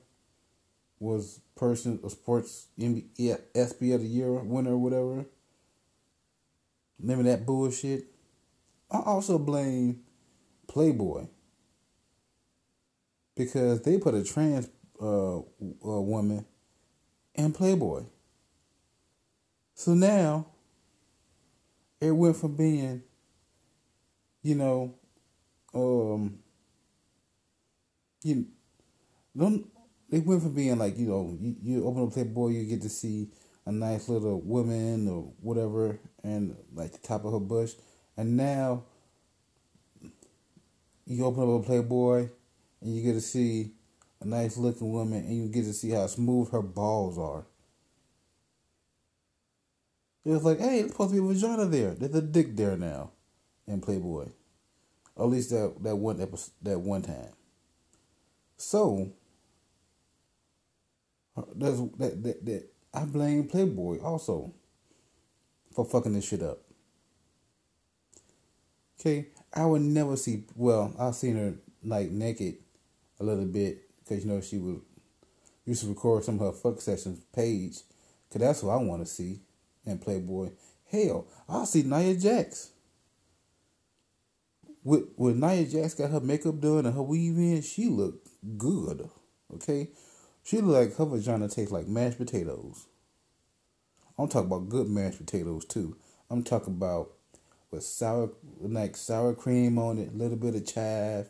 was 0.99 1.41
person 1.55 1.99
a 2.03 2.09
sports 2.09 2.67
NBA, 2.79 3.41
ESPY 3.53 3.91
of 3.91 4.01
the 4.01 4.07
year 4.07 4.31
winner 4.31 4.71
or 4.71 4.77
whatever. 4.77 5.25
Remember 6.99 7.23
that 7.23 7.45
bullshit? 7.45 8.05
I 8.89 8.99
also 8.99 9.37
blame 9.37 10.01
Playboy 10.67 11.27
because 13.35 13.81
they 13.81 13.97
put 13.97 14.15
a 14.15 14.23
trans 14.23 14.69
uh, 15.01 15.41
woman 15.81 16.45
in 17.35 17.53
Playboy. 17.53 18.03
So 19.75 19.93
now 19.93 20.47
it 22.01 22.11
went 22.11 22.35
from 22.35 22.55
being, 22.55 23.03
you 24.41 24.55
know, 24.55 24.95
um, 25.73 26.39
you 28.23 28.47
don't. 29.35 29.67
It 30.09 30.25
went 30.25 30.41
from 30.41 30.53
being 30.53 30.77
like 30.77 30.97
you 30.97 31.07
know 31.07 31.37
you, 31.39 31.55
you 31.61 31.85
open 31.85 32.03
up 32.03 32.13
Playboy, 32.13 32.49
you 32.49 32.65
get 32.65 32.81
to 32.81 32.89
see 32.89 33.29
a 33.67 33.71
nice 33.71 34.07
little 34.07 34.39
woman 34.39 35.09
or 35.09 35.29
whatever, 35.41 35.99
and 36.23 36.55
like 36.73 36.93
the 36.93 36.99
top 36.99 37.25
of 37.25 37.33
her 37.33 37.39
bush, 37.39 37.73
and 38.15 38.37
now 38.37 38.83
you 41.05 41.25
open 41.25 41.43
up 41.43 41.61
a 41.61 41.65
Playboy, 41.65 42.29
and 42.79 42.95
you 42.95 43.03
get 43.03 43.13
to 43.13 43.21
see 43.21 43.73
a 44.21 44.25
nice 44.25 44.55
looking 44.55 44.93
woman, 44.93 45.19
and 45.19 45.35
you 45.35 45.49
get 45.49 45.65
to 45.65 45.73
see 45.73 45.89
how 45.89 46.07
smooth 46.07 46.49
her 46.51 46.61
balls 46.61 47.17
are. 47.17 47.45
It 50.23 50.29
was 50.31 50.43
like, 50.43 50.59
hey, 50.59 50.79
there's 50.79 50.91
supposed 50.91 51.13
to 51.13 51.21
be 51.21 51.25
a 51.25 51.33
vagina 51.33 51.65
there. 51.65 51.93
There's 51.93 52.15
a 52.15 52.21
dick 52.21 52.55
there 52.55 52.77
now, 52.77 53.11
in 53.67 53.81
Playboy. 53.81 54.29
At 55.19 55.25
least 55.25 55.49
that 55.49 55.75
that 55.81 55.95
one 55.97 56.21
episode, 56.21 56.53
that 56.61 56.79
one 56.79 57.01
time. 57.01 57.33
So 58.55 59.11
that's 61.55 61.81
that, 61.97 62.23
that 62.23 62.45
that 62.45 62.69
I 62.97 63.05
blame 63.05 63.47
Playboy 63.47 64.01
also 64.01 64.53
for 65.71 65.85
fucking 65.85 66.13
this 66.13 66.27
shit 66.27 66.41
up. 66.41 66.57
Okay, 68.99 69.27
I 69.53 69.67
would 69.67 69.83
never 69.83 70.17
see. 70.17 70.45
Well, 70.55 70.95
I've 70.97 71.13
seen 71.13 71.35
her 71.35 71.53
like 71.83 72.09
naked 72.09 72.55
a 73.19 73.23
little 73.23 73.45
bit 73.45 73.83
because 73.99 74.25
you 74.25 74.31
know 74.31 74.41
she 74.41 74.57
would 74.57 74.81
used 75.63 75.83
to 75.83 75.89
record 75.89 76.23
some 76.23 76.39
of 76.39 76.41
her 76.41 76.51
fuck 76.51 76.81
sessions 76.81 77.19
page. 77.35 77.81
Cause 78.31 78.41
that's 78.41 78.63
what 78.63 78.73
I 78.73 78.77
want 78.77 79.03
to 79.03 79.05
see 79.05 79.41
and 79.85 80.01
Playboy. 80.01 80.49
Hell, 80.91 81.27
I'll 81.47 81.67
see 81.67 81.83
Nia 81.83 82.15
Jax. 82.15 82.71
With 84.83 85.03
when 85.17 85.39
Nia 85.39 85.65
Jax 85.65 85.93
got 85.93 86.09
her 86.09 86.19
makeup 86.19 86.59
done 86.59 86.87
and 86.87 86.95
her 86.95 87.03
weave 87.03 87.37
in, 87.37 87.61
she 87.61 87.89
looked 87.89 88.27
good. 88.57 89.07
Okay, 89.53 89.89
she 90.47 90.61
looked 90.61 90.89
like 90.89 90.97
her 90.97 91.05
vagina 91.05 91.49
tastes 91.49 91.73
like 91.73 91.87
mashed 91.87 92.17
potatoes. 92.17 92.87
I'm 94.17 94.29
talking 94.29 94.47
about 94.47 94.69
good 94.69 94.87
mashed 94.87 95.17
potatoes 95.17 95.65
too. 95.65 95.97
I'm 96.29 96.41
talking 96.41 96.73
about 96.73 97.11
with 97.69 97.83
sour 97.83 98.29
like 98.61 98.95
sour 98.95 99.33
cream 99.33 99.77
on 99.77 99.97
it, 99.97 100.13
a 100.13 100.15
little 100.15 100.37
bit 100.37 100.55
of 100.55 100.65
chive, 100.65 101.27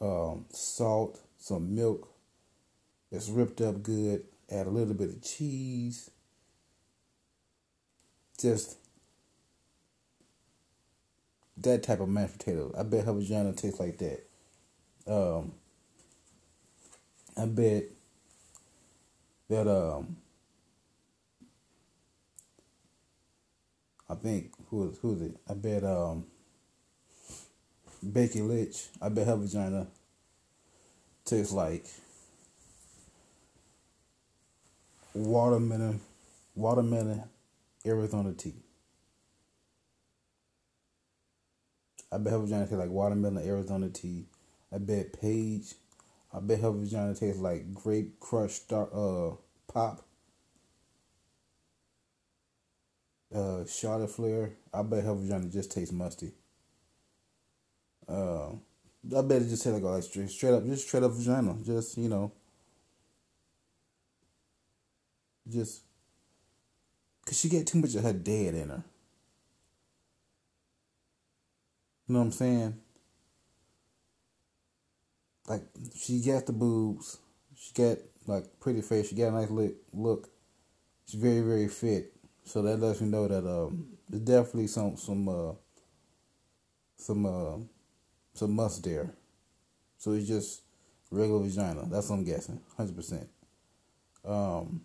um, 0.00 0.46
salt, 0.48 1.20
some 1.36 1.74
milk. 1.74 2.08
It's 3.12 3.28
ripped 3.28 3.60
up 3.60 3.82
good. 3.82 4.24
Add 4.50 4.66
a 4.66 4.70
little 4.70 4.94
bit 4.94 5.10
of 5.10 5.22
cheese 5.22 6.10
just 8.40 8.78
that 11.58 11.82
type 11.82 12.00
of 12.00 12.08
mashed 12.08 12.38
potato. 12.38 12.72
I 12.78 12.82
bet 12.82 13.04
her 13.04 13.12
vagina 13.12 13.52
tastes 13.52 13.78
like 13.78 13.98
that. 13.98 14.26
Um, 15.06 15.52
I 17.36 17.44
bet 17.44 17.84
that 19.48 19.66
um, 19.68 20.16
I 24.08 24.14
think 24.14 24.52
who 24.70 24.88
is 24.90 24.98
who's 24.98 25.20
it? 25.22 25.36
I 25.48 25.54
bet 25.54 25.84
um, 25.84 26.24
Becky 28.02 28.42
Lynch. 28.42 28.86
I 29.00 29.08
bet 29.08 29.26
her 29.26 29.36
vagina 29.36 29.86
tastes 31.24 31.52
like 31.52 31.84
watermelon, 35.14 36.00
watermelon 36.54 37.24
Arizona 37.86 38.32
tea. 38.32 38.54
I 42.10 42.18
bet 42.18 42.32
her 42.32 42.38
vagina 42.38 42.64
tastes 42.64 42.78
like 42.78 42.90
watermelon 42.90 43.46
Arizona 43.46 43.88
tea. 43.90 44.26
I 44.72 44.78
bet 44.78 45.20
Paige. 45.20 45.74
I 46.32 46.40
bet 46.40 46.60
her 46.60 46.70
vagina 46.70 47.14
tastes 47.14 47.40
like 47.40 47.74
grape 47.74 48.20
crushed 48.20 48.72
uh 48.72 49.32
pop. 49.66 50.04
Uh 53.34 53.64
Charlotte 53.66 54.10
Flair. 54.10 54.52
I 54.72 54.82
bet 54.82 55.04
her 55.04 55.14
vagina 55.14 55.48
just 55.48 55.72
tastes 55.72 55.92
musty. 55.92 56.32
Uh 58.08 58.50
I 59.16 59.22
bet 59.22 59.42
it 59.42 59.48
just 59.48 59.62
tastes 59.62 59.80
like 59.80 59.82
like 59.82 60.02
straight, 60.02 60.30
straight 60.30 60.54
up 60.54 60.64
just 60.66 60.86
straight 60.86 61.02
up 61.02 61.12
vagina. 61.12 61.56
Just, 61.64 61.96
you 61.96 62.08
know. 62.08 62.32
Just 65.48 65.82
because 67.24 67.38
she 67.38 67.48
got 67.48 67.66
too 67.66 67.78
much 67.78 67.94
of 67.94 68.02
her 68.02 68.12
dad 68.12 68.54
in 68.54 68.68
her. 68.68 68.84
You 72.06 72.14
know 72.14 72.20
what 72.20 72.26
I'm 72.26 72.32
saying? 72.32 72.80
Like, 75.48 75.62
she 75.96 76.20
got 76.20 76.46
the 76.46 76.52
boobs. 76.52 77.18
She 77.56 77.72
got, 77.72 77.98
like, 78.26 78.44
pretty 78.60 78.82
face. 78.82 79.08
She 79.08 79.14
got 79.14 79.28
a 79.28 79.32
nice 79.32 79.50
look. 79.50 79.72
look. 79.92 80.28
She's 81.06 81.20
very, 81.20 81.40
very 81.40 81.68
fit. 81.68 82.12
So 82.44 82.62
that 82.62 82.78
lets 82.78 83.00
me 83.00 83.08
know 83.08 83.26
that 83.26 83.46
um, 83.46 83.86
there's 84.08 84.22
definitely 84.22 84.66
some, 84.66 84.96
some, 84.96 85.28
uh, 85.28 85.52
some, 86.96 87.26
uh, 87.26 87.56
some 88.34 88.54
must 88.54 88.84
there. 88.84 89.14
So 89.96 90.12
it's 90.12 90.28
just 90.28 90.62
regular 91.10 91.42
vagina. 91.42 91.84
That's 91.90 92.08
what 92.08 92.16
I'm 92.16 92.24
guessing. 92.24 92.60
100%. 92.78 93.26
Um, 94.24 94.82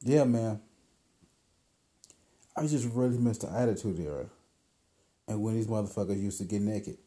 yeah, 0.00 0.24
man. 0.24 0.60
I 2.56 2.66
just 2.66 2.88
really 2.92 3.18
missed 3.18 3.42
the 3.42 3.50
attitude 3.50 4.00
era. 4.00 4.26
And 5.28 5.40
when 5.42 5.54
these 5.54 5.66
motherfuckers 5.66 6.20
used 6.20 6.38
to 6.38 6.44
get 6.44 6.60
naked. 6.60 6.98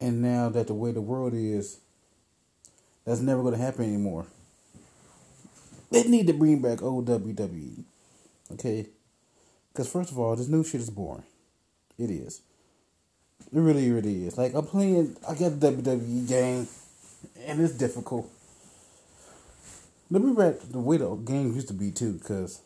And 0.00 0.22
now 0.22 0.48
that 0.48 0.66
the 0.66 0.74
way 0.74 0.92
the 0.92 1.00
world 1.00 1.34
is, 1.34 1.78
that's 3.04 3.20
never 3.20 3.42
going 3.42 3.54
to 3.54 3.60
happen 3.60 3.84
anymore. 3.84 4.26
They 5.90 6.04
need 6.04 6.26
to 6.28 6.32
bring 6.32 6.62
back 6.62 6.82
old 6.82 7.06
WWE. 7.06 7.84
Okay? 8.52 8.86
Because, 9.72 9.90
first 9.90 10.10
of 10.10 10.18
all, 10.18 10.36
this 10.36 10.48
new 10.48 10.64
shit 10.64 10.80
is 10.80 10.90
boring. 10.90 11.24
It 11.98 12.10
is. 12.10 12.42
It 13.52 13.58
really, 13.58 13.90
really 13.90 14.26
is. 14.26 14.38
Like, 14.38 14.54
I'm 14.54 14.66
playing, 14.66 15.16
I 15.28 15.34
got 15.34 15.60
the 15.60 15.72
WWE 15.72 16.28
game, 16.28 16.68
and 17.46 17.60
it's 17.60 17.74
difficult. 17.74 18.30
Let 20.10 20.22
me 20.22 20.32
read 20.32 20.60
the 20.60 20.80
way 20.80 20.96
the 20.96 21.14
games 21.14 21.54
used 21.54 21.68
to 21.68 21.74
be 21.74 21.90
too, 21.90 22.14
because 22.14 22.60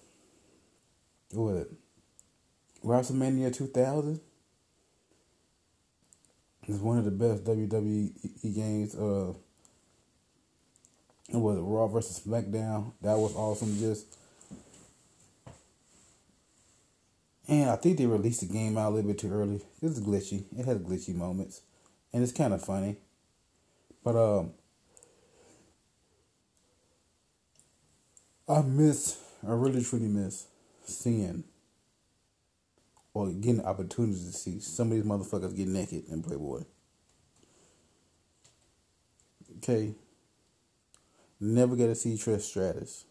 what? 1.33 1.69
WrestleMania 2.85 3.55
2000 3.55 4.21
is 6.69 6.81
one 6.81 6.99
of 6.99 7.05
the 7.05 7.11
best 7.11 7.45
WWE 7.45 8.55
games. 8.55 8.95
Uh, 8.95 9.35
it 11.29 11.37
was 11.37 11.59
Raw 11.59 11.87
versus 11.87 12.21
SmackDown. 12.27 12.93
That 13.03 13.19
was 13.19 13.35
awesome. 13.35 13.79
Just 13.79 14.17
and 17.47 17.71
I 17.71 17.77
think 17.77 17.99
they 17.99 18.07
released 18.07 18.41
the 18.41 18.47
game 18.47 18.79
out 18.79 18.89
a 18.89 18.95
little 18.95 19.11
bit 19.11 19.19
too 19.19 19.33
early. 19.33 19.61
It's 19.83 20.01
glitchy. 20.01 20.45
It 20.59 20.65
has 20.65 20.79
glitchy 20.79 21.15
moments, 21.15 21.61
and 22.13 22.23
it's 22.23 22.33
kind 22.33 22.55
of 22.55 22.65
funny. 22.65 22.97
But 24.03 24.17
um, 24.17 24.53
I 28.49 28.63
miss. 28.63 29.19
I 29.47 29.53
really 29.53 29.85
truly 29.85 30.09
miss 30.09 30.47
seeing 30.87 31.45
or 33.15 33.31
getting 33.31 33.65
opportunities 33.65 34.27
to 34.27 34.33
see 34.33 34.61
some 34.61 34.89
of 34.89 34.95
these 34.95 35.05
motherfuckers 35.05 35.57
get 35.57 35.69
naked 35.69 36.05
in 36.11 36.23
Playboy. 36.23 36.63
Okay. 39.59 39.95
Never 41.41 41.77
get 41.77 41.87
to 41.87 41.95
see 41.95 42.15
Trish 42.15 42.43
Stratus. 42.43 43.05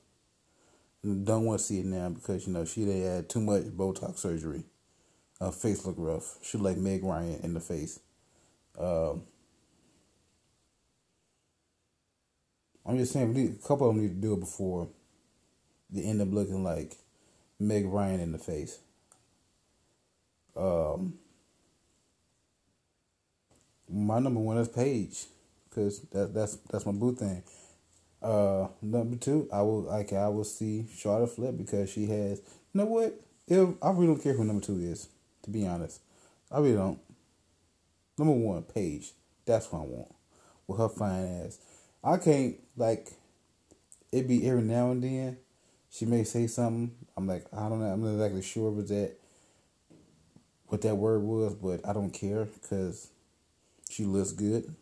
Don't 1.03 1.45
want 1.45 1.59
to 1.59 1.65
see 1.65 1.79
it 1.79 1.85
now 1.85 2.09
because 2.09 2.47
you 2.47 2.53
know 2.53 2.63
she 2.65 2.85
they 2.85 2.99
had 2.99 3.29
too 3.29 3.41
much 3.41 3.63
Botox 3.63 4.17
surgery. 4.17 4.63
Her 5.39 5.51
face 5.51 5.85
look 5.85 5.95
rough. 5.97 6.37
She 6.41 6.57
like 6.57 6.77
Meg 6.77 7.03
Ryan 7.03 7.39
in 7.43 7.53
the 7.53 7.59
face. 7.59 7.99
Um, 8.79 9.23
I'm 12.85 12.97
just 12.97 13.13
saying, 13.13 13.57
a 13.61 13.67
couple 13.67 13.89
of 13.89 13.95
them 13.95 14.03
need 14.03 14.09
to 14.09 14.21
do 14.21 14.33
it 14.33 14.39
before 14.39 14.89
they 15.89 16.03
end 16.03 16.21
up 16.21 16.31
looking 16.31 16.63
like 16.63 16.97
Meg 17.59 17.85
Ryan 17.85 18.19
in 18.19 18.31
the 18.31 18.37
face. 18.37 18.79
Um, 20.55 21.15
my 23.89 24.19
number 24.19 24.39
one 24.39 24.57
is 24.57 24.67
Paige, 24.67 25.25
cause 25.73 26.01
that 26.11 26.33
that's 26.33 26.55
that's 26.69 26.85
my 26.85 26.91
boo 26.91 27.15
thing. 27.15 27.43
Uh, 28.21 28.67
number 28.81 29.17
two, 29.17 29.49
I 29.51 29.61
will 29.61 29.81
like 29.81 30.13
I 30.13 30.29
will 30.29 30.43
see 30.43 30.87
Charlotte 30.95 31.35
Flip 31.35 31.57
because 31.57 31.89
she 31.89 32.05
has. 32.07 32.39
You 32.73 32.79
know 32.81 32.85
what? 32.85 33.19
If 33.47 33.69
I 33.81 33.91
really 33.91 34.07
don't 34.07 34.23
care 34.23 34.33
who 34.33 34.45
number 34.45 34.65
two 34.65 34.79
is, 34.79 35.09
to 35.43 35.49
be 35.49 35.67
honest, 35.67 36.01
I 36.51 36.59
really 36.59 36.75
don't. 36.75 36.99
Number 38.17 38.33
one, 38.33 38.63
Paige. 38.63 39.11
That's 39.45 39.71
what 39.71 39.79
I 39.79 39.85
want. 39.85 40.15
With 40.67 40.79
her 40.79 40.89
fine 40.89 41.43
ass, 41.45 41.59
I 42.03 42.17
can't 42.17 42.55
like. 42.77 43.09
It 44.11 44.27
be 44.27 44.47
every 44.47 44.61
now 44.61 44.91
and 44.91 45.03
then, 45.03 45.37
she 45.89 46.05
may 46.05 46.23
say 46.23 46.47
something. 46.47 46.91
I'm 47.17 47.27
like, 47.27 47.45
I 47.51 47.67
don't 47.67 47.79
know. 47.79 47.87
I'm 47.87 48.01
not 48.01 48.11
exactly 48.11 48.43
sure 48.43 48.79
if 48.79 48.87
that 48.87 49.15
what 50.73 50.81
that 50.81 50.95
word 50.95 51.21
was, 51.21 51.53
but 51.53 51.87
I 51.87 51.93
don't 51.93 52.09
care 52.09 52.45
because 52.45 53.11
she 53.91 54.05
looks 54.05 54.31
good. 54.31 54.73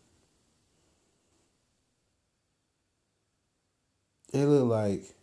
It 4.32 4.46
looked 4.46 4.70
like 4.70 5.14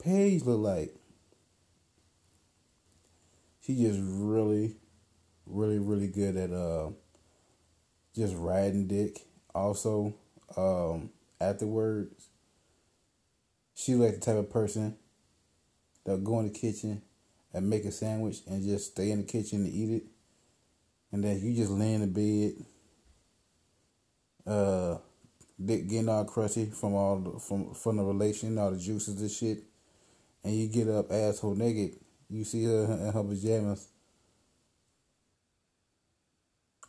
Paige 0.00 0.44
looked 0.44 0.60
like 0.60 0.94
she 3.62 3.74
just 3.74 3.98
really, 4.00 4.76
really, 5.44 5.80
really 5.80 6.06
good 6.06 6.36
at 6.36 6.52
uh 6.52 6.90
just 8.14 8.36
riding 8.36 8.86
dick. 8.86 9.26
Also, 9.52 10.14
um, 10.56 11.10
afterwards, 11.40 12.28
she 13.74 13.96
like 13.96 14.14
the 14.14 14.20
type 14.20 14.36
of 14.36 14.50
person 14.50 14.96
that 16.04 16.22
go 16.22 16.38
in 16.38 16.46
the 16.46 16.52
kitchen 16.56 17.02
and 17.56 17.70
make 17.70 17.86
a 17.86 17.90
sandwich 17.90 18.40
and 18.46 18.62
just 18.62 18.92
stay 18.92 19.10
in 19.10 19.22
the 19.22 19.24
kitchen 19.26 19.64
and 19.64 19.72
eat 19.72 19.90
it. 19.90 20.02
And 21.10 21.24
then 21.24 21.40
you 21.40 21.54
just 21.54 21.70
lay 21.70 21.94
in 21.94 22.02
the 22.02 22.06
bed, 22.06 22.66
uh, 24.46 24.98
getting 25.64 26.08
all 26.10 26.26
crusty 26.26 26.66
from 26.66 26.94
all 26.94 27.18
the, 27.18 27.38
from 27.38 27.72
from 27.72 27.96
the 27.96 28.04
relation, 28.04 28.58
all 28.58 28.72
the 28.72 28.78
juices 28.78 29.18
and 29.18 29.30
shit. 29.30 29.64
And 30.44 30.54
you 30.54 30.68
get 30.68 30.88
up 30.88 31.10
asshole 31.10 31.54
naked. 31.54 31.98
You 32.28 32.44
see 32.44 32.64
her 32.64 32.84
in 32.84 33.12
her 33.12 33.24
pajamas 33.24 33.88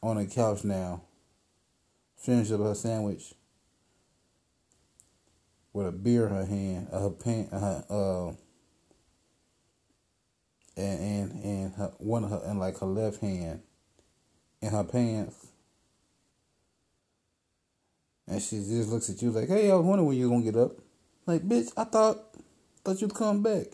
on 0.04 0.18
the 0.18 0.26
couch 0.26 0.66
now. 0.66 1.04
Finish 2.18 2.52
up 2.52 2.60
her 2.60 2.76
sandwich 2.76 3.34
with 5.72 5.88
a 5.88 5.92
beer 5.94 6.28
in 6.28 6.36
her 6.36 6.46
hand, 6.46 6.88
her 6.92 7.10
pant, 7.12 7.54
uh, 7.54 7.82
uh 7.90 8.34
and 10.78 11.00
and 11.00 11.44
and 11.44 11.74
her, 11.74 11.92
one 11.98 12.24
of 12.24 12.30
her 12.30 12.42
and 12.46 12.60
like 12.60 12.80
her 12.80 12.86
left 12.86 13.20
hand 13.20 13.62
in 14.62 14.70
her 14.70 14.84
pants. 14.84 15.48
And 18.28 18.42
she 18.42 18.58
just 18.58 18.90
looks 18.90 19.10
at 19.10 19.22
you 19.22 19.32
like, 19.32 19.48
"Hey, 19.48 19.72
I 19.72 19.76
was 19.76 19.86
wondering 19.86 20.08
when 20.08 20.18
you 20.18 20.30
gonna 20.30 20.44
get 20.44 20.56
up." 20.56 20.74
Like, 21.26 21.48
bitch, 21.48 21.72
I 21.76 21.86
thought 21.86 22.36
thought 22.84 23.02
you'd 23.02 23.14
come 23.14 23.42
back. 23.42 23.68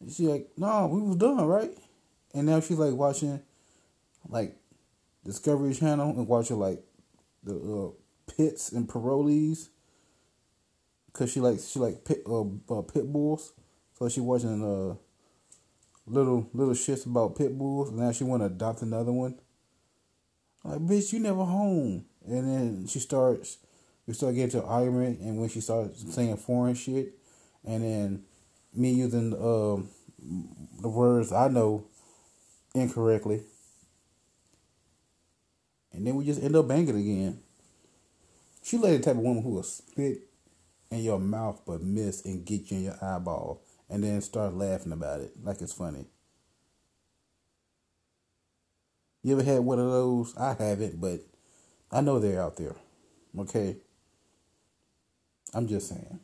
And 0.00 0.10
she 0.10 0.26
like, 0.26 0.50
"No, 0.56 0.86
we 0.86 1.02
was 1.02 1.16
done, 1.16 1.44
right?" 1.44 1.76
And 2.34 2.46
now 2.46 2.60
she's 2.60 2.78
like 2.78 2.94
watching, 2.94 3.40
like, 4.28 4.56
Discovery 5.24 5.74
Channel 5.74 6.10
and 6.10 6.28
watching 6.28 6.58
like 6.58 6.82
the 7.42 7.54
uh, 7.54 7.90
pits 8.30 8.72
and 8.72 8.88
parolees. 8.88 9.68
Cause 11.12 11.32
she 11.32 11.40
like 11.40 11.58
she 11.58 11.78
like 11.80 12.04
pit 12.04 12.22
uh, 12.26 12.42
uh, 12.70 12.82
pit 12.82 13.12
bulls, 13.12 13.52
so 13.98 14.08
she 14.08 14.20
watching 14.20 14.62
uh 14.62 14.94
little 16.06 16.48
little 16.52 16.74
shits 16.74 17.06
about 17.06 17.36
pit 17.36 17.56
bulls. 17.56 17.90
And 17.90 17.98
now 17.98 18.12
she 18.12 18.24
want 18.24 18.42
to 18.42 18.46
adopt 18.46 18.82
another 18.82 19.12
one. 19.12 19.38
Like, 20.64 20.80
bitch, 20.80 21.12
you 21.12 21.20
never 21.20 21.44
home. 21.44 22.04
And 22.26 22.48
then 22.48 22.86
she 22.86 22.98
starts, 22.98 23.58
we 24.06 24.14
start 24.14 24.34
getting 24.34 24.50
to 24.50 24.58
an 24.58 24.68
argument, 24.68 25.20
and 25.20 25.38
when 25.38 25.48
she 25.48 25.60
starts 25.60 26.14
saying 26.14 26.36
foreign 26.36 26.74
shit, 26.74 27.14
and 27.64 27.82
then 27.82 28.22
me 28.74 28.92
using 28.92 29.32
um, 29.34 29.88
the 30.80 30.88
words 30.88 31.32
I 31.32 31.48
know 31.48 31.84
incorrectly, 32.74 33.40
and 35.92 36.06
then 36.06 36.14
we 36.14 36.24
just 36.24 36.42
end 36.42 36.56
up 36.56 36.68
banging 36.68 36.90
again. 36.90 37.40
She 38.62 38.76
like 38.76 38.92
the 38.92 38.98
type 39.00 39.16
of 39.16 39.22
woman 39.22 39.42
who 39.42 39.50
will 39.50 39.62
spit 39.62 40.18
in 40.90 40.98
your 40.98 41.18
mouth 41.18 41.62
but 41.66 41.82
miss 41.82 42.24
and 42.24 42.44
get 42.44 42.70
you 42.70 42.76
in 42.76 42.84
your 42.84 42.98
eyeball 43.02 43.62
and 43.90 44.04
then 44.04 44.20
start 44.20 44.54
laughing 44.54 44.92
about 44.92 45.20
it 45.20 45.32
like 45.42 45.60
it's 45.60 45.72
funny. 45.72 46.06
You 49.22 49.34
ever 49.34 49.42
had 49.42 49.60
one 49.60 49.78
of 49.78 49.90
those? 49.90 50.34
I 50.38 50.54
haven't, 50.58 51.00
but 51.00 51.20
I 51.90 52.00
know 52.00 52.18
they're 52.18 52.40
out 52.40 52.56
there. 52.56 52.76
Okay? 53.38 53.76
I'm 55.52 55.66
just 55.66 55.88
saying. 55.88 56.20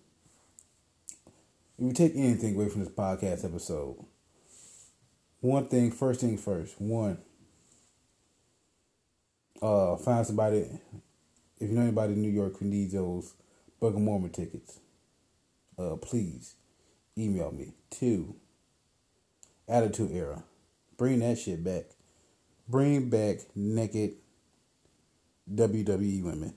If 1.78 1.84
you 1.84 1.92
take 1.92 2.12
anything 2.14 2.54
away 2.54 2.70
from 2.70 2.84
this 2.84 2.92
podcast 2.92 3.44
episode, 3.44 4.02
one 5.40 5.66
thing, 5.66 5.90
first 5.90 6.20
thing 6.20 6.38
first, 6.38 6.80
one, 6.80 7.18
uh, 9.60 9.96
find 9.96 10.26
somebody, 10.26 10.68
if 11.60 11.68
you 11.68 11.74
know 11.74 11.82
anybody 11.82 12.14
in 12.14 12.22
New 12.22 12.30
York 12.30 12.58
who 12.58 12.64
needs 12.64 12.94
those 12.94 13.34
Book 13.78 13.94
of 13.94 14.00
Mormon 14.00 14.30
tickets, 14.30 14.78
uh, 15.78 15.96
please 15.96 16.55
email 17.18 17.50
me. 17.50 17.72
Two, 17.90 18.36
Attitude 19.68 20.10
Era. 20.12 20.44
Bring 20.96 21.20
that 21.20 21.38
shit 21.38 21.62
back. 21.62 21.84
Bring 22.68 23.08
back 23.08 23.38
naked 23.54 24.14
WWE 25.52 26.24
women. 26.24 26.54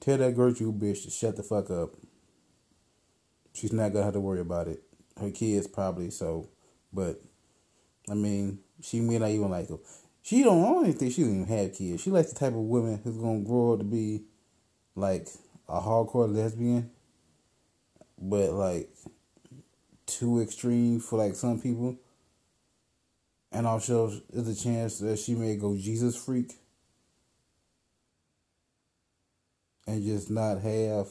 Tell 0.00 0.18
that 0.18 0.36
Gertrude 0.36 0.78
bitch 0.78 1.04
to 1.04 1.10
shut 1.10 1.36
the 1.36 1.42
fuck 1.42 1.70
up. 1.70 1.94
She's 3.52 3.72
not 3.72 3.92
gonna 3.92 4.04
have 4.04 4.14
to 4.14 4.20
worry 4.20 4.40
about 4.40 4.68
it. 4.68 4.82
Her 5.18 5.30
kids 5.30 5.66
probably 5.66 6.10
so, 6.10 6.48
but 6.92 7.22
I 8.10 8.14
mean, 8.14 8.58
she 8.82 9.00
may 9.00 9.18
not 9.18 9.30
even 9.30 9.50
like 9.50 9.68
them. 9.68 9.78
She 10.22 10.42
don't. 10.42 10.62
Don't 10.62 10.86
even 10.86 10.98
think 10.98 11.12
she 11.12 11.22
even 11.22 11.46
have 11.46 11.74
kids. 11.74 12.02
She 12.02 12.10
likes 12.10 12.32
the 12.32 12.38
type 12.38 12.52
of 12.52 12.58
woman 12.58 13.00
who's 13.02 13.16
gonna 13.16 13.40
grow 13.40 13.74
up 13.74 13.78
to 13.78 13.84
be 13.84 14.24
like 14.94 15.28
a 15.68 15.80
hardcore 15.80 16.32
lesbian 16.34 16.90
but 18.18 18.52
like 18.52 18.88
too 20.06 20.40
extreme 20.40 21.00
for 21.00 21.18
like 21.18 21.34
some 21.34 21.60
people. 21.60 21.96
And 23.52 23.66
also, 23.66 24.12
there's 24.32 24.48
a 24.48 24.62
chance 24.62 24.98
that 24.98 25.18
she 25.18 25.34
may 25.34 25.56
go 25.56 25.76
Jesus 25.76 26.16
freak 26.16 26.54
and 29.86 30.02
just 30.02 30.30
not 30.30 30.60
have 30.60 31.08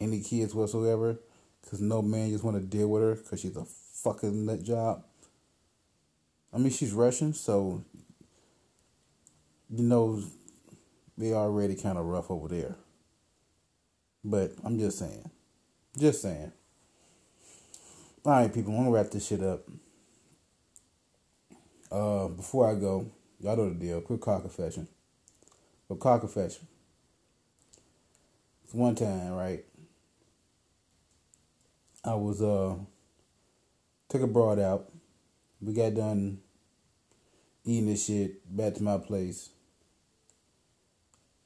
any 0.00 0.20
kids 0.20 0.54
whatsoever 0.54 1.18
because 1.62 1.80
no 1.80 2.02
man 2.02 2.30
just 2.30 2.44
want 2.44 2.56
to 2.56 2.62
deal 2.62 2.88
with 2.88 3.02
her 3.02 3.14
because 3.14 3.40
she's 3.40 3.56
a 3.56 3.64
fucking 3.64 4.46
nut 4.46 4.62
job. 4.62 5.04
I 6.52 6.58
mean, 6.58 6.70
she's 6.70 6.92
Russian, 6.92 7.32
so 7.32 7.84
you 9.70 9.84
know 9.84 10.22
they 11.16 11.32
already 11.32 11.76
kind 11.76 11.96
of 11.96 12.06
rough 12.06 12.30
over 12.30 12.48
there. 12.48 12.76
But 14.24 14.52
I'm 14.64 14.78
just 14.78 14.98
saying. 14.98 15.30
Just 15.98 16.22
saying. 16.22 16.52
All 18.24 18.32
right, 18.32 18.52
people, 18.52 18.72
I'm 18.72 18.84
gonna 18.84 18.90
wrap 18.90 19.10
this 19.10 19.26
shit 19.26 19.42
up. 19.42 19.66
Uh, 21.90 22.28
before 22.28 22.70
I 22.70 22.74
go, 22.74 23.10
y'all 23.40 23.56
know 23.56 23.68
the 23.70 23.74
deal. 23.74 24.00
Quick 24.00 24.20
car 24.20 24.40
confession. 24.40 24.86
But 25.88 25.98
car 25.98 26.20
confession. 26.20 26.68
It's 28.64 28.74
one 28.74 28.94
time, 28.94 29.32
right? 29.32 29.64
I 32.04 32.14
was 32.14 32.40
uh 32.40 32.76
took 34.08 34.22
a 34.22 34.26
broad 34.26 34.58
out. 34.58 34.90
We 35.60 35.72
got 35.72 35.94
done 35.94 36.38
eating 37.64 37.86
this 37.86 38.06
shit 38.06 38.56
back 38.56 38.74
to 38.74 38.82
my 38.82 38.98
place. 38.98 39.50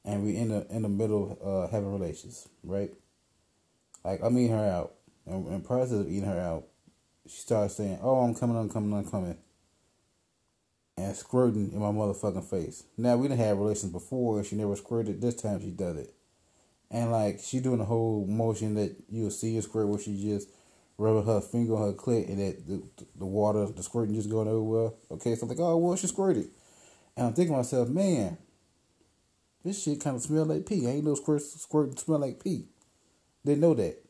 And 0.03 0.23
we 0.23 0.35
in 0.35 0.49
the 0.49 0.67
in 0.69 0.83
the 0.83 0.89
middle 0.89 1.37
of 1.41 1.47
uh, 1.47 1.71
having 1.71 1.91
relations, 1.91 2.47
right? 2.63 2.91
Like 4.05 4.21
I'm 4.23 4.37
eating 4.37 4.55
her 4.55 4.69
out. 4.69 4.93
And 5.25 5.47
in 5.47 5.61
process 5.61 5.99
of 5.99 6.07
eating 6.07 6.29
her 6.29 6.39
out, 6.39 6.65
she 7.25 7.37
starts 7.37 7.75
saying, 7.75 7.99
Oh, 8.01 8.19
I'm 8.19 8.35
coming, 8.35 8.55
I'm 8.55 8.69
coming, 8.69 8.93
I'm 8.93 9.09
coming 9.09 9.37
and 10.97 11.15
squirting 11.15 11.71
in 11.73 11.79
my 11.79 11.87
motherfucking 11.87 12.45
face. 12.45 12.83
Now 12.97 13.17
we 13.17 13.27
didn't 13.27 13.41
have 13.41 13.57
relations 13.57 13.91
before, 13.91 14.37
and 14.37 14.47
she 14.47 14.55
never 14.55 14.75
squirted. 14.75 15.21
This 15.21 15.35
time 15.35 15.61
she 15.61 15.71
does 15.71 15.97
it, 15.97 16.13
and 16.89 17.11
like 17.11 17.39
she 17.43 17.59
doing 17.59 17.79
the 17.79 17.85
whole 17.85 18.25
motion 18.25 18.75
that 18.75 18.95
you'll 19.09 19.31
see 19.31 19.57
a 19.57 19.61
squirt 19.61 19.87
where 19.87 19.99
she 19.99 20.21
just 20.21 20.49
rubbing 20.97 21.25
her 21.25 21.41
finger 21.41 21.75
on 21.75 21.87
her 21.87 21.93
clit, 21.93 22.29
and 22.29 22.39
that 22.39 22.65
the, 22.67 22.81
the 23.17 23.25
water, 23.25 23.65
the 23.65 23.83
squirting 23.83 24.15
just 24.15 24.29
going 24.29 24.47
over. 24.47 24.93
Okay, 25.11 25.35
so 25.35 25.43
I'm 25.43 25.49
like, 25.49 25.59
oh 25.59 25.77
well, 25.77 25.97
she 25.97 26.07
squirted, 26.07 26.47
and 27.17 27.27
I'm 27.27 27.33
thinking 27.33 27.53
to 27.53 27.57
myself, 27.57 27.89
man, 27.89 28.37
this 29.63 29.83
shit 29.83 29.99
kind 29.99 30.15
of 30.15 30.21
smell 30.21 30.45
like 30.45 30.65
pee. 30.65 30.87
Ain't 30.87 31.05
no 31.05 31.15
squirt 31.15 31.41
squirting 31.41 31.97
smell 31.97 32.19
like 32.19 32.41
pee. 32.41 32.67
Didn't 33.45 33.61
know 33.61 33.75
that. 33.75 34.03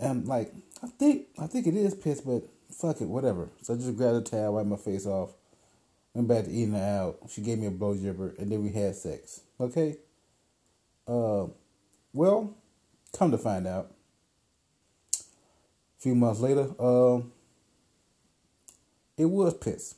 And 0.00 0.26
like, 0.26 0.52
I 0.82 0.86
think 0.86 1.26
I 1.38 1.46
think 1.46 1.66
it 1.66 1.76
is 1.76 1.94
piss, 1.94 2.22
but 2.22 2.42
fuck 2.70 3.00
it, 3.00 3.08
whatever. 3.08 3.50
So 3.60 3.74
I 3.74 3.76
just 3.76 3.96
grabbed 3.96 4.16
a 4.16 4.20
towel, 4.22 4.54
wiped 4.54 4.68
my 4.68 4.76
face 4.76 5.06
off, 5.06 5.30
went 6.14 6.26
back 6.26 6.44
to 6.44 6.50
eating 6.50 6.72
her 6.72 6.80
out. 6.80 7.30
She 7.30 7.42
gave 7.42 7.58
me 7.58 7.66
a 7.66 7.70
blow 7.70 7.94
jibber, 7.94 8.34
and 8.38 8.50
then 8.50 8.62
we 8.64 8.70
had 8.70 8.96
sex. 8.96 9.42
Okay? 9.60 9.96
Uh, 11.06 11.46
well, 12.14 12.54
come 13.16 13.30
to 13.30 13.38
find 13.38 13.66
out, 13.66 13.92
a 15.18 16.02
few 16.02 16.14
months 16.14 16.40
later, 16.40 16.70
uh, 16.80 17.20
it 19.18 19.26
was 19.26 19.54
piss. 19.54 19.96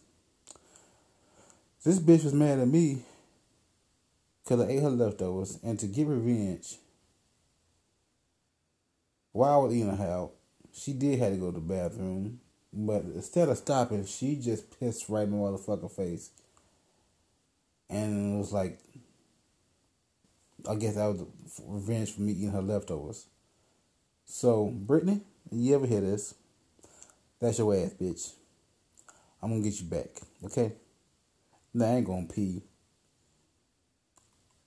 This 1.84 2.00
bitch 2.00 2.24
was 2.24 2.34
mad 2.34 2.58
at 2.58 2.66
me 2.66 3.02
because 4.42 4.60
I 4.60 4.70
ate 4.70 4.82
her 4.82 4.90
leftovers, 4.90 5.58
and 5.62 5.78
to 5.78 5.86
get 5.86 6.06
revenge, 6.08 6.78
while 9.34 9.70
eating 9.70 9.90
out, 9.90 10.32
she 10.72 10.94
did 10.94 11.18
have 11.18 11.32
to 11.32 11.38
go 11.38 11.52
to 11.52 11.60
the 11.60 11.60
bathroom 11.60 12.40
but 12.76 13.02
instead 13.14 13.48
of 13.48 13.56
stopping, 13.56 14.04
she 14.04 14.36
just 14.36 14.78
pissed 14.80 15.08
right 15.08 15.28
in 15.28 15.30
my 15.30 15.36
motherfucking 15.36 15.92
face. 15.92 16.30
And 17.88 18.34
it 18.34 18.38
was 18.38 18.52
like, 18.52 18.80
I 20.68 20.74
guess 20.74 20.96
that 20.96 21.06
was 21.06 21.24
revenge 21.66 22.12
for 22.12 22.22
me 22.22 22.32
eating 22.32 22.50
her 22.50 22.62
leftovers. 22.62 23.26
So, 24.26 24.66
Brittany, 24.66 25.20
you 25.52 25.74
ever 25.74 25.86
hear 25.86 26.00
this? 26.00 26.34
That's 27.40 27.58
your 27.58 27.74
ass, 27.76 27.94
bitch. 28.00 28.32
I'm 29.40 29.50
gonna 29.50 29.62
get 29.62 29.78
you 29.78 29.86
back, 29.86 30.08
okay? 30.44 30.72
Now, 31.72 31.86
I 31.86 31.96
ain't 31.96 32.06
gonna 32.06 32.26
pee 32.26 32.62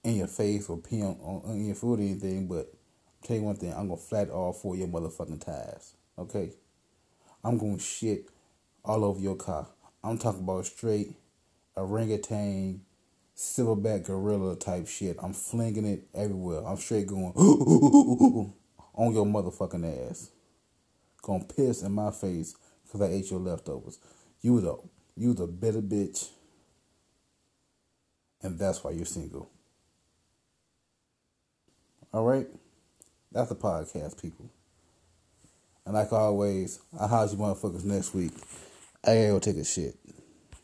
in 0.04 0.16
your 0.16 0.28
face 0.28 0.70
or 0.70 0.78
pee 0.78 1.02
on, 1.02 1.18
on 1.44 1.66
your 1.66 1.76
food 1.76 2.00
or 2.00 2.04
anything, 2.04 2.48
but 2.48 2.72
tell 3.24 3.36
you 3.38 3.44
one 3.44 3.56
thing, 3.56 3.74
I'm 3.74 3.88
gonna 3.88 3.98
flat 3.98 4.30
all 4.30 4.54
four 4.54 4.74
of 4.74 4.80
your 4.80 4.88
motherfucking 4.88 5.44
tires, 5.44 5.94
okay? 6.18 6.52
I'm 7.44 7.60
to 7.60 7.80
shit 7.80 8.30
all 8.84 9.06
over 9.06 9.20
your 9.20 9.36
car. 9.36 9.68
I'm 10.04 10.18
talking 10.18 10.44
about 10.44 10.66
straight 10.66 11.14
orangutan, 11.76 12.82
silverback 13.36 14.06
gorilla 14.06 14.56
type 14.56 14.88
shit. 14.88 15.18
I'm 15.22 15.34
flinging 15.34 15.86
it 15.86 16.08
everywhere. 16.14 16.66
I'm 16.66 16.78
straight 16.78 17.08
going 17.08 17.34
on 17.36 19.14
your 19.14 19.26
motherfucking 19.26 20.10
ass. 20.10 20.32
Gonna 21.22 21.44
piss 21.44 21.84
in 21.84 21.92
my 21.92 22.12
face 22.12 22.56
because 22.84 23.02
I 23.02 23.08
ate 23.08 23.30
your 23.30 23.40
leftovers. 23.40 24.00
You 24.42 24.62
the 24.62 24.78
you 25.16 25.34
the 25.34 25.48
bitter 25.48 25.82
bitch. 25.82 26.30
And 28.42 28.58
that's 28.60 28.84
why 28.84 28.92
you're 28.92 29.06
single. 29.06 29.50
All 32.14 32.24
right? 32.24 32.48
That's 33.38 33.52
a 33.52 33.56
podcast, 33.56 34.20
people. 34.20 34.50
And 35.86 35.94
like 35.94 36.12
always, 36.12 36.80
I'll 37.00 37.08
house 37.08 37.34
you 37.34 37.38
motherfuckers 37.38 37.84
next 37.86 38.16
week. 38.16 38.32
I 39.04 39.14
gotta 39.14 39.28
go 39.28 39.38
take 39.40 39.58
a 39.58 39.64
shit. 39.64 39.96